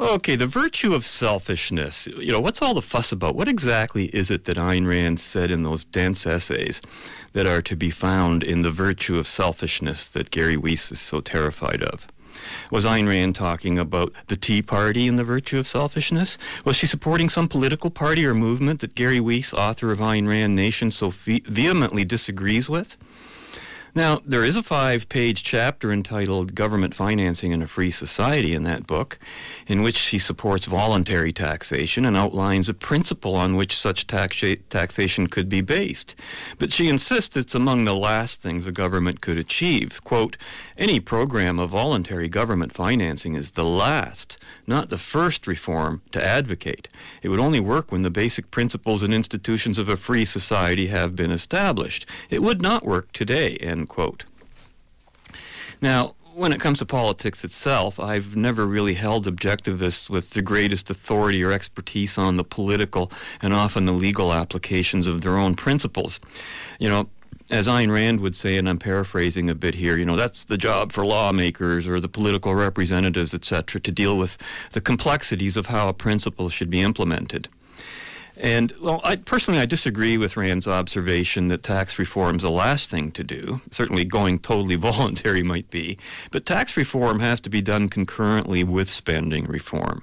Okay, 0.00 0.34
the 0.34 0.46
virtue 0.46 0.94
of 0.94 1.04
selfishness. 1.04 2.06
You 2.06 2.32
know, 2.32 2.40
what's 2.40 2.62
all 2.62 2.72
the 2.72 2.80
fuss 2.80 3.12
about? 3.12 3.36
What 3.36 3.48
exactly 3.48 4.06
is 4.06 4.30
it 4.30 4.46
that 4.46 4.56
Ayn 4.56 4.88
Rand 4.88 5.20
said 5.20 5.50
in 5.50 5.62
those 5.62 5.84
dense 5.84 6.26
essays 6.26 6.80
that 7.34 7.46
are 7.46 7.60
to 7.60 7.76
be 7.76 7.90
found 7.90 8.42
in 8.42 8.62
the 8.62 8.70
virtue 8.70 9.18
of 9.18 9.26
selfishness 9.26 10.08
that 10.08 10.30
Gary 10.30 10.56
Weiss 10.56 10.90
is 10.90 11.00
so 11.00 11.20
terrified 11.20 11.82
of? 11.82 12.08
Was 12.70 12.84
Ayn 12.84 13.08
Rand 13.08 13.34
talking 13.34 13.78
about 13.78 14.12
the 14.28 14.36
Tea 14.36 14.62
Party 14.62 15.08
and 15.08 15.18
the 15.18 15.24
virtue 15.24 15.58
of 15.58 15.66
selfishness? 15.66 16.38
Was 16.64 16.76
she 16.76 16.86
supporting 16.86 17.28
some 17.28 17.48
political 17.48 17.90
party 17.90 18.26
or 18.26 18.34
movement 18.34 18.80
that 18.80 18.94
Gary 18.94 19.20
Weiss, 19.20 19.52
author 19.52 19.92
of 19.92 19.98
Ayn 19.98 20.28
Rand 20.28 20.54
Nation, 20.56 20.90
so 20.90 21.10
ve- 21.10 21.42
vehemently 21.46 22.04
disagrees 22.04 22.68
with? 22.68 22.96
Now, 23.96 24.20
there 24.26 24.44
is 24.44 24.56
a 24.56 24.62
five 24.62 25.08
page 25.08 25.44
chapter 25.44 25.92
entitled 25.92 26.56
Government 26.56 26.96
Financing 26.96 27.52
in 27.52 27.62
a 27.62 27.68
Free 27.68 27.92
Society 27.92 28.52
in 28.52 28.64
that 28.64 28.88
book, 28.88 29.20
in 29.68 29.82
which 29.82 29.96
she 29.96 30.18
supports 30.18 30.66
voluntary 30.66 31.32
taxation 31.32 32.04
and 32.04 32.16
outlines 32.16 32.68
a 32.68 32.74
principle 32.74 33.36
on 33.36 33.54
which 33.54 33.78
such 33.78 34.08
taxa- 34.08 34.60
taxation 34.68 35.28
could 35.28 35.48
be 35.48 35.60
based. 35.60 36.16
But 36.58 36.72
she 36.72 36.88
insists 36.88 37.36
it's 37.36 37.54
among 37.54 37.84
the 37.84 37.94
last 37.94 38.40
things 38.40 38.66
a 38.66 38.72
government 38.72 39.20
could 39.20 39.38
achieve. 39.38 40.00
Quote, 40.02 40.36
any 40.76 40.98
program 41.00 41.58
of 41.58 41.70
voluntary 41.70 42.28
government 42.28 42.72
financing 42.72 43.36
is 43.36 43.52
the 43.52 43.64
last, 43.64 44.38
not 44.66 44.88
the 44.88 44.98
first 44.98 45.46
reform 45.46 46.02
to 46.12 46.24
advocate. 46.24 46.88
It 47.22 47.28
would 47.28 47.40
only 47.40 47.60
work 47.60 47.92
when 47.92 48.02
the 48.02 48.10
basic 48.10 48.50
principles 48.50 49.02
and 49.02 49.14
institutions 49.14 49.78
of 49.78 49.88
a 49.88 49.96
free 49.96 50.24
society 50.24 50.88
have 50.88 51.14
been 51.14 51.30
established. 51.30 52.06
It 52.30 52.42
would 52.42 52.60
not 52.60 52.84
work 52.84 53.12
today, 53.12 53.56
end 53.56 53.88
quote. 53.88 54.24
Now, 55.80 56.14
when 56.34 56.52
it 56.52 56.60
comes 56.60 56.80
to 56.80 56.86
politics 56.86 57.44
itself, 57.44 58.00
I've 58.00 58.34
never 58.34 58.66
really 58.66 58.94
held 58.94 59.26
objectivists 59.26 60.10
with 60.10 60.30
the 60.30 60.42
greatest 60.42 60.90
authority 60.90 61.44
or 61.44 61.52
expertise 61.52 62.18
on 62.18 62.36
the 62.36 62.42
political 62.44 63.12
and 63.40 63.54
often 63.54 63.84
the 63.84 63.92
legal 63.92 64.32
applications 64.32 65.06
of 65.06 65.20
their 65.20 65.38
own 65.38 65.54
principles. 65.54 66.18
You 66.80 66.88
know, 66.88 67.08
as 67.50 67.66
Ayn 67.66 67.92
Rand 67.92 68.20
would 68.20 68.34
say, 68.34 68.56
and 68.56 68.68
I'm 68.68 68.78
paraphrasing 68.78 69.50
a 69.50 69.54
bit 69.54 69.74
here, 69.74 69.98
you 69.98 70.04
know, 70.04 70.16
that's 70.16 70.44
the 70.44 70.56
job 70.56 70.92
for 70.92 71.04
lawmakers 71.04 71.86
or 71.86 72.00
the 72.00 72.08
political 72.08 72.54
representatives, 72.54 73.34
etc., 73.34 73.80
to 73.80 73.92
deal 73.92 74.16
with 74.16 74.38
the 74.72 74.80
complexities 74.80 75.56
of 75.56 75.66
how 75.66 75.88
a 75.88 75.92
principle 75.92 76.48
should 76.48 76.70
be 76.70 76.80
implemented. 76.80 77.48
And 78.36 78.72
well, 78.80 79.00
I 79.04 79.16
personally 79.16 79.60
I 79.60 79.66
disagree 79.66 80.18
with 80.18 80.36
Rand's 80.36 80.66
observation 80.66 81.46
that 81.48 81.62
tax 81.62 81.98
reform 81.98 82.36
is 82.36 82.42
the 82.42 82.50
last 82.50 82.90
thing 82.90 83.12
to 83.12 83.22
do. 83.22 83.60
Certainly, 83.70 84.06
going 84.06 84.40
totally 84.40 84.74
voluntary 84.74 85.42
might 85.42 85.70
be, 85.70 85.98
but 86.32 86.44
tax 86.44 86.76
reform 86.76 87.20
has 87.20 87.40
to 87.42 87.50
be 87.50 87.62
done 87.62 87.88
concurrently 87.88 88.64
with 88.64 88.90
spending 88.90 89.44
reform. 89.44 90.02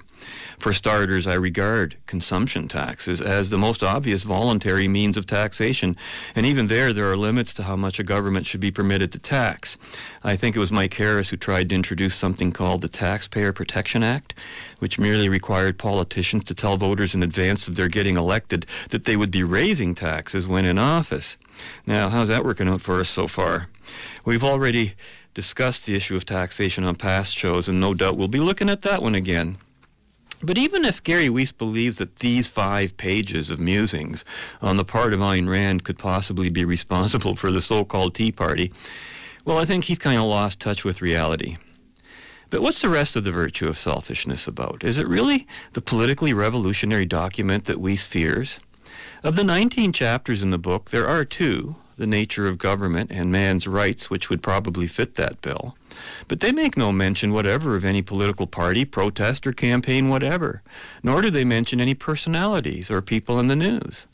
For 0.58 0.72
starters, 0.72 1.26
I 1.26 1.34
regard 1.34 1.96
consumption 2.06 2.68
taxes 2.68 3.20
as 3.20 3.50
the 3.50 3.58
most 3.58 3.82
obvious 3.82 4.22
voluntary 4.22 4.86
means 4.86 5.16
of 5.16 5.26
taxation, 5.26 5.96
and 6.34 6.46
even 6.46 6.68
there, 6.68 6.92
there 6.92 7.10
are 7.10 7.16
limits 7.16 7.52
to 7.54 7.64
how 7.64 7.76
much 7.76 7.98
a 7.98 8.04
government 8.04 8.46
should 8.46 8.60
be 8.60 8.70
permitted 8.70 9.10
to 9.12 9.18
tax. 9.18 9.76
I 10.22 10.36
think 10.36 10.54
it 10.54 10.60
was 10.60 10.70
Mike 10.70 10.94
Harris 10.94 11.30
who 11.30 11.36
tried 11.36 11.68
to 11.68 11.74
introduce 11.74 12.14
something 12.14 12.52
called 12.52 12.82
the 12.82 12.88
Taxpayer 12.88 13.52
Protection 13.52 14.02
Act, 14.02 14.34
which 14.78 14.98
merely 14.98 15.28
required 15.28 15.78
politicians 15.78 16.44
to 16.44 16.54
tell 16.54 16.76
voters 16.76 17.14
in 17.14 17.22
advance 17.22 17.66
of 17.66 17.74
their 17.74 17.88
getting 17.88 18.16
elected 18.16 18.66
that 18.90 19.04
they 19.04 19.16
would 19.16 19.30
be 19.30 19.42
raising 19.42 19.94
taxes 19.94 20.46
when 20.46 20.64
in 20.64 20.78
office. 20.78 21.36
Now, 21.86 22.08
how's 22.08 22.28
that 22.28 22.44
working 22.44 22.68
out 22.68 22.82
for 22.82 23.00
us 23.00 23.08
so 23.08 23.26
far? 23.26 23.68
We've 24.24 24.44
already 24.44 24.94
discussed 25.34 25.86
the 25.86 25.94
issue 25.94 26.16
of 26.16 26.26
taxation 26.26 26.84
on 26.84 26.94
past 26.94 27.34
shows, 27.34 27.68
and 27.68 27.80
no 27.80 27.94
doubt 27.94 28.16
we'll 28.16 28.28
be 28.28 28.38
looking 28.38 28.70
at 28.70 28.82
that 28.82 29.02
one 29.02 29.14
again. 29.14 29.58
But 30.42 30.58
even 30.58 30.84
if 30.84 31.02
Gary 31.02 31.30
Weiss 31.30 31.52
believes 31.52 31.98
that 31.98 32.16
these 32.16 32.48
five 32.48 32.96
pages 32.96 33.48
of 33.48 33.60
musings 33.60 34.24
on 34.60 34.76
the 34.76 34.84
part 34.84 35.12
of 35.12 35.20
Ayn 35.20 35.48
Rand 35.48 35.84
could 35.84 35.98
possibly 35.98 36.50
be 36.50 36.64
responsible 36.64 37.36
for 37.36 37.52
the 37.52 37.60
so 37.60 37.84
called 37.84 38.14
Tea 38.14 38.32
Party, 38.32 38.72
well, 39.44 39.58
I 39.58 39.64
think 39.64 39.84
he's 39.84 39.98
kind 39.98 40.18
of 40.18 40.24
lost 40.24 40.58
touch 40.58 40.84
with 40.84 41.00
reality. 41.00 41.56
But 42.50 42.60
what's 42.60 42.82
the 42.82 42.88
rest 42.88 43.16
of 43.16 43.24
the 43.24 43.30
virtue 43.30 43.68
of 43.68 43.78
selfishness 43.78 44.46
about? 44.46 44.84
Is 44.84 44.98
it 44.98 45.08
really 45.08 45.46
the 45.72 45.80
politically 45.80 46.32
revolutionary 46.32 47.06
document 47.06 47.64
that 47.64 47.80
Weiss 47.80 48.06
fears? 48.06 48.60
Of 49.22 49.36
the 49.36 49.44
19 49.44 49.92
chapters 49.92 50.42
in 50.42 50.50
the 50.50 50.58
book, 50.58 50.90
there 50.90 51.08
are 51.08 51.24
two 51.24 51.76
the 51.96 52.06
nature 52.06 52.48
of 52.48 52.58
government 52.58 53.10
and 53.12 53.30
man's 53.30 53.68
rights, 53.68 54.10
which 54.10 54.28
would 54.28 54.42
probably 54.42 54.86
fit 54.86 55.14
that 55.14 55.40
bill. 55.40 55.76
But 56.28 56.40
they 56.40 56.52
make 56.52 56.76
no 56.76 56.92
mention 56.92 57.32
whatever 57.32 57.76
of 57.76 57.84
any 57.84 58.02
political 58.02 58.46
party, 58.46 58.84
protest, 58.84 59.46
or 59.46 59.52
campaign 59.52 60.08
whatever, 60.08 60.62
nor 61.02 61.22
do 61.22 61.30
they 61.30 61.44
mention 61.44 61.80
any 61.80 61.94
personalities 61.94 62.90
or 62.90 63.02
people 63.02 63.38
in 63.38 63.48
the 63.48 63.56
news. 63.56 64.06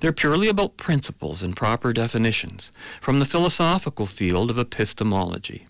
They're 0.00 0.12
purely 0.12 0.48
about 0.48 0.76
principles 0.76 1.42
and 1.42 1.56
proper 1.56 1.92
definitions 1.92 2.72
from 3.00 3.18
the 3.18 3.24
philosophical 3.24 4.06
field 4.06 4.50
of 4.50 4.58
epistemology. 4.58 5.66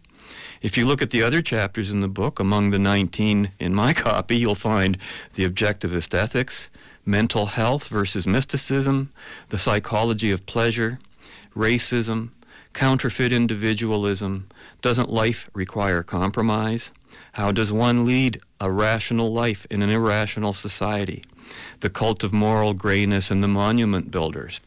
If 0.60 0.76
you 0.76 0.86
look 0.86 1.00
at 1.00 1.10
the 1.10 1.22
other 1.22 1.40
chapters 1.40 1.90
in 1.90 2.00
the 2.00 2.08
book, 2.08 2.40
among 2.40 2.70
the 2.70 2.78
19 2.78 3.52
in 3.58 3.74
my 3.74 3.94
copy, 3.94 4.36
you'll 4.36 4.54
find 4.54 4.98
the 5.34 5.48
objectivist 5.48 6.14
ethics, 6.14 6.68
mental 7.06 7.46
health 7.46 7.88
versus 7.88 8.26
mysticism, 8.26 9.12
the 9.50 9.58
psychology 9.58 10.30
of 10.30 10.46
pleasure, 10.46 10.98
racism, 11.54 12.30
counterfeit 12.72 13.32
individualism, 13.32 14.48
doesn't 14.82 15.10
life 15.10 15.48
require 15.54 16.02
compromise? 16.02 16.92
How 17.32 17.52
does 17.52 17.70
one 17.72 18.04
lead 18.04 18.40
a 18.60 18.70
rational 18.70 19.32
life 19.32 19.66
in 19.70 19.82
an 19.82 19.90
irrational 19.90 20.52
society? 20.52 21.22
The 21.80 21.90
cult 21.90 22.24
of 22.24 22.32
moral 22.32 22.74
grayness 22.74 23.30
and 23.30 23.42
the 23.42 23.48
monument 23.48 24.10
builders. 24.10 24.60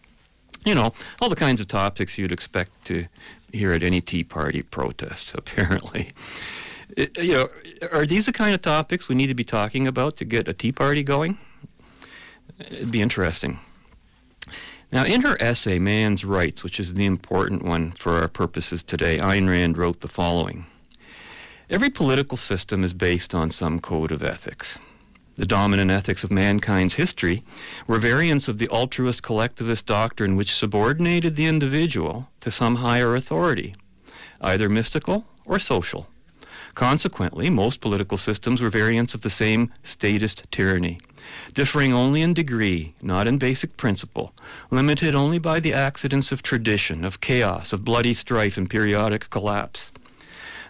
You 0.65 0.75
know, 0.75 0.93
all 1.19 1.29
the 1.29 1.35
kinds 1.35 1.59
of 1.59 1.67
topics 1.67 2.17
you'd 2.17 2.31
expect 2.31 2.85
to 2.85 3.07
hear 3.51 3.73
at 3.73 3.83
any 3.83 4.01
Tea 4.01 4.23
Party 4.23 4.61
protest, 4.61 5.33
apparently. 5.35 6.11
You 6.97 7.33
know, 7.33 7.49
are 7.91 8.05
these 8.05 8.25
the 8.25 8.33
kind 8.33 8.53
of 8.53 8.61
topics 8.61 9.07
we 9.07 9.15
need 9.15 9.27
to 9.27 9.33
be 9.33 9.43
talking 9.43 9.87
about 9.87 10.17
to 10.17 10.25
get 10.25 10.47
a 10.47 10.53
Tea 10.53 10.71
Party 10.71 11.03
going? 11.03 11.37
It'd 12.59 12.91
be 12.91 13.01
interesting. 13.01 13.59
Now, 14.91 15.05
in 15.05 15.21
her 15.21 15.41
essay, 15.41 15.79
Man's 15.79 16.25
Rights, 16.25 16.63
which 16.63 16.77
is 16.77 16.95
the 16.95 17.05
important 17.05 17.63
one 17.63 17.91
for 17.91 18.15
our 18.15 18.27
purposes 18.27 18.83
today, 18.83 19.19
Ayn 19.19 19.47
Rand 19.47 19.77
wrote 19.77 20.01
the 20.01 20.09
following 20.09 20.65
Every 21.69 21.89
political 21.89 22.35
system 22.35 22.83
is 22.83 22.93
based 22.93 23.33
on 23.33 23.51
some 23.51 23.79
code 23.79 24.11
of 24.11 24.21
ethics. 24.21 24.77
The 25.37 25.45
dominant 25.45 25.89
ethics 25.89 26.25
of 26.25 26.29
mankind's 26.29 26.95
history 26.95 27.41
were 27.87 27.99
variants 27.99 28.49
of 28.49 28.57
the 28.57 28.67
altruist 28.67 29.23
collectivist 29.23 29.85
doctrine 29.85 30.35
which 30.35 30.53
subordinated 30.53 31.37
the 31.37 31.47
individual 31.47 32.27
to 32.41 32.51
some 32.51 32.75
higher 32.75 33.15
authority, 33.15 33.73
either 34.41 34.67
mystical 34.67 35.25
or 35.45 35.57
social. 35.57 36.07
Consequently, 36.75 37.49
most 37.49 37.79
political 37.79 38.17
systems 38.17 38.59
were 38.59 38.69
variants 38.69 39.15
of 39.15 39.21
the 39.21 39.29
same 39.29 39.71
statist 39.83 40.45
tyranny, 40.51 40.99
differing 41.53 41.93
only 41.93 42.21
in 42.21 42.33
degree, 42.33 42.93
not 43.01 43.27
in 43.27 43.37
basic 43.37 43.77
principle, 43.77 44.33
limited 44.69 45.15
only 45.15 45.39
by 45.39 45.59
the 45.59 45.73
accidents 45.73 46.31
of 46.31 46.41
tradition, 46.41 47.03
of 47.03 47.21
chaos, 47.21 47.73
of 47.73 47.83
bloody 47.83 48.13
strife, 48.13 48.57
and 48.57 48.69
periodic 48.69 49.29
collapse. 49.29 49.91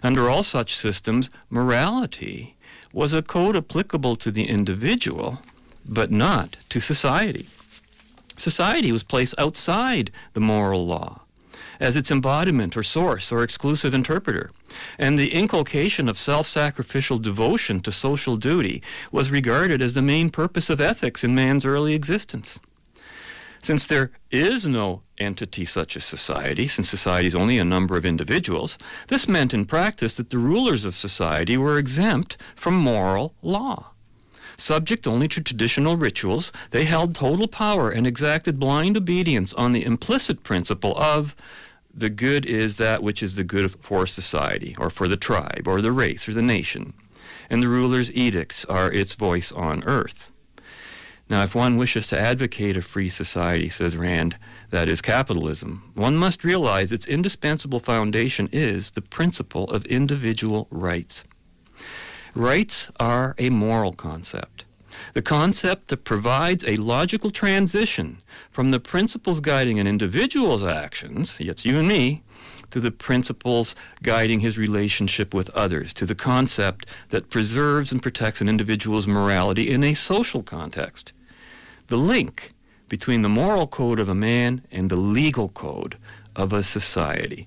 Under 0.02 0.28
all 0.28 0.42
such 0.42 0.76
systems, 0.76 1.30
morality 1.50 2.56
was 2.92 3.12
a 3.12 3.22
code 3.22 3.56
applicable 3.56 4.16
to 4.16 4.30
the 4.30 4.48
individual, 4.48 5.40
but 5.86 6.10
not 6.10 6.56
to 6.68 6.80
society. 6.80 7.46
Society 8.36 8.92
was 8.92 9.02
placed 9.02 9.34
outside 9.38 10.10
the 10.32 10.40
moral 10.40 10.86
law 10.86 11.20
as 11.80 11.96
its 11.96 12.10
embodiment 12.10 12.76
or 12.76 12.82
source 12.82 13.32
or 13.32 13.42
exclusive 13.42 13.92
interpreter, 13.92 14.50
and 14.98 15.18
the 15.18 15.32
inculcation 15.32 16.08
of 16.08 16.18
self 16.18 16.46
sacrificial 16.46 17.18
devotion 17.18 17.80
to 17.80 17.92
social 17.92 18.36
duty 18.36 18.82
was 19.10 19.30
regarded 19.30 19.82
as 19.82 19.94
the 19.94 20.02
main 20.02 20.30
purpose 20.30 20.70
of 20.70 20.80
ethics 20.80 21.24
in 21.24 21.34
man's 21.34 21.64
early 21.64 21.94
existence. 21.94 22.60
Since 23.62 23.86
there 23.86 24.10
is 24.32 24.66
no 24.66 25.02
entity 25.18 25.64
such 25.64 25.94
as 25.96 26.04
society, 26.04 26.66
since 26.66 26.88
society 26.88 27.28
is 27.28 27.34
only 27.34 27.58
a 27.58 27.64
number 27.64 27.96
of 27.96 28.04
individuals, 28.04 28.76
this 29.06 29.28
meant 29.28 29.54
in 29.54 29.66
practice 29.66 30.16
that 30.16 30.30
the 30.30 30.38
rulers 30.38 30.84
of 30.84 30.96
society 30.96 31.56
were 31.56 31.78
exempt 31.78 32.36
from 32.56 32.74
moral 32.74 33.34
law. 33.40 33.92
Subject 34.56 35.06
only 35.06 35.28
to 35.28 35.40
traditional 35.40 35.96
rituals, 35.96 36.52
they 36.70 36.84
held 36.84 37.14
total 37.14 37.46
power 37.46 37.90
and 37.90 38.06
exacted 38.06 38.58
blind 38.58 38.96
obedience 38.96 39.52
on 39.54 39.72
the 39.72 39.84
implicit 39.84 40.42
principle 40.42 40.96
of 40.98 41.36
the 41.94 42.10
good 42.10 42.46
is 42.46 42.76
that 42.78 43.02
which 43.02 43.22
is 43.22 43.36
the 43.36 43.44
good 43.44 43.70
for 43.82 44.06
society, 44.06 44.74
or 44.78 44.90
for 44.90 45.08
the 45.08 45.16
tribe, 45.16 45.64
or 45.66 45.80
the 45.80 45.92
race, 45.92 46.28
or 46.28 46.34
the 46.34 46.42
nation, 46.42 46.94
and 47.50 47.62
the 47.62 47.68
ruler's 47.68 48.10
edicts 48.12 48.64
are 48.66 48.90
its 48.90 49.14
voice 49.14 49.52
on 49.52 49.84
earth. 49.84 50.28
Now, 51.28 51.44
if 51.44 51.54
one 51.54 51.76
wishes 51.76 52.06
to 52.08 52.18
advocate 52.20 52.76
a 52.76 52.82
free 52.82 53.08
society, 53.08 53.68
says 53.68 53.96
Rand, 53.96 54.36
that 54.70 54.88
is 54.88 55.00
capitalism, 55.00 55.92
one 55.94 56.16
must 56.16 56.44
realize 56.44 56.92
its 56.92 57.06
indispensable 57.06 57.80
foundation 57.80 58.48
is 58.52 58.90
the 58.90 59.02
principle 59.02 59.64
of 59.70 59.86
individual 59.86 60.66
rights. 60.70 61.24
Rights 62.34 62.90
are 62.98 63.34
a 63.38 63.50
moral 63.50 63.92
concept. 63.92 64.64
The 65.12 65.22
concept 65.22 65.88
that 65.88 66.04
provides 66.04 66.64
a 66.64 66.76
logical 66.76 67.30
transition 67.30 68.18
from 68.50 68.70
the 68.70 68.80
principles 68.80 69.40
guiding 69.40 69.78
an 69.78 69.86
individual's 69.86 70.64
actions, 70.64 71.36
it's 71.38 71.64
you 71.64 71.78
and 71.78 71.88
me, 71.88 72.22
to 72.70 72.80
the 72.80 72.90
principles 72.90 73.74
guiding 74.02 74.40
his 74.40 74.56
relationship 74.56 75.34
with 75.34 75.50
others, 75.50 75.92
to 75.94 76.06
the 76.06 76.14
concept 76.14 76.86
that 77.10 77.28
preserves 77.28 77.92
and 77.92 78.02
protects 78.02 78.40
an 78.40 78.48
individual's 78.48 79.06
morality 79.06 79.70
in 79.70 79.84
a 79.84 79.94
social 79.94 80.42
context 80.42 81.12
the 81.88 81.96
link 81.98 82.54
between 82.88 83.20
the 83.20 83.28
moral 83.28 83.66
code 83.66 83.98
of 83.98 84.08
a 84.08 84.14
man 84.14 84.62
and 84.70 84.88
the 84.88 84.96
legal 84.96 85.48
code 85.50 85.98
of 86.34 86.52
a 86.52 86.62
society, 86.62 87.44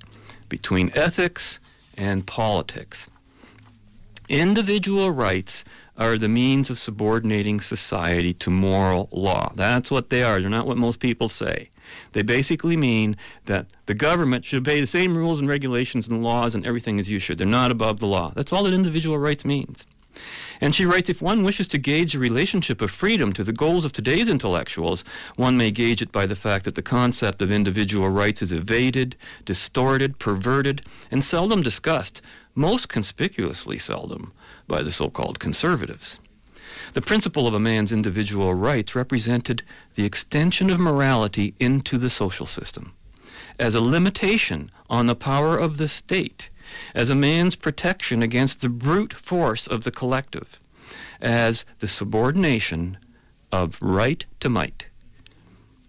between 0.50 0.92
ethics 0.94 1.60
and 1.98 2.28
politics. 2.28 3.10
Individual 4.30 5.10
rights 5.10 5.64
are 5.98 6.18
the 6.18 6.30
means 6.30 6.70
of 6.70 6.78
subordinating 6.78 7.60
society 7.60 8.34
to 8.34 8.50
moral 8.50 9.08
law. 9.12 9.52
That's 9.56 9.90
what 9.90 10.10
they 10.10 10.24
are. 10.24 10.42
They're 10.42 10.50
not 10.50 10.68
what 10.68 10.78
most 10.78 11.00
people 11.00 11.30
say. 11.30 11.70
They 12.12 12.24
basically 12.24 12.76
mean 12.76 13.16
that 13.46 13.68
the 13.86 13.94
government 13.94 14.46
should 14.46 14.60
obey 14.60 14.82
the 14.82 14.88
same 14.88 15.16
rules 15.16 15.40
and 15.40 15.48
regulations 15.48 16.08
and 16.08 16.24
laws 16.24 16.56
and 16.56 16.66
everything 16.66 17.00
as 17.00 17.10
you 17.10 17.20
should. 17.20 17.38
They're 17.38 17.48
not 17.48 17.72
above 17.72 18.00
the 18.00 18.08
law. 18.08 18.32
That's 18.36 18.52
all 18.52 18.64
that 18.64 18.74
individual 18.74 19.18
rights 19.18 19.46
means. 19.46 19.86
And 20.62 20.74
she 20.74 20.86
writes 20.86 21.10
if 21.10 21.22
one 21.22 21.44
wishes 21.44 21.68
to 21.70 21.78
gauge 21.78 22.14
the 22.14 22.20
relationship 22.20 22.82
of 22.82 22.90
freedom 22.90 23.34
to 23.34 23.44
the 23.44 23.54
goals 23.54 23.84
of 23.84 23.92
today's 23.92 24.30
intellectuals, 24.30 25.04
one 25.36 25.58
may 25.58 25.72
gauge 25.72 26.02
it 26.02 26.12
by 26.12 26.26
the 26.26 26.36
fact 26.36 26.66
that 26.66 26.76
the 26.76 26.82
concept 26.82 27.42
of 27.42 27.52
individual 27.52 28.10
rights 28.10 28.42
is 28.42 28.54
evaded, 28.54 29.16
distorted, 29.44 30.18
perverted, 30.18 30.86
and 31.12 31.24
seldom 31.24 31.62
discussed, 31.62 32.22
most 32.56 32.88
conspicuously 32.88 33.78
seldom, 33.78 34.32
by 34.68 34.82
the 34.82 34.92
so 34.92 35.10
called 35.10 35.40
conservatives. 35.40 36.18
The 36.94 37.02
principle 37.02 37.48
of 37.48 37.54
a 37.54 37.60
man's 37.60 37.92
individual 37.92 38.54
rights 38.54 38.96
represented 38.96 39.64
the 39.96 40.06
extension 40.06 40.70
of 40.70 40.80
morality 40.80 41.54
into 41.60 41.98
the 41.98 42.10
social 42.10 42.46
system 42.46 42.94
as 43.60 43.76
a 43.76 43.82
limitation 43.82 44.70
on 44.90 45.08
the 45.08 45.16
power 45.16 45.58
of 45.58 45.78
the 45.78 45.88
state 45.88 46.50
as 46.94 47.10
a 47.10 47.16
man's 47.16 47.56
protection 47.56 48.22
against 48.22 48.62
the 48.62 48.70
brute 48.70 49.14
force 49.14 49.68
of 49.68 49.84
the 49.84 49.92
collective, 49.92 50.60
as 51.22 51.66
the 51.80 51.88
subordination 51.88 52.98
of 53.52 53.78
right 53.82 54.26
to 54.40 54.50
might. 54.50 54.88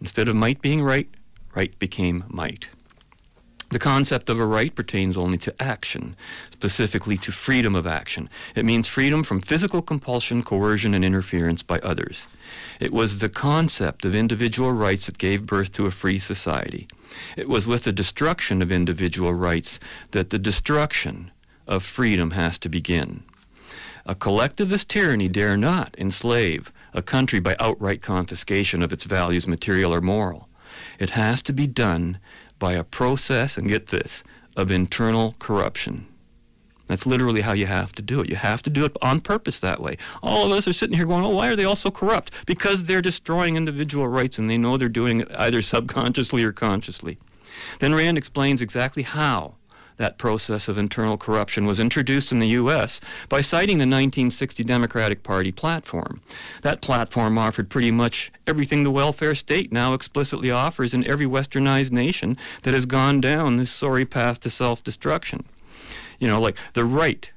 Instead 0.00 0.28
of 0.28 0.36
might 0.36 0.60
being 0.60 0.82
right, 0.82 1.08
right 1.54 1.78
became 1.78 2.24
might. 2.28 2.68
The 3.70 3.78
concept 3.80 4.30
of 4.30 4.38
a 4.38 4.46
right 4.46 4.72
pertains 4.72 5.16
only 5.16 5.38
to 5.38 5.62
action, 5.62 6.14
specifically 6.52 7.16
to 7.18 7.32
freedom 7.32 7.74
of 7.74 7.86
action. 7.86 8.28
It 8.54 8.64
means 8.64 8.86
freedom 8.86 9.24
from 9.24 9.40
physical 9.40 9.82
compulsion, 9.82 10.44
coercion, 10.44 10.94
and 10.94 11.04
interference 11.04 11.64
by 11.64 11.80
others. 11.80 12.28
It 12.78 12.92
was 12.92 13.18
the 13.18 13.28
concept 13.28 14.04
of 14.04 14.14
individual 14.14 14.70
rights 14.70 15.06
that 15.06 15.18
gave 15.18 15.46
birth 15.46 15.72
to 15.72 15.86
a 15.86 15.90
free 15.90 16.20
society. 16.20 16.86
It 17.36 17.48
was 17.48 17.66
with 17.66 17.82
the 17.82 17.92
destruction 17.92 18.62
of 18.62 18.70
individual 18.70 19.34
rights 19.34 19.80
that 20.12 20.30
the 20.30 20.38
destruction 20.38 21.32
of 21.66 21.82
freedom 21.82 22.30
has 22.32 22.58
to 22.58 22.68
begin. 22.68 23.24
A 24.04 24.14
collectivist 24.14 24.88
tyranny 24.88 25.28
dare 25.28 25.56
not 25.56 25.96
enslave 25.98 26.72
a 26.94 27.02
country 27.02 27.40
by 27.40 27.56
outright 27.58 28.00
confiscation 28.00 28.80
of 28.80 28.92
its 28.92 29.04
values, 29.04 29.48
material 29.48 29.92
or 29.92 30.00
moral. 30.00 30.48
It 31.00 31.10
has 31.10 31.42
to 31.42 31.52
be 31.52 31.66
done 31.66 32.18
by 32.58 32.72
a 32.72 32.84
process, 32.84 33.56
and 33.56 33.68
get 33.68 33.88
this, 33.88 34.24
of 34.56 34.70
internal 34.70 35.34
corruption. 35.38 36.06
That's 36.86 37.06
literally 37.06 37.40
how 37.40 37.52
you 37.52 37.66
have 37.66 37.92
to 37.94 38.02
do 38.02 38.20
it. 38.20 38.30
You 38.30 38.36
have 38.36 38.62
to 38.62 38.70
do 38.70 38.84
it 38.84 38.96
on 39.02 39.20
purpose 39.20 39.58
that 39.60 39.80
way. 39.80 39.98
All 40.22 40.46
of 40.46 40.52
us 40.52 40.68
are 40.68 40.72
sitting 40.72 40.96
here 40.96 41.06
going, 41.06 41.24
oh, 41.24 41.30
why 41.30 41.48
are 41.48 41.56
they 41.56 41.64
all 41.64 41.76
so 41.76 41.90
corrupt? 41.90 42.32
Because 42.46 42.84
they're 42.84 43.02
destroying 43.02 43.56
individual 43.56 44.06
rights 44.06 44.38
and 44.38 44.48
they 44.48 44.56
know 44.56 44.76
they're 44.76 44.88
doing 44.88 45.20
it 45.20 45.28
either 45.36 45.62
subconsciously 45.62 46.44
or 46.44 46.52
consciously. 46.52 47.18
Then 47.80 47.94
Rand 47.94 48.18
explains 48.18 48.60
exactly 48.60 49.02
how 49.02 49.54
that 49.96 50.18
process 50.18 50.68
of 50.68 50.78
internal 50.78 51.16
corruption 51.16 51.66
was 51.66 51.80
introduced 51.80 52.32
in 52.32 52.38
the 52.38 52.48
U.S. 52.48 53.00
by 53.28 53.40
citing 53.40 53.78
the 53.78 53.82
1960 53.82 54.64
Democratic 54.64 55.22
Party 55.22 55.52
platform. 55.52 56.20
That 56.62 56.80
platform 56.80 57.38
offered 57.38 57.70
pretty 57.70 57.90
much 57.90 58.30
everything 58.46 58.82
the 58.82 58.90
welfare 58.90 59.34
state 59.34 59.72
now 59.72 59.94
explicitly 59.94 60.50
offers 60.50 60.94
in 60.94 61.06
every 61.06 61.26
westernized 61.26 61.92
nation 61.92 62.36
that 62.62 62.74
has 62.74 62.86
gone 62.86 63.20
down 63.20 63.56
this 63.56 63.70
sorry 63.70 64.04
path 64.04 64.40
to 64.40 64.50
self 64.50 64.82
destruction. 64.82 65.44
You 66.18 66.28
know, 66.28 66.40
like 66.40 66.56
the 66.74 66.84
right, 66.84 67.32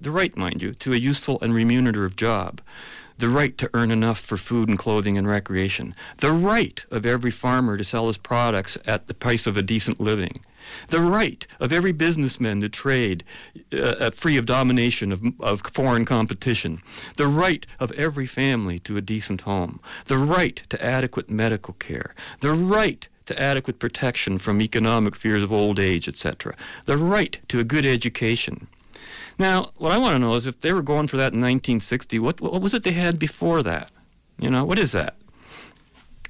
the 0.00 0.10
right, 0.10 0.36
mind 0.36 0.62
you, 0.62 0.72
to 0.74 0.92
a 0.92 0.96
useful 0.96 1.38
and 1.40 1.54
remunerative 1.54 2.16
job 2.16 2.60
the 3.18 3.28
right 3.28 3.56
to 3.56 3.70
earn 3.72 3.92
enough 3.92 4.18
for 4.18 4.36
food 4.36 4.68
and 4.68 4.76
clothing 4.76 5.16
and 5.16 5.28
recreation, 5.28 5.94
the 6.16 6.32
right 6.32 6.84
of 6.90 7.06
every 7.06 7.30
farmer 7.30 7.76
to 7.76 7.84
sell 7.84 8.08
his 8.08 8.18
products 8.18 8.76
at 8.84 9.06
the 9.06 9.14
price 9.14 9.46
of 9.46 9.56
a 9.56 9.62
decent 9.62 10.00
living, 10.00 10.32
the 10.88 11.00
right 11.00 11.46
of 11.60 11.72
every 11.72 11.92
businessman 11.92 12.60
to 12.60 12.68
trade 12.68 13.24
uh, 13.72 14.10
free 14.10 14.36
of 14.36 14.46
domination 14.46 15.12
of, 15.12 15.22
of 15.40 15.62
foreign 15.72 16.04
competition, 16.04 16.80
the 17.16 17.26
right 17.26 17.66
of 17.80 17.90
every 17.92 18.26
family 18.26 18.78
to 18.80 18.96
a 18.96 19.00
decent 19.00 19.42
home, 19.42 19.80
the 20.06 20.18
right 20.18 20.62
to 20.68 20.84
adequate 20.84 21.30
medical 21.30 21.74
care, 21.74 22.14
the 22.40 22.52
right 22.52 23.08
to 23.26 23.40
adequate 23.40 23.78
protection 23.78 24.38
from 24.38 24.60
economic 24.60 25.14
fears 25.14 25.42
of 25.42 25.52
old 25.52 25.78
age, 25.78 26.08
etc., 26.08 26.54
the 26.86 26.98
right 26.98 27.38
to 27.48 27.60
a 27.60 27.64
good 27.64 27.86
education. 27.86 28.66
Now, 29.38 29.70
what 29.76 29.92
I 29.92 29.98
want 29.98 30.14
to 30.14 30.18
know 30.18 30.34
is 30.34 30.46
if 30.46 30.60
they 30.60 30.72
were 30.72 30.82
going 30.82 31.06
for 31.06 31.16
that 31.16 31.32
in 31.32 31.40
1960, 31.40 32.18
what, 32.18 32.40
what 32.40 32.60
was 32.60 32.74
it 32.74 32.82
they 32.82 32.92
had 32.92 33.18
before 33.18 33.62
that? 33.62 33.90
You 34.38 34.50
know, 34.50 34.64
what 34.64 34.78
is 34.78 34.92
that? 34.92 35.16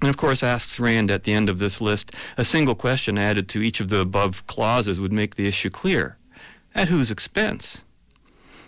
And 0.02 0.10
of 0.10 0.16
course, 0.16 0.42
asks 0.42 0.80
Rand 0.80 1.12
at 1.12 1.22
the 1.22 1.32
end 1.32 1.48
of 1.48 1.60
this 1.60 1.80
list, 1.80 2.10
a 2.36 2.44
single 2.44 2.74
question 2.74 3.20
added 3.20 3.48
to 3.50 3.62
each 3.62 3.78
of 3.78 3.88
the 3.88 4.00
above 4.00 4.44
clauses 4.48 4.98
would 4.98 5.12
make 5.12 5.36
the 5.36 5.46
issue 5.46 5.70
clear. 5.70 6.18
At 6.74 6.88
whose 6.88 7.08
expense? 7.08 7.84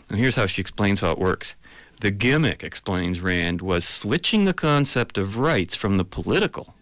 And 0.09 0.21
here's 0.21 0.37
how 0.37 0.47
she 0.47 0.61
explains 0.61 1.01
how 1.01 1.11
it 1.11 1.19
works. 1.19 1.57
The 2.01 2.13
gimmick, 2.13 2.63
explains 2.63 3.21
Rand, 3.21 3.63
was 3.63 3.85
switching 3.85 4.45
the 4.45 4.55
concept 4.55 5.19
of 5.19 5.37
rights 5.37 5.75
from 5.75 5.97
the 5.97 6.05
political 6.05 6.77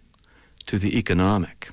to 0.67 0.79
the 0.79 0.99
economic. 0.99 1.71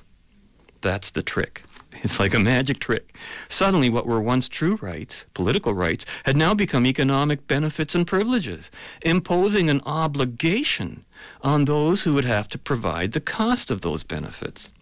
That's 0.80 1.10
the 1.10 1.22
trick. 1.22 1.62
It's 2.02 2.20
like 2.20 2.32
a 2.32 2.38
magic 2.38 2.78
trick. 2.78 3.14
Suddenly, 3.48 3.90
what 3.90 4.06
were 4.06 4.22
once 4.22 4.48
true 4.48 4.78
rights, 4.80 5.26
political 5.34 5.74
rights, 5.74 6.06
had 6.24 6.36
now 6.36 6.54
become 6.54 6.86
economic 6.86 7.46
benefits 7.46 7.94
and 7.96 8.06
privileges, 8.06 8.70
imposing 9.02 9.68
an 9.68 9.80
obligation 9.84 11.04
on 11.42 11.64
those 11.64 12.02
who 12.02 12.14
would 12.14 12.24
have 12.24 12.48
to 12.48 12.58
provide 12.58 13.12
the 13.12 13.20
cost 13.20 13.70
of 13.70 13.80
those 13.80 14.02
benefits. 14.02 14.72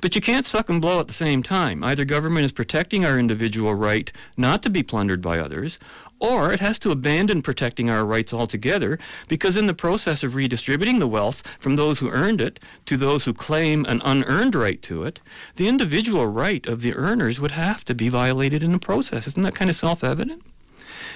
But 0.00 0.14
you 0.14 0.20
can't 0.20 0.46
suck 0.46 0.68
and 0.68 0.80
blow 0.80 1.00
at 1.00 1.08
the 1.08 1.12
same 1.12 1.42
time. 1.42 1.82
Either 1.82 2.04
government 2.04 2.44
is 2.44 2.52
protecting 2.52 3.04
our 3.04 3.18
individual 3.18 3.74
right 3.74 4.12
not 4.36 4.62
to 4.62 4.70
be 4.70 4.82
plundered 4.82 5.20
by 5.20 5.38
others, 5.38 5.78
or 6.20 6.52
it 6.52 6.60
has 6.60 6.78
to 6.78 6.90
abandon 6.90 7.42
protecting 7.42 7.90
our 7.90 8.04
rights 8.04 8.32
altogether 8.32 8.98
because 9.26 9.56
in 9.56 9.66
the 9.66 9.74
process 9.74 10.22
of 10.22 10.34
redistributing 10.34 10.98
the 10.98 11.08
wealth 11.08 11.46
from 11.58 11.76
those 11.76 11.98
who 11.98 12.10
earned 12.10 12.40
it 12.40 12.60
to 12.84 12.96
those 12.96 13.24
who 13.24 13.32
claim 13.32 13.84
an 13.86 14.02
unearned 14.04 14.54
right 14.54 14.80
to 14.82 15.02
it, 15.02 15.20
the 15.56 15.66
individual 15.66 16.26
right 16.26 16.66
of 16.66 16.82
the 16.82 16.94
earners 16.94 17.40
would 17.40 17.52
have 17.52 17.84
to 17.86 17.94
be 17.94 18.08
violated 18.08 18.62
in 18.62 18.72
the 18.72 18.78
process. 18.78 19.26
Isn't 19.26 19.42
that 19.42 19.54
kind 19.54 19.70
of 19.70 19.76
self-evident? 19.76 20.42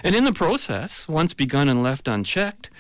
And 0.03 0.15
in 0.15 0.25
the 0.25 0.33
process, 0.33 1.07
once 1.07 1.35
begun 1.35 1.69
and 1.69 1.83
left 1.83 2.09
unchecked, 2.09 2.71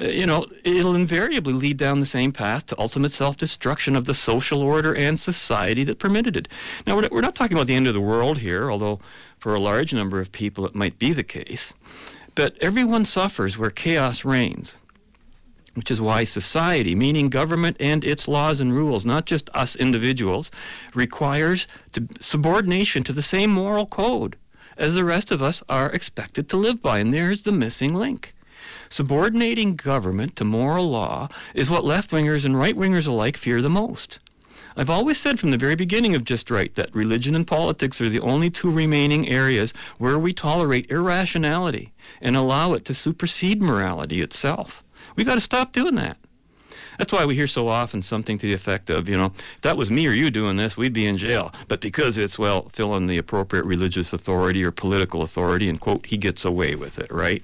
uh, 0.00 0.06
you 0.06 0.26
know, 0.26 0.46
it'll 0.64 0.94
invariably 0.94 1.52
lead 1.52 1.76
down 1.76 2.00
the 2.00 2.06
same 2.06 2.32
path 2.32 2.66
to 2.66 2.80
ultimate 2.80 3.12
self-destruction 3.12 3.94
of 3.94 4.04
the 4.06 4.14
social 4.14 4.60
order 4.60 4.94
and 4.94 5.20
society 5.20 5.84
that 5.84 5.98
permitted 5.98 6.36
it. 6.36 6.48
Now, 6.86 6.96
we're, 6.96 7.08
we're 7.10 7.20
not 7.20 7.34
talking 7.34 7.56
about 7.56 7.66
the 7.66 7.74
end 7.74 7.86
of 7.86 7.94
the 7.94 8.00
world 8.00 8.38
here, 8.38 8.70
although 8.70 8.98
for 9.38 9.54
a 9.54 9.60
large 9.60 9.94
number 9.94 10.20
of 10.20 10.32
people 10.32 10.66
it 10.66 10.74
might 10.74 10.98
be 10.98 11.12
the 11.12 11.22
case. 11.22 11.74
But 12.34 12.56
everyone 12.60 13.04
suffers 13.04 13.56
where 13.56 13.70
chaos 13.70 14.24
reigns, 14.24 14.74
which 15.74 15.90
is 15.90 16.00
why 16.00 16.24
society, 16.24 16.94
meaning 16.96 17.28
government 17.28 17.76
and 17.78 18.04
its 18.04 18.26
laws 18.26 18.60
and 18.60 18.72
rules, 18.72 19.04
not 19.04 19.26
just 19.26 19.50
us 19.54 19.76
individuals, 19.76 20.50
requires 20.94 21.68
to 21.92 22.08
subordination 22.20 23.04
to 23.04 23.12
the 23.12 23.22
same 23.22 23.50
moral 23.50 23.86
code 23.86 24.36
as 24.76 24.94
the 24.94 25.04
rest 25.04 25.30
of 25.30 25.40
us 25.40 25.62
are 25.68 25.90
expected 25.90 26.48
to 26.48 26.56
live 26.56 26.82
by. 26.82 26.98
And 26.98 27.14
there's 27.14 27.42
the 27.42 27.52
missing 27.52 27.94
link. 27.94 28.33
Subordinating 28.88 29.76
government 29.76 30.36
to 30.36 30.44
moral 30.44 30.90
law 30.90 31.28
is 31.54 31.70
what 31.70 31.84
left 31.84 32.10
wingers 32.10 32.44
and 32.44 32.58
right 32.58 32.76
wingers 32.76 33.06
alike 33.06 33.36
fear 33.36 33.60
the 33.60 33.70
most. 33.70 34.18
I've 34.76 34.90
always 34.90 35.20
said 35.20 35.38
from 35.38 35.52
the 35.52 35.56
very 35.56 35.76
beginning 35.76 36.16
of 36.16 36.24
Just 36.24 36.50
Right 36.50 36.74
that 36.74 36.94
religion 36.94 37.36
and 37.36 37.46
politics 37.46 38.00
are 38.00 38.08
the 38.08 38.20
only 38.20 38.50
two 38.50 38.70
remaining 38.70 39.28
areas 39.28 39.72
where 39.98 40.18
we 40.18 40.32
tolerate 40.32 40.90
irrationality 40.90 41.92
and 42.20 42.36
allow 42.36 42.72
it 42.72 42.84
to 42.86 42.94
supersede 42.94 43.62
morality 43.62 44.20
itself. 44.20 44.82
We've 45.14 45.26
got 45.26 45.36
to 45.36 45.40
stop 45.40 45.72
doing 45.72 45.94
that. 45.94 46.16
That's 46.98 47.12
why 47.12 47.24
we 47.24 47.34
hear 47.34 47.46
so 47.46 47.68
often 47.68 48.02
something 48.02 48.38
to 48.38 48.46
the 48.46 48.52
effect 48.52 48.90
of, 48.90 49.08
you 49.08 49.16
know, 49.16 49.32
if 49.54 49.60
that 49.62 49.76
was 49.76 49.90
me 49.90 50.06
or 50.06 50.12
you 50.12 50.30
doing 50.30 50.56
this, 50.56 50.76
we'd 50.76 50.92
be 50.92 51.06
in 51.06 51.18
jail. 51.18 51.52
But 51.66 51.80
because 51.80 52.18
it's, 52.18 52.38
well, 52.38 52.68
fill 52.72 52.96
in 52.96 53.06
the 53.06 53.18
appropriate 53.18 53.64
religious 53.64 54.12
authority 54.12 54.62
or 54.64 54.70
political 54.70 55.22
authority, 55.22 55.68
and 55.68 55.80
quote, 55.80 56.06
he 56.06 56.16
gets 56.16 56.44
away 56.44 56.74
with 56.74 56.98
it, 56.98 57.12
right? 57.12 57.42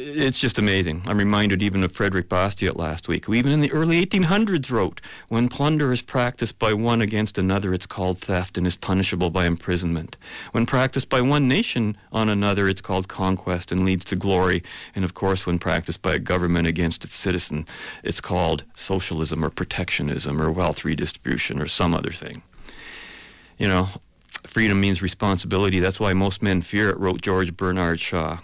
It's 0.00 0.38
just 0.38 0.60
amazing. 0.60 1.02
I'm 1.06 1.18
reminded 1.18 1.60
even 1.60 1.82
of 1.82 1.90
Frederick 1.90 2.28
Bastiat 2.28 2.76
last 2.76 3.08
week, 3.08 3.24
who 3.24 3.34
even 3.34 3.50
in 3.50 3.58
the 3.58 3.72
early 3.72 4.06
1800s 4.06 4.70
wrote, 4.70 5.00
When 5.26 5.48
plunder 5.48 5.92
is 5.92 6.02
practiced 6.02 6.56
by 6.60 6.72
one 6.72 7.02
against 7.02 7.36
another, 7.36 7.74
it's 7.74 7.84
called 7.84 8.20
theft 8.20 8.56
and 8.56 8.64
is 8.64 8.76
punishable 8.76 9.30
by 9.30 9.44
imprisonment. 9.44 10.16
When 10.52 10.66
practiced 10.66 11.08
by 11.08 11.20
one 11.20 11.48
nation 11.48 11.96
on 12.12 12.28
another, 12.28 12.68
it's 12.68 12.80
called 12.80 13.08
conquest 13.08 13.72
and 13.72 13.84
leads 13.84 14.04
to 14.04 14.14
glory. 14.14 14.62
And 14.94 15.04
of 15.04 15.14
course, 15.14 15.46
when 15.46 15.58
practiced 15.58 16.00
by 16.00 16.14
a 16.14 16.20
government 16.20 16.68
against 16.68 17.04
its 17.04 17.16
citizen, 17.16 17.66
it's 18.04 18.20
called 18.20 18.62
socialism 18.76 19.44
or 19.44 19.50
protectionism 19.50 20.40
or 20.40 20.52
wealth 20.52 20.84
redistribution 20.84 21.60
or 21.60 21.66
some 21.66 21.92
other 21.92 22.12
thing. 22.12 22.42
You 23.58 23.66
know, 23.66 23.88
freedom 24.46 24.80
means 24.80 25.02
responsibility. 25.02 25.80
That's 25.80 25.98
why 25.98 26.12
most 26.12 26.40
men 26.40 26.62
fear 26.62 26.88
it, 26.88 27.00
wrote 27.00 27.20
George 27.20 27.56
Bernard 27.56 27.98
Shaw. 27.98 28.38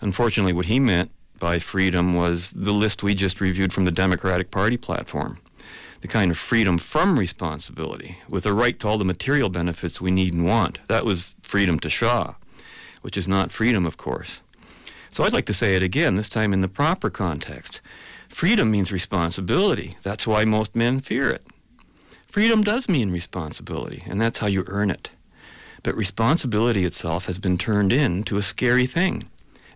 Unfortunately, 0.00 0.52
what 0.52 0.66
he 0.66 0.80
meant 0.80 1.10
by 1.38 1.58
freedom 1.58 2.14
was 2.14 2.52
the 2.52 2.72
list 2.72 3.02
we 3.02 3.14
just 3.14 3.40
reviewed 3.40 3.72
from 3.72 3.84
the 3.84 3.90
Democratic 3.90 4.50
Party 4.50 4.76
platform. 4.76 5.38
The 6.00 6.08
kind 6.08 6.30
of 6.30 6.38
freedom 6.38 6.78
from 6.78 7.18
responsibility, 7.18 8.18
with 8.28 8.46
a 8.46 8.54
right 8.54 8.78
to 8.80 8.88
all 8.88 8.98
the 8.98 9.04
material 9.04 9.50
benefits 9.50 10.00
we 10.00 10.10
need 10.10 10.32
and 10.32 10.46
want. 10.46 10.78
That 10.88 11.04
was 11.04 11.34
freedom 11.42 11.78
to 11.80 11.90
Shaw, 11.90 12.34
which 13.02 13.16
is 13.16 13.28
not 13.28 13.50
freedom, 13.50 13.84
of 13.84 13.96
course. 13.96 14.40
So 15.10 15.24
I'd 15.24 15.32
like 15.32 15.46
to 15.46 15.54
say 15.54 15.74
it 15.74 15.82
again, 15.82 16.16
this 16.16 16.28
time 16.28 16.52
in 16.52 16.60
the 16.60 16.68
proper 16.68 17.10
context. 17.10 17.80
Freedom 18.28 18.70
means 18.70 18.92
responsibility. 18.92 19.96
That's 20.02 20.26
why 20.26 20.44
most 20.44 20.76
men 20.76 21.00
fear 21.00 21.30
it. 21.30 21.46
Freedom 22.26 22.62
does 22.62 22.88
mean 22.88 23.10
responsibility, 23.10 24.04
and 24.06 24.20
that's 24.20 24.38
how 24.38 24.46
you 24.46 24.64
earn 24.68 24.88
it. 24.88 25.10
But 25.82 25.96
responsibility 25.96 26.84
itself 26.84 27.26
has 27.26 27.38
been 27.38 27.58
turned 27.58 27.92
into 27.92 28.36
a 28.36 28.42
scary 28.42 28.86
thing. 28.86 29.24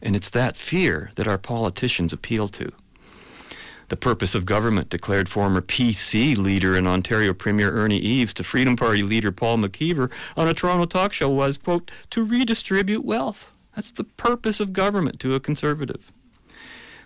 And 0.04 0.14
it's 0.14 0.30
that 0.30 0.56
fear 0.56 1.10
that 1.16 1.26
our 1.26 1.38
politicians 1.38 2.12
appeal 2.12 2.46
to. 2.48 2.70
The 3.88 3.96
purpose 3.96 4.34
of 4.34 4.46
government, 4.46 4.90
declared 4.90 5.28
former 5.28 5.60
PC 5.60 6.36
leader 6.36 6.76
and 6.76 6.86
Ontario 6.86 7.32
Premier 7.32 7.72
Ernie 7.72 7.98
Eves 7.98 8.34
to 8.34 8.44
Freedom 8.44 8.76
Party 8.76 9.02
leader 9.02 9.32
Paul 9.32 9.58
McKeever 9.58 10.10
on 10.36 10.48
a 10.48 10.54
Toronto 10.54 10.84
talk 10.84 11.12
show 11.12 11.30
was, 11.30 11.58
quote, 11.58 11.90
to 12.10 12.24
redistribute 12.24 13.04
wealth. 13.04 13.50
That's 13.74 13.92
the 13.92 14.04
purpose 14.04 14.60
of 14.60 14.72
government 14.72 15.20
to 15.20 15.34
a 15.34 15.40
conservative. 15.40 16.12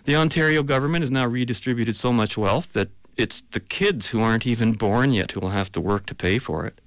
The 0.05 0.15
Ontario 0.15 0.61
government 0.63 1.03
has 1.03 1.11
now 1.11 1.25
redistributed 1.25 1.95
so 1.95 2.13
much 2.13 2.37
wealth 2.37 2.73
that 2.73 2.89
it's 3.17 3.43
the 3.51 3.59
kids 3.59 4.09
who 4.09 4.21
aren't 4.21 4.47
even 4.47 4.73
born 4.73 5.11
yet 5.11 5.31
who 5.31 5.41
will 5.41 5.49
have 5.49 5.71
to 5.73 5.81
work 5.81 6.05
to 6.07 6.15
pay 6.15 6.39
for 6.39 6.65
it 6.65 6.79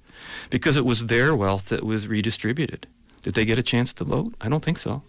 because 0.49 0.77
it 0.77 0.85
was 0.85 1.05
their 1.05 1.35
wealth 1.35 1.69
that 1.69 1.83
was 1.83 2.07
redistributed. 2.07 2.87
Did 3.21 3.35
they 3.35 3.45
get 3.45 3.59
a 3.59 3.63
chance 3.63 3.93
to 3.93 4.03
vote? 4.03 4.33
I 4.41 4.49
don't 4.49 4.63
think 4.63 4.79
so. 4.79 5.03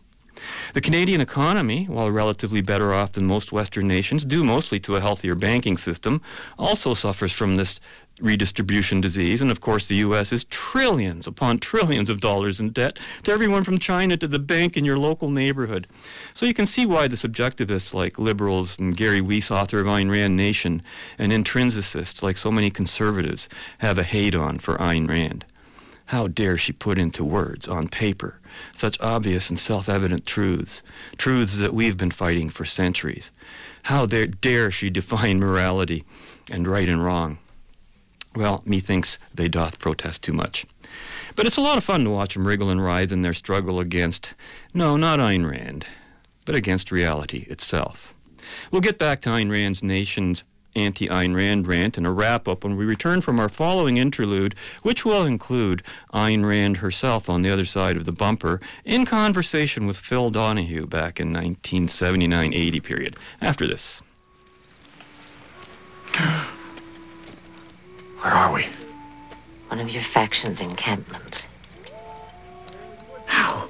The 0.72 0.80
Canadian 0.80 1.20
economy, 1.20 1.86
while 1.86 2.10
relatively 2.10 2.60
better 2.60 2.92
off 2.92 3.12
than 3.12 3.26
most 3.26 3.52
Western 3.52 3.88
nations, 3.88 4.24
due 4.24 4.44
mostly 4.44 4.80
to 4.80 4.96
a 4.96 5.00
healthier 5.00 5.34
banking 5.34 5.76
system, 5.76 6.20
also 6.58 6.94
suffers 6.94 7.32
from 7.32 7.56
this 7.56 7.80
redistribution 8.20 9.00
disease. 9.00 9.42
And 9.42 9.50
of 9.50 9.60
course, 9.60 9.86
the 9.86 9.96
U.S. 9.96 10.32
is 10.32 10.44
trillions 10.44 11.26
upon 11.26 11.58
trillions 11.58 12.08
of 12.08 12.20
dollars 12.20 12.60
in 12.60 12.70
debt 12.70 12.98
to 13.24 13.32
everyone 13.32 13.64
from 13.64 13.78
China 13.78 14.16
to 14.16 14.28
the 14.28 14.38
bank 14.38 14.76
in 14.76 14.84
your 14.84 14.98
local 14.98 15.30
neighborhood. 15.30 15.86
So 16.32 16.46
you 16.46 16.54
can 16.54 16.66
see 16.66 16.86
why 16.86 17.08
the 17.08 17.16
subjectivists 17.16 17.92
like 17.92 18.18
liberals 18.18 18.78
and 18.78 18.96
Gary 18.96 19.20
Weiss, 19.20 19.50
author 19.50 19.80
of 19.80 19.86
Ayn 19.86 20.10
Rand 20.10 20.36
Nation, 20.36 20.82
and 21.18 21.32
intrinsicists 21.32 22.22
like 22.22 22.36
so 22.36 22.50
many 22.50 22.70
conservatives 22.70 23.48
have 23.78 23.98
a 23.98 24.04
hate 24.04 24.34
on 24.34 24.58
for 24.58 24.76
Ayn 24.78 25.08
Rand. 25.08 25.44
How 26.06 26.28
dare 26.28 26.58
she 26.58 26.72
put 26.72 26.98
into 26.98 27.24
words, 27.24 27.66
on 27.66 27.88
paper, 27.88 28.38
such 28.72 29.00
obvious 29.00 29.50
and 29.50 29.58
self-evident 29.58 30.26
truths, 30.26 30.82
truths 31.16 31.58
that 31.58 31.74
we've 31.74 31.96
been 31.96 32.10
fighting 32.10 32.48
for 32.48 32.64
centuries. 32.64 33.30
How 33.84 34.06
dare 34.06 34.70
she 34.70 34.90
define 34.90 35.38
morality 35.38 36.04
and 36.50 36.66
right 36.66 36.88
and 36.88 37.04
wrong? 37.04 37.38
Well, 38.34 38.62
methinks 38.64 39.18
they 39.32 39.48
doth 39.48 39.78
protest 39.78 40.22
too 40.22 40.32
much. 40.32 40.66
But 41.36 41.46
it's 41.46 41.56
a 41.56 41.60
lot 41.60 41.78
of 41.78 41.84
fun 41.84 42.04
to 42.04 42.10
watch 42.10 42.34
them 42.34 42.46
wriggle 42.46 42.70
and 42.70 42.82
writhe 42.82 43.12
in 43.12 43.22
their 43.22 43.34
struggle 43.34 43.78
against, 43.80 44.34
no, 44.72 44.96
not 44.96 45.20
Ayn 45.20 45.48
Rand, 45.48 45.86
but 46.44 46.54
against 46.54 46.90
reality 46.90 47.46
itself. 47.48 48.14
We'll 48.70 48.80
get 48.80 48.98
back 48.98 49.20
to 49.22 49.30
Ayn 49.30 49.50
Rand's 49.50 49.82
nation's 49.82 50.44
anti 50.76 51.08
Ayn 51.08 51.34
Rand 51.34 51.66
rant 51.66 51.96
and 51.96 52.06
a 52.06 52.10
wrap 52.10 52.48
up 52.48 52.64
when 52.64 52.76
we 52.76 52.84
return 52.84 53.20
from 53.20 53.38
our 53.38 53.48
following 53.48 53.96
interlude, 53.96 54.54
which 54.82 55.04
will 55.04 55.24
include 55.24 55.82
Ayn 56.12 56.44
Rand 56.44 56.78
herself 56.78 57.28
on 57.28 57.42
the 57.42 57.50
other 57.50 57.64
side 57.64 57.96
of 57.96 58.04
the 58.04 58.12
bumper 58.12 58.60
in 58.84 59.04
conversation 59.04 59.86
with 59.86 59.96
Phil 59.96 60.30
Donahue 60.30 60.86
back 60.86 61.20
in 61.20 61.28
1979 61.28 62.52
80 62.52 62.80
period. 62.80 63.16
After 63.40 63.66
this. 63.66 64.02
Where 68.20 68.32
are 68.32 68.52
we? 68.54 68.66
One 69.68 69.80
of 69.80 69.90
your 69.90 70.02
faction's 70.02 70.60
encampments. 70.60 71.46
How? 73.26 73.68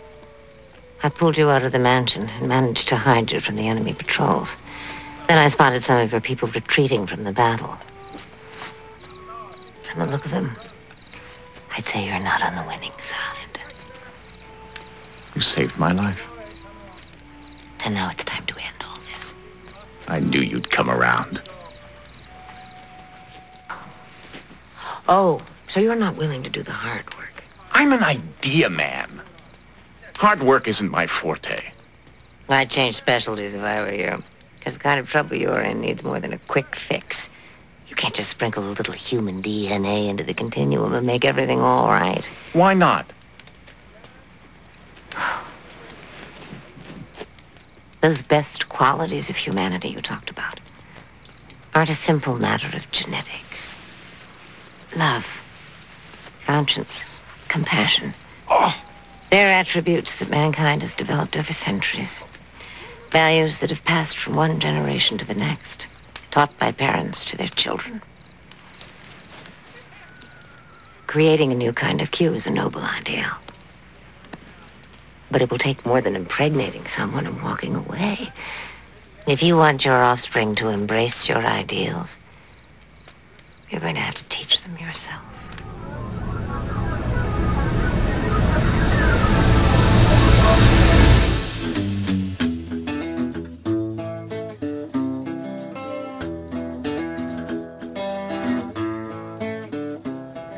I 1.03 1.09
pulled 1.09 1.37
you 1.37 1.51
out 1.51 1.65
of 1.65 1.73
the 1.73 1.79
mansion 1.79 2.29
and 2.39 2.49
managed 2.49 2.89
to 2.89 2.97
hide 2.97 3.33
you 3.33 3.41
from 3.41 3.57
the 3.57 3.67
enemy 3.67 3.95
patrols. 3.95 4.55
Then 5.29 5.39
I 5.39 5.49
spotted 5.49 5.83
some 5.83 5.99
of 5.99 6.13
your 6.13 6.21
people 6.21 6.49
retreating 6.49 7.07
from 7.07 7.25
the 7.25 7.33
battle. 7.33 7.77
From 9.83 10.01
the 10.01 10.07
look 10.07 10.25
of 10.25 10.31
them, 10.31 10.57
I'd 11.77 11.85
say 11.85 12.07
you're 12.07 12.21
not 12.21 12.43
on 12.43 12.55
the 12.55 12.63
winning 12.63 12.93
side. 13.01 13.45
You 15.35 15.41
saved 15.41 15.79
my 15.79 15.93
life. 15.93 16.25
And 17.85 17.95
now 17.95 18.11
it's 18.11 18.25
time 18.25 18.47
to 18.47 18.57
end 18.57 18.77
all 18.83 18.99
this. 19.13 19.35
I 20.07 20.21
knew 20.21 20.41
you'd 20.41 20.71
come 20.71 20.89
around. 20.89 21.43
Oh, 25.09 25.41
so 25.69 25.81
you're 25.81 25.97
not 25.97 26.17
willing 26.17 26.43
to 26.45 26.51
do 26.51 26.63
the 26.63 26.73
hard 26.73 27.05
work? 27.17 27.43
I'm 27.73 27.93
an 27.93 28.03
idea 28.03 28.71
man. 28.71 29.21
Hard 30.17 30.43
work 30.43 30.69
isn't 30.69 30.91
my 30.91 31.07
forte. 31.07 31.73
I'd 32.49 32.71
change 32.71 32.95
specialties 32.95 33.55
if 33.55 33.63
I 33.63 33.81
were 33.83 33.93
you. 33.93 34.23
Because 34.65 34.79
the 34.79 34.83
kind 34.83 34.99
of 34.99 35.11
trouble 35.11 35.37
you're 35.37 35.61
in 35.61 35.83
needs 35.83 36.03
more 36.03 36.19
than 36.19 36.33
a 36.33 36.39
quick 36.39 36.75
fix. 36.75 37.29
You 37.87 37.95
can't 37.95 38.15
just 38.15 38.31
sprinkle 38.31 38.65
a 38.65 38.73
little 38.73 38.95
human 38.95 39.43
DNA 39.43 40.09
into 40.09 40.25
the 40.25 40.33
continuum 40.33 40.95
and 40.95 41.07
make 41.07 41.27
everything 41.27 41.61
all 41.61 41.89
right. 41.89 42.25
Why 42.55 42.73
not? 42.73 43.05
Those 48.01 48.23
best 48.23 48.71
qualities 48.71 49.29
of 49.29 49.37
humanity 49.37 49.91
you 49.91 50.01
talked 50.01 50.31
about 50.31 50.61
aren't 51.75 51.91
a 51.91 51.95
simple 51.95 52.37
matter 52.37 52.75
of 52.75 52.91
genetics. 52.91 53.77
Love, 54.97 55.45
conscience, 56.47 57.19
compassion. 57.49 58.15
Oh. 58.49 58.75
They're 59.31 59.61
attributes 59.61 60.21
that 60.21 60.31
mankind 60.31 60.81
has 60.81 60.95
developed 60.95 61.37
over 61.37 61.53
centuries. 61.53 62.23
Values 63.15 63.59
that 63.59 63.71
have 63.71 63.85
passed 63.85 64.19
from 64.19 64.35
one 64.35 64.59
generation 64.59 65.17
to 65.19 65.25
the 65.25 65.37
next, 65.37 65.87
taught 66.33 66.59
by 66.59 66.73
parents 66.73 67.25
to 67.25 67.37
their 67.37 67.47
children. 67.47 68.03
Creating 71.07 71.53
a 71.53 71.55
new 71.55 71.73
kind 71.73 72.01
of 72.01 72.11
Q 72.11 72.35
is 72.35 72.45
a 72.45 72.51
noble 72.51 72.81
ideal. 72.81 73.31
But 75.31 75.43
it 75.43 75.49
will 75.49 75.59
take 75.59 75.87
more 75.87 76.01
than 76.01 76.17
impregnating 76.17 76.89
someone 76.89 77.25
and 77.25 77.41
walking 77.41 77.77
away. 77.77 78.33
If 79.29 79.45
you 79.45 79.57
want 79.57 79.85
your 79.85 80.03
offspring 80.03 80.57
to 80.57 80.71
embrace 80.71 81.29
your 81.29 81.39
ideals, 81.39 82.19
you're 83.71 83.81
going 83.81 83.95
to 83.95 84.01
have 84.01 84.17
to 84.17 84.25
teach 84.25 84.61
them 84.63 84.77
yourself. 84.77 85.34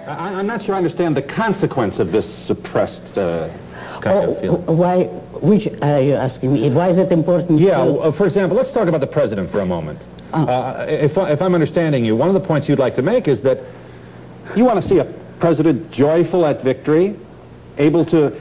I, 0.07 0.35
I'm 0.35 0.47
not 0.47 0.63
sure 0.63 0.75
I 0.75 0.79
understand 0.79 1.17
the 1.17 1.23
consequence 1.23 1.99
of 1.99 2.13
this 2.13 2.33
suppressed 2.33 3.19
uh, 3.19 3.49
kind 4.01 4.07
Oh, 4.19 4.31
of 4.33 4.41
feeling. 4.41 4.67
why, 4.77 5.05
which 5.05 5.69
are 5.83 6.01
you 6.01 6.15
asking 6.15 6.53
me? 6.55 6.71
Why 6.71 6.89
is 6.89 6.97
it 6.97 7.11
important 7.13 7.59
Yeah, 7.61 7.85
to... 7.85 7.99
uh, 7.99 8.13
for 8.13 8.27
example, 8.27 8.57
let's 8.57 8.71
talk 8.73 8.89
about 8.89 9.01
the 9.01 9.07
president 9.07 9.51
for 9.51 9.61
a 9.61 9.67
moment. 9.67 10.01
Uh, 10.33 10.85
if, 10.89 11.17
if 11.17 11.41
I'm 11.41 11.55
understanding 11.55 12.05
you, 12.05 12.15
one 12.17 12.29
of 12.29 12.35
the 12.35 12.41
points 12.41 12.69
you'd 12.69 12.79
like 12.79 12.95
to 12.97 13.03
make 13.03 13.27
is 13.29 13.43
that 13.43 13.61
you 14.55 14.65
want 14.65 14.81
to 14.81 14.87
see 14.87 14.99
a 14.99 15.05
president 15.41 15.91
joyful 15.91 16.45
at 16.47 16.63
victory, 16.63 17.17
able 17.79 18.05
to, 18.07 18.33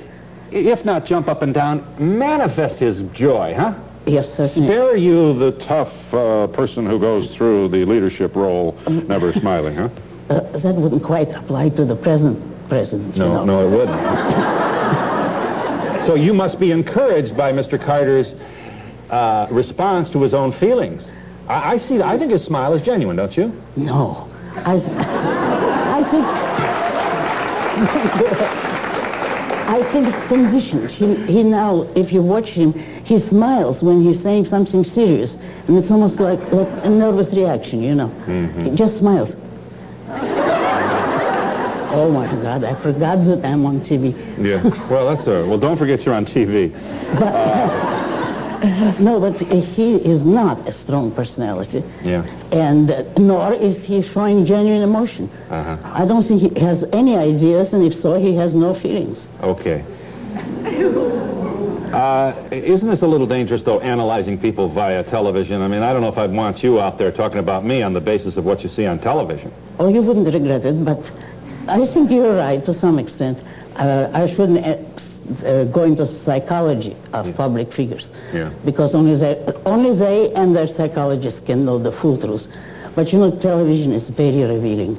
if 0.51 0.85
not 0.85 1.05
jump 1.05 1.27
up 1.27 1.41
and 1.41 1.53
down, 1.53 1.85
manifest 1.99 2.79
his 2.79 3.01
joy, 3.13 3.53
huh? 3.57 3.73
Yes, 4.05 4.31
certainly. 4.33 4.67
Spare 4.67 4.95
you 4.97 5.33
the 5.33 5.51
tough 5.53 6.13
uh, 6.13 6.47
person 6.47 6.85
who 6.85 6.99
goes 6.99 7.33
through 7.35 7.69
the 7.69 7.85
leadership 7.85 8.35
role, 8.35 8.77
never 8.87 9.33
smiling, 9.33 9.75
huh? 9.75 9.89
Uh, 10.29 10.39
that 10.57 10.75
wouldn't 10.75 11.03
quite 11.03 11.31
apply 11.35 11.69
to 11.69 11.85
the 11.85 11.95
present 11.95 12.37
president, 12.67 13.15
you 13.15 13.21
No, 13.21 13.45
know. 13.45 13.45
no, 13.45 13.67
it 13.67 13.71
wouldn't. 13.77 14.01
so 16.05 16.15
you 16.15 16.33
must 16.33 16.59
be 16.59 16.71
encouraged 16.71 17.37
by 17.37 17.51
Mr. 17.53 17.79
Carter's 17.79 18.33
uh, 19.11 19.45
response 19.51 20.09
to 20.09 20.21
his 20.21 20.33
own 20.33 20.51
feelings. 20.51 21.11
I, 21.47 21.73
I 21.73 21.77
see. 21.77 22.01
I 22.01 22.17
think 22.17 22.31
his 22.31 22.43
smile 22.43 22.73
is 22.73 22.81
genuine, 22.81 23.15
don't 23.17 23.37
you? 23.37 23.53
No. 23.75 24.27
I, 24.65 24.73
I 24.75 26.03
think... 26.03 26.25
I 29.67 29.81
think 29.83 30.07
it's 30.07 30.21
conditioned. 30.21 30.91
He, 30.91 31.15
he 31.25 31.43
now, 31.43 31.83
if 31.95 32.11
you 32.13 32.21
watch 32.21 32.49
him, 32.51 32.73
he 33.03 33.17
smiles 33.19 33.81
when 33.83 34.01
he's 34.01 34.21
saying 34.21 34.45
something 34.45 34.83
serious. 34.83 35.37
And 35.67 35.77
it's 35.77 35.89
almost 35.91 36.19
like, 36.19 36.39
like 36.51 36.67
a 36.85 36.89
nervous 36.89 37.33
reaction, 37.33 37.81
you 37.81 37.95
know. 37.95 38.07
He 38.63 38.69
just 38.75 38.97
smiles. 38.97 39.35
Oh 41.97 42.11
my 42.11 42.27
God, 42.43 42.63
I 42.63 42.75
forgot 42.75 43.23
that 43.23 43.45
I'm 43.45 43.65
on 43.65 43.79
TV. 43.79 44.13
Yeah. 44.37 44.61
Well, 44.89 45.07
that's 45.09 45.27
uh 45.27 45.45
Well, 45.47 45.57
don't 45.57 45.77
forget 45.77 46.05
you're 46.05 46.15
on 46.15 46.25
TV. 46.25 46.71
But 47.19 48.99
No, 48.99 49.19
but 49.19 49.39
he 49.39 49.95
is 49.97 50.25
not 50.25 50.67
a 50.67 50.71
strong 50.71 51.11
personality. 51.11 51.83
Yeah. 52.03 52.25
And 52.51 52.91
uh, 52.91 53.03
nor 53.17 53.53
is 53.53 53.83
he 53.83 54.01
showing 54.01 54.45
genuine 54.45 54.81
emotion. 54.81 55.29
Uh-huh. 55.49 55.77
I 55.83 56.05
don't 56.05 56.23
think 56.23 56.41
he 56.41 56.59
has 56.59 56.83
any 56.91 57.15
ideas, 57.15 57.73
and 57.73 57.83
if 57.83 57.93
so, 57.95 58.15
he 58.15 58.35
has 58.35 58.55
no 58.55 58.73
feelings. 58.73 59.27
Okay. 59.41 59.83
Uh, 61.93 62.33
isn't 62.51 62.89
this 62.89 63.03
a 63.03 63.07
little 63.07 63.27
dangerous, 63.27 63.63
though, 63.63 63.79
analyzing 63.79 64.37
people 64.37 64.67
via 64.67 65.01
television? 65.03 65.61
I 65.61 65.67
mean, 65.69 65.81
I 65.81 65.93
don't 65.93 66.01
know 66.01 66.09
if 66.09 66.17
I'd 66.17 66.31
want 66.31 66.61
you 66.61 66.81
out 66.81 66.97
there 66.97 67.11
talking 67.11 67.39
about 67.39 67.63
me 67.63 67.83
on 67.83 67.93
the 67.93 68.01
basis 68.01 68.35
of 68.35 68.43
what 68.43 68.63
you 68.63 68.69
see 68.69 68.85
on 68.85 68.99
television. 68.99 69.51
Oh, 69.79 69.87
you 69.87 70.01
wouldn't 70.01 70.27
regret 70.33 70.65
it, 70.65 70.83
but 70.83 70.99
I 71.67 71.85
think 71.85 72.11
you're 72.11 72.35
right 72.37 72.63
to 72.65 72.73
some 72.73 72.99
extent. 72.99 73.37
Uh, 73.75 74.09
I 74.13 74.27
shouldn't 74.27 74.65
ex- 74.65 75.19
uh, 75.43 75.65
go 75.65 75.83
into 75.83 76.05
psychology 76.05 76.95
of 77.13 77.35
public 77.35 77.71
figures 77.73 78.11
Yeah. 78.33 78.51
because 78.63 78.95
only 78.95 79.15
they, 79.15 79.41
only 79.65 79.91
they 79.93 80.31
and 80.33 80.55
their 80.55 80.67
psychologists 80.67 81.41
can 81.41 81.65
know 81.65 81.77
the 81.79 81.91
full 81.91 82.17
truth. 82.17 82.47
But 82.95 83.11
you 83.11 83.19
know, 83.19 83.31
television 83.31 83.91
is 83.91 84.09
very 84.09 84.43
revealing. 84.43 84.95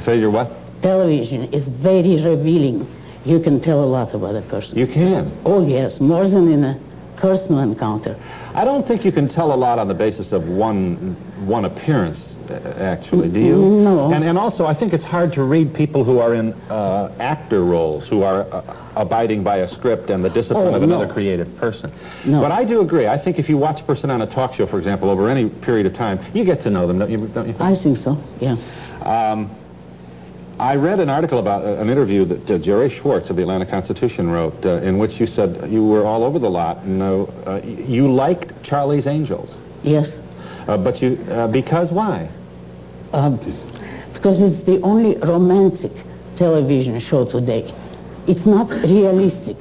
Failure 0.00 0.30
what? 0.30 0.50
Television 0.82 1.44
is 1.52 1.68
very 1.68 2.16
revealing. 2.22 2.86
You 3.24 3.38
can 3.40 3.60
tell 3.60 3.82
a 3.82 3.86
lot 3.86 4.14
about 4.14 4.34
a 4.36 4.42
person. 4.42 4.78
You 4.78 4.86
can? 4.86 5.30
Oh, 5.44 5.64
yes, 5.66 6.00
more 6.00 6.26
than 6.26 6.48
in 6.48 6.64
a 6.64 6.78
personal 7.16 7.60
encounter. 7.60 8.16
I 8.54 8.64
don't 8.64 8.86
think 8.86 9.04
you 9.04 9.12
can 9.12 9.28
tell 9.28 9.52
a 9.52 9.56
lot 9.56 9.78
on 9.78 9.88
the 9.88 9.94
basis 9.94 10.32
of 10.32 10.48
one 10.48 11.14
one 11.44 11.66
appearance, 11.66 12.34
uh, 12.50 12.54
actually, 12.78 13.28
do 13.28 13.38
you? 13.38 13.56
No. 13.56 14.12
And, 14.12 14.24
and 14.24 14.38
also, 14.38 14.64
I 14.66 14.72
think 14.74 14.92
it's 14.94 15.04
hard 15.04 15.32
to 15.34 15.42
read 15.44 15.74
people 15.74 16.02
who 16.02 16.18
are 16.18 16.34
in 16.34 16.54
uh, 16.70 17.12
actor 17.20 17.62
roles, 17.64 18.08
who 18.08 18.22
are 18.22 18.46
uh, 18.52 18.62
abiding 18.96 19.44
by 19.44 19.58
a 19.58 19.68
script 19.68 20.10
and 20.10 20.24
the 20.24 20.30
discipline 20.30 20.72
Oh, 20.72 20.76
of 20.76 20.82
another 20.82 21.06
no. 21.06 21.12
creative 21.12 21.54
person. 21.58 21.92
No. 22.24 22.40
But 22.40 22.50
I 22.52 22.64
do 22.64 22.80
agree. 22.80 23.06
I 23.06 23.18
think 23.18 23.38
if 23.38 23.48
you 23.48 23.58
watch 23.58 23.82
a 23.82 23.84
person 23.84 24.10
on 24.10 24.22
a 24.22 24.26
talk 24.26 24.54
show, 24.54 24.66
for 24.66 24.78
example, 24.78 25.10
over 25.10 25.28
any 25.28 25.48
period 25.50 25.86
of 25.86 25.94
time, 25.94 26.18
you 26.32 26.44
get 26.44 26.62
to 26.62 26.70
know 26.70 26.86
them, 26.86 26.98
don't 26.98 27.10
you, 27.10 27.18
don't 27.18 27.46
you 27.46 27.52
think? 27.52 27.60
I 27.60 27.74
think 27.74 27.96
so, 27.98 28.16
yeah. 28.40 28.56
Um, 29.02 29.50
I 30.58 30.76
read 30.76 31.00
an 31.00 31.10
article 31.10 31.38
about 31.38 31.64
uh, 31.64 31.74
an 31.82 31.90
interview 31.90 32.24
that 32.24 32.50
uh, 32.50 32.58
Jerry 32.58 32.88
Schwartz 32.88 33.28
of 33.28 33.36
the 33.36 33.42
Atlanta 33.42 33.66
Constitution 33.66 34.30
wrote, 34.30 34.64
uh, 34.64 34.80
in 34.80 34.96
which 34.96 35.20
you 35.20 35.26
said 35.26 35.70
you 35.70 35.84
were 35.86 36.06
all 36.06 36.24
over 36.24 36.38
the 36.38 36.48
lot. 36.48 36.78
And 36.78 37.02
uh, 37.02 37.24
uh, 37.46 37.60
you 37.64 38.10
liked 38.12 38.62
Charlie's 38.62 39.06
Angels, 39.06 39.54
Yes. 39.82 40.18
uh, 40.66 40.78
but 40.78 41.02
you 41.02 41.18
uh, 41.30 41.48
because 41.48 41.92
why? 41.92 42.28
Um, 43.12 43.38
because 44.14 44.40
it's 44.40 44.62
the 44.62 44.80
only 44.80 45.16
romantic 45.16 45.92
television 46.36 46.98
show 47.00 47.26
today. 47.26 47.72
It's 48.26 48.46
not 48.46 48.70
realistic. 48.70 49.58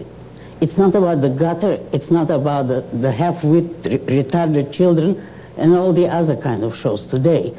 It's 0.62 0.78
not 0.78 0.96
about 0.96 1.20
the 1.22 1.30
gutter. 1.30 1.78
It's 1.92 2.10
not 2.10 2.30
about 2.32 2.70
the, 2.70 2.82
the 2.94 3.12
half-wit, 3.12 3.66
re- 3.84 4.24
retarded 4.24 4.72
children 4.72 5.22
and 5.58 5.74
all 5.76 5.92
the 5.92 6.08
other 6.08 6.36
kind 6.38 6.64
of 6.64 6.76
shows 6.76 7.06
today. 7.06 7.54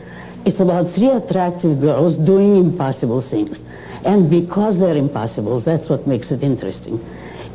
It's 0.47 0.61
about 0.61 0.88
three 0.88 1.11
attractive 1.11 1.80
girls 1.80 2.16
doing 2.16 2.57
impossible 2.57 3.20
things. 3.20 3.64
And 4.05 4.30
because 4.30 4.78
they're 4.78 4.97
impossible, 4.97 5.59
that's 5.59 5.88
what 5.88 6.07
makes 6.07 6.30
it 6.30 6.42
interesting. 6.44 7.05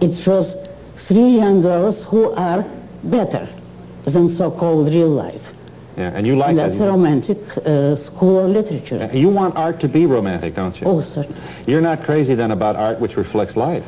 It 0.02 0.14
shows 0.14 0.56
three 0.98 1.30
young 1.30 1.62
girls 1.62 2.04
who 2.04 2.32
are 2.34 2.66
better 3.04 3.48
than 4.04 4.28
so-called 4.28 4.90
real 4.94 5.08
life. 5.08 5.54
Yeah, 5.98 6.12
and 6.14 6.28
you 6.28 6.36
like 6.36 6.50
And 6.50 6.58
that. 6.58 6.68
that's 6.68 6.80
a 6.82 6.88
romantic 6.88 7.38
uh, 7.66 7.96
school 7.96 8.46
of 8.46 8.52
literature. 8.52 9.10
You 9.14 9.30
want 9.30 9.56
art 9.56 9.80
to 9.82 9.88
be 9.88 10.06
romantic, 10.06 10.56
don't 10.56 10.80
you? 10.80 10.88
Oh, 10.88 11.00
certainly. 11.02 11.40
You're 11.68 11.82
not 11.82 12.04
crazy 12.04 12.36
then 12.36 12.52
about 12.52 12.76
art 12.76 13.00
which 13.00 13.16
reflects 13.16 13.56
life. 13.56 13.86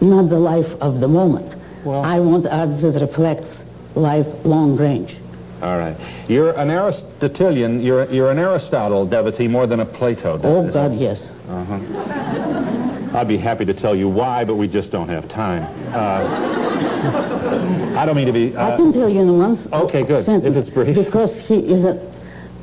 Not 0.00 0.28
the 0.30 0.38
life 0.38 0.74
of 0.80 1.00
the 1.00 1.08
moment. 1.08 1.54
Well, 1.84 2.02
I 2.02 2.18
want 2.18 2.46
art 2.46 2.78
that 2.78 3.00
reflects 3.00 3.64
life 3.94 4.26
long 4.44 4.76
range. 4.76 5.16
All 5.62 5.78
right. 5.78 5.96
You're 6.28 6.52
an 6.52 6.70
Aristotelian, 6.70 7.80
you're, 7.80 8.10
you're 8.10 8.30
an 8.30 8.38
Aristotle 8.38 9.06
devotee 9.06 9.48
more 9.48 9.66
than 9.66 9.80
a 9.80 9.86
Plato 9.86 10.36
devotee. 10.38 10.68
Oh, 10.68 10.72
God, 10.72 10.94
yes. 10.96 11.28
Uh-huh. 11.48 13.18
I'd 13.18 13.28
be 13.28 13.36
happy 13.38 13.64
to 13.64 13.74
tell 13.74 13.94
you 13.94 14.08
why, 14.08 14.44
but 14.44 14.54
we 14.56 14.68
just 14.68 14.92
don't 14.92 15.08
have 15.08 15.28
time. 15.28 15.64
Uh, 15.92 17.94
I 17.96 18.06
don't 18.06 18.16
mean 18.16 18.26
to 18.26 18.32
be... 18.32 18.54
Uh, 18.56 18.74
I 18.74 18.76
can 18.76 18.92
tell 18.92 19.08
you 19.08 19.20
in 19.20 19.38
one 19.38 19.56
Okay, 19.72 20.02
good. 20.04 20.24
sentence. 20.24 20.56
If 20.56 20.60
it's 20.62 20.70
brief. 20.70 20.94
Because 20.94 21.40
he 21.40 21.66
is 21.72 21.84
a 21.84 21.98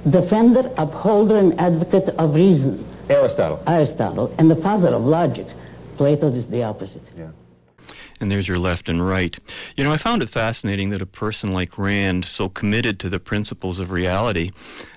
defender, 0.10 0.72
upholder, 0.78 1.38
and 1.38 1.60
advocate 1.60 2.10
of 2.10 2.36
reason. 2.36 2.86
Aristotle. 3.10 3.62
Aristotle. 3.68 4.34
And 4.38 4.50
the 4.50 4.56
father 4.56 4.90
of 4.90 5.04
logic. 5.04 5.48
Plato 5.98 6.28
is 6.28 6.48
the 6.48 6.64
opposite. 6.64 7.02
And 8.20 8.32
there's 8.32 8.48
your 8.48 8.60
left 8.60 8.88
and 8.88 9.06
right. 9.06 9.38
You 9.76 9.84
know, 9.84 9.92
I 9.92 9.98
found 9.98 10.24
it 10.24 10.30
fascinating 10.30 10.90
that 10.92 11.02
a 11.02 11.06
person 11.06 11.52
like 11.52 11.78
Rand, 11.78 12.26
so 12.26 12.48
committed 12.48 13.00
to 13.02 13.10
the 13.10 13.20
principles 13.20 13.80
of 13.80 13.92
reality, 13.92 14.52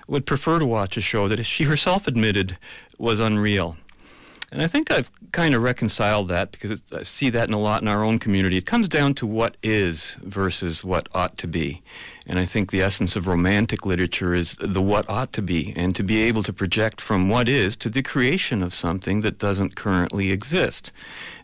would 0.06 0.24
prefer 0.24 0.58
to 0.58 0.66
watch 0.66 0.96
a 0.96 1.00
show 1.00 1.26
that 1.28 1.42
she 1.44 1.64
herself 1.64 2.06
admitted 2.06 2.58
was 2.96 3.20
unreal. 3.20 3.76
And 4.50 4.62
I 4.62 4.66
think 4.66 4.90
I've 4.90 5.10
kind 5.32 5.54
of 5.54 5.62
reconciled 5.62 6.28
that 6.28 6.52
because 6.52 6.82
I 6.96 7.02
see 7.02 7.28
that 7.30 7.48
in 7.48 7.54
a 7.54 7.60
lot 7.60 7.82
in 7.82 7.88
our 7.88 8.02
own 8.02 8.18
community. 8.18 8.56
It 8.56 8.64
comes 8.64 8.88
down 8.88 9.12
to 9.14 9.26
what 9.26 9.58
is 9.62 10.16
versus 10.22 10.82
what 10.82 11.06
ought 11.12 11.36
to 11.38 11.46
be. 11.46 11.82
And 12.26 12.38
I 12.38 12.46
think 12.46 12.70
the 12.70 12.80
essence 12.80 13.14
of 13.14 13.26
romantic 13.26 13.84
literature 13.84 14.34
is 14.34 14.56
the 14.58 14.80
what 14.80 15.08
ought 15.08 15.34
to 15.34 15.42
be, 15.42 15.74
and 15.76 15.94
to 15.96 16.02
be 16.02 16.22
able 16.22 16.42
to 16.44 16.52
project 16.52 17.00
from 17.00 17.28
what 17.28 17.46
is 17.46 17.76
to 17.76 17.90
the 17.90 18.02
creation 18.02 18.62
of 18.62 18.72
something 18.72 19.20
that 19.20 19.38
doesn't 19.38 19.76
currently 19.76 20.30
exist. 20.30 20.92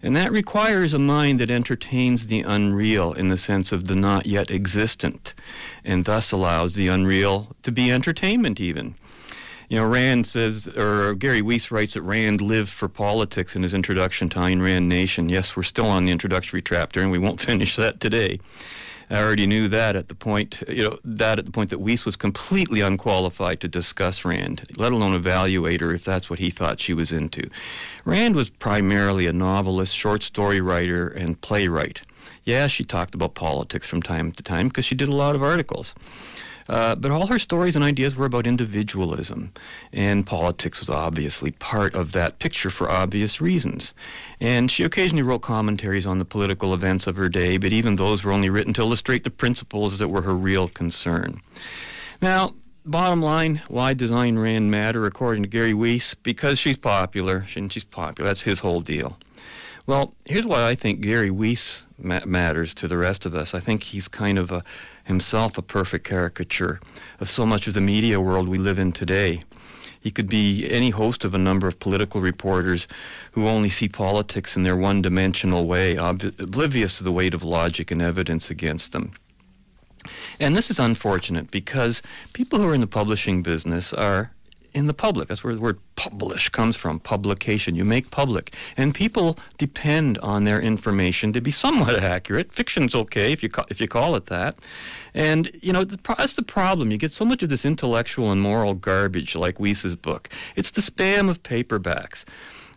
And 0.03 0.17
that 0.17 0.33
requires 0.33 0.95
a 0.95 0.99
mind 0.99 1.41
that 1.41 1.51
entertains 1.51 2.27
the 2.27 2.41
unreal 2.41 3.13
in 3.13 3.29
the 3.29 3.39
sense 3.39 3.71
of 3.71 3.87
the 3.87 3.95
not 3.95 4.25
yet 4.25 4.51
existent, 4.51 5.35
and 5.85 6.07
thus 6.07 6.33
allows 6.33 6.75
the 6.75 6.89
unreal 6.89 7.55
to 7.63 7.73
be 7.73 7.93
entertainment 7.93 8.61
even. 8.61 8.95
You 9.69 9.79
know, 9.79 9.87
Rand 9.87 10.27
says, 10.27 10.69
or 10.69 11.15
Gary 11.15 11.43
Weiss 11.43 11.71
writes 11.71 11.95
that 11.95 12.03
Rand 12.03 12.41
lived 12.41 12.69
for 12.69 12.89
politics 12.89 13.57
in 13.57 13.63
his 13.63 13.75
introduction 13.75 14.29
to 14.31 14.39
Ayn 14.39 14.63
Rand 14.63 14.89
Nation. 14.89 15.29
Yes, 15.29 15.57
we're 15.57 15.63
still 15.63 15.87
on 15.87 16.05
the 16.05 16.13
introductory 16.13 16.63
chapter, 16.63 17.01
and 17.01 17.11
we 17.11 17.19
won't 17.19 17.41
finish 17.51 17.77
that 17.77 18.01
today. 18.01 18.41
I 19.11 19.23
already 19.23 19.47
knew 19.47 19.69
that 19.69 19.97
at 19.97 20.09
the 20.09 20.15
point, 20.15 20.63
you 20.67 20.89
know, 20.89 20.99
that 21.05 21.39
at 21.39 21.45
the 21.45 21.51
point 21.51 21.71
that 21.71 21.81
Weiss 21.81 22.05
was 22.05 22.17
completely 22.17 22.81
unqualified 22.81 23.61
to 23.61 23.69
discuss 23.69 24.25
Rand, 24.25 24.67
let 24.77 24.93
alone 24.93 25.15
evaluate 25.15 25.81
her 25.83 25.93
if 25.93 26.05
that's 26.05 26.31
what 26.31 26.39
he 26.39 26.51
thought 26.51 26.81
she 26.81 26.95
was 26.95 27.13
into. 27.13 27.49
Rand 28.05 28.35
was 28.35 28.49
primarily 28.49 29.27
a 29.27 29.33
novelist, 29.33 29.95
short 29.95 30.23
story 30.23 30.61
writer, 30.61 31.09
and 31.09 31.41
playwright. 31.41 32.01
Yeah, 32.45 32.67
she 32.67 32.85
talked 32.85 33.15
about 33.15 33.35
politics 33.35 33.87
from 33.87 34.03
time 34.03 34.33
to 34.33 34.43
time 34.43 34.69
because 34.69 34.85
she 34.85 34.95
did 34.95 35.09
a 35.09 35.17
lot 35.17 35.35
of 35.35 35.43
articles. 35.43 35.95
Uh, 36.69 36.95
but 36.95 37.11
all 37.11 37.27
her 37.27 37.39
stories 37.39 37.77
and 37.77 37.85
ideas 37.85 38.17
were 38.17 38.27
about 38.27 38.47
individualism, 38.47 39.53
and 39.93 40.27
politics 40.27 40.81
was 40.81 40.89
obviously 40.89 41.51
part 41.51 41.95
of 41.95 42.13
that 42.13 42.39
picture 42.39 42.71
for 42.71 42.91
obvious 42.91 43.41
reasons. 43.41 43.93
And 44.41 44.71
she 44.71 44.83
occasionally 44.83 45.23
wrote 45.23 45.43
commentaries 45.43 46.07
on 46.07 46.19
the 46.19 46.25
political 46.25 46.73
events 46.73 47.07
of 47.07 47.17
her 47.17 47.29
day, 47.29 47.59
but 47.59 47.73
even 47.73 47.97
those 47.97 48.25
were 48.25 48.33
only 48.33 48.49
written 48.49 48.73
to 48.75 48.83
illustrate 48.83 49.25
the 49.25 49.31
principles 49.31 49.99
that 49.99 50.09
were 50.09 50.23
her 50.23 50.35
real 50.35 50.69
concern. 50.69 51.41
Now, 52.23 52.55
bottom 52.87 53.21
line, 53.21 53.61
why 53.69 53.93
does 53.93 54.11
Ayn 54.11 54.41
Rand 54.41 54.71
matter 54.71 55.05
according 55.05 55.43
to 55.43 55.49
Gary 55.49 55.75
Weiss? 55.75 56.15
Because 56.15 56.59
she's 56.59 56.79
popular, 56.79 57.47
and 57.55 57.71
she's 57.73 57.85
popular. 57.85 58.31
That's 58.31 58.43
his 58.43 58.61
whole 58.61 58.81
deal. 58.81 59.19
Well, 59.87 60.15
here's 60.25 60.47
why 60.47 60.67
I 60.67 60.75
think 60.75 61.03
Gary 61.03 61.31
Weiss 61.31 61.85
ma- 61.99 62.25
matters 62.25 62.73
to 62.75 62.89
the 62.89 62.97
rest 62.97 63.27
of 63.27 63.35
us. 63.35 63.55
I 63.55 63.61
think 63.61 63.83
he's 63.83 64.09
kind 64.09 64.39
of 64.39 64.51
a, 64.51 64.65
himself 65.05 65.57
a 65.57 65.63
perfect 65.63 66.07
caricature 66.07 66.81
of 67.21 67.29
so 67.29 67.47
much 67.47 67.67
of 67.67 67.75
the 67.75 67.81
media 67.81 68.21
world 68.21 68.49
we 68.49 68.59
live 68.59 68.79
in 68.79 68.93
today. 68.93 69.43
He 70.01 70.11
could 70.11 70.29
be 70.29 70.69
any 70.71 70.91
host 70.91 71.25
of 71.25 71.35
a 71.35 71.39
number 71.39 71.67
of 71.67 71.79
political 71.79 72.21
reporters 72.21 72.87
who 73.33 73.49
only 73.49 73.71
see 73.71 73.89
politics 73.89 74.57
in 74.57 74.63
their 74.63 74.77
one 74.77 75.01
dimensional 75.01 75.67
way, 75.67 75.97
ob- 75.97 76.35
oblivious 76.39 76.99
to 76.99 77.05
the 77.05 77.13
weight 77.13 77.33
of 77.33 77.43
logic 77.43 77.91
and 77.91 78.03
evidence 78.03 78.51
against 78.51 78.93
them. 78.93 79.13
And 80.39 80.55
this 80.55 80.71
is 80.71 80.79
unfortunate 80.79 81.51
because 81.51 82.03
people 82.35 82.59
who 82.59 82.69
are 82.69 82.75
in 82.75 82.83
the 82.83 82.87
publishing 82.87 83.43
business 83.43 83.95
are 83.95 84.31
in 84.75 84.87
the 84.87 84.95
public. 84.95 85.29
That's 85.29 85.45
where 85.45 85.55
the 85.55 85.61
word 85.61 85.79
publish 85.97 86.49
comes 86.49 86.77
from, 86.77 87.01
publication. 87.01 87.75
You 87.75 87.85
make 87.85 88.11
public. 88.11 88.55
And 88.77 88.95
people 88.95 89.39
depend 89.57 90.19
on 90.19 90.45
their 90.45 90.61
information 90.61 91.33
to 91.33 91.41
be 91.41 91.51
somewhat 91.51 91.99
accurate. 92.03 92.53
Fiction's 92.53 92.95
okay 92.95 93.33
if 93.33 93.43
you, 93.43 93.49
ca- 93.49 93.67
if 93.71 93.81
you 93.81 93.89
call 93.89 94.17
it 94.17 94.27
that. 94.27 94.57
And, 95.15 95.51
you 95.63 95.73
know, 95.73 95.85
the 95.85 95.99
pro- 95.99 96.17
that's 96.17 96.35
the 96.35 96.43
problem. 96.43 96.91
You 96.91 96.99
get 96.99 97.13
so 97.13 97.25
much 97.25 97.43
of 97.43 97.49
this 97.49 97.65
intellectual 97.65 98.33
and 98.33 98.41
moral 98.41 98.75
garbage 98.75 99.37
like 99.37 99.61
Weiss's 99.61 99.97
book. 99.97 100.29
It's 100.57 100.73
the 100.73 100.81
spam 100.83 101.31
of 101.31 101.43
paperbacks 101.43 102.25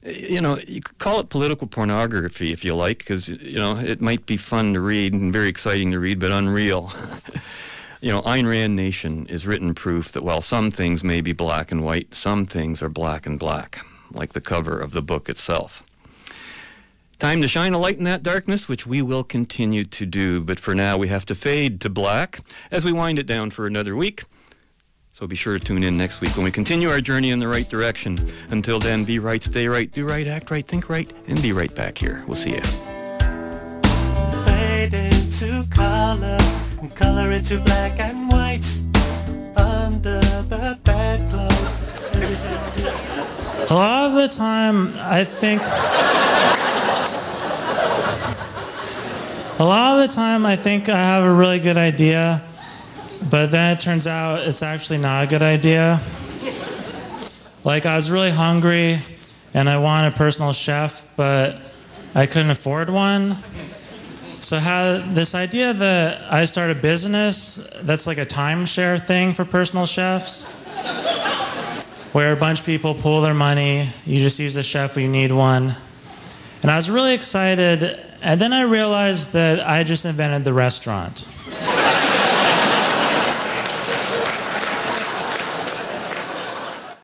you 0.04 0.39
know, 0.39 0.58
you 0.68 0.80
could 0.80 0.98
call 1.00 1.20
it 1.20 1.28
political 1.30 1.68
pornography 1.68 2.52
if 2.54 2.64
you 2.64 2.74
like, 2.74 3.00
because, 3.00 3.28
you 3.28 3.58
know, 3.58 3.78
it 3.78 4.00
might 4.00 4.26
be 4.26 4.38
fun 4.38 4.74
to 4.74 4.80
read 4.80 5.14
and 5.14 5.34
very 5.34 5.50
exciting 5.50 5.91
to 5.91 6.00
read, 6.00 6.20
but 6.20 6.32
unreal. 6.32 6.93
you 8.02 8.12
know, 8.12 8.22
Ayn 8.22 8.48
Rand 8.48 8.76
Nation 8.76 9.26
is 9.28 9.48
written 9.48 9.74
proof 9.74 10.12
that 10.12 10.24
while 10.24 10.41
some 10.41 10.70
things 10.72 11.04
may 11.04 11.22
be 11.22 11.34
black 11.34 11.72
and 11.72 11.84
white, 11.84 12.14
some 12.14 12.45
things 12.45 12.82
are 12.82 12.89
black 12.89 13.26
and 13.26 13.39
black, 13.39 13.86
like 14.12 14.34
the 14.34 14.41
cover 14.41 14.80
of 14.80 14.91
the 14.91 15.02
book 15.02 15.30
itself. 15.30 15.84
Time 17.18 17.41
to 17.41 17.48
shine 17.48 17.74
a 17.74 17.80
light 17.80 17.98
in 17.98 18.04
that 18.04 18.22
darkness, 18.22 18.68
which 18.68 18.86
we 18.86 19.02
will 19.02 19.24
continue 19.24 19.84
to 19.84 20.06
do, 20.06 20.39
but 20.39 20.60
for 20.60 20.76
now 20.76 20.98
we 20.98 21.08
have 21.08 21.26
to 21.26 21.34
fade 21.34 21.82
to 21.82 21.89
black 21.89 22.41
as 22.70 22.86
we 22.86 22.91
wind 22.91 23.18
it 23.18 23.26
down 23.26 23.50
for 23.50 23.66
another 23.66 23.95
week. 23.95 24.26
So 25.14 25.26
be 25.26 25.36
sure 25.36 25.58
to 25.58 25.66
tune 25.66 25.82
in 25.82 25.98
next 25.98 26.22
week 26.22 26.36
when 26.38 26.43
we 26.43 26.52
continue 26.52 26.89
our 26.89 27.02
journey 27.02 27.32
in 27.32 27.39
the 27.39 27.48
right 27.48 27.68
direction. 27.68 28.20
Until 28.52 28.78
then, 28.78 29.04
be 29.04 29.18
right, 29.18 29.43
stay 29.43 29.68
right, 29.68 29.91
do 29.91 30.06
right, 30.06 30.28
act 30.28 30.52
right, 30.52 30.64
think 30.64 30.89
right, 30.89 31.12
and 31.28 31.41
be 31.41 31.54
right 31.54 31.74
back 31.74 31.98
here. 31.98 32.22
We'll 32.28 32.36
see 32.36 32.52
you. 32.52 32.62
And 36.80 36.95
color 36.95 37.32
into 37.32 37.59
black 37.61 37.99
and 37.99 38.32
white. 38.32 38.65
Under 39.55 40.19
the 40.19 40.78
bedclothes. 40.84 41.78
A 43.69 43.73
lot 43.73 44.09
of 44.09 44.13
the 44.15 44.28
time, 44.28 44.93
I 44.97 45.23
think. 45.23 45.61
A 49.59 49.65
lot 49.65 49.97
of 49.97 50.07
the 50.07 50.13
time, 50.13 50.45
I 50.45 50.55
think 50.55 50.88
I 50.88 50.97
have 50.97 51.23
a 51.23 51.34
really 51.34 51.57
good 51.57 51.78
idea, 51.78 52.43
but 53.32 53.47
then 53.47 53.75
it 53.75 53.80
turns 53.80 54.05
out 54.05 54.47
it's 54.47 54.61
actually 54.61 54.99
not 54.99 55.23
a 55.23 55.28
good 55.28 55.41
idea. 55.41 55.99
Like, 57.63 57.88
I 57.88 57.95
was 57.95 58.11
really 58.11 58.30
hungry 58.30 59.01
and 59.55 59.67
I 59.67 59.80
wanted 59.80 60.13
a 60.13 60.15
personal 60.15 60.53
chef, 60.53 61.03
but 61.15 61.59
I 62.13 62.28
couldn't 62.28 62.51
afford 62.51 62.91
one. 62.91 63.38
So, 64.48 64.60
had 64.60 65.14
this 65.14 65.36
idea 65.36 65.74
that 65.74 66.32
I 66.32 66.45
start 66.45 66.72
a 66.72 66.76
business 66.76 67.60
that's 67.82 68.08
like 68.08 68.18
a 68.18 68.26
timeshare 68.26 68.98
thing 69.06 69.34
for 69.34 69.43
personal 69.43 69.86
chefs, 69.86 70.45
where 72.14 72.32
a 72.32 72.38
bunch 72.38 72.62
of 72.62 72.66
people 72.66 72.93
pool 72.93 73.20
their 73.20 73.34
money, 73.34 73.89
you 74.06 74.22
just 74.22 74.39
use 74.39 74.56
a 74.56 74.64
chef 74.64 74.95
when 74.95 75.04
you 75.04 75.12
need 75.12 75.34
one. 75.34 75.76
And 76.62 76.72
I 76.72 76.78
was 76.78 76.89
really 76.89 77.14
excited, 77.14 78.00
and 78.24 78.39
then 78.39 78.54
I 78.54 78.62
realized 78.62 79.34
that 79.34 79.68
I 79.68 79.84
just 79.84 80.06
invented 80.06 80.45
the 80.45 80.54
restaurant. 80.54 81.28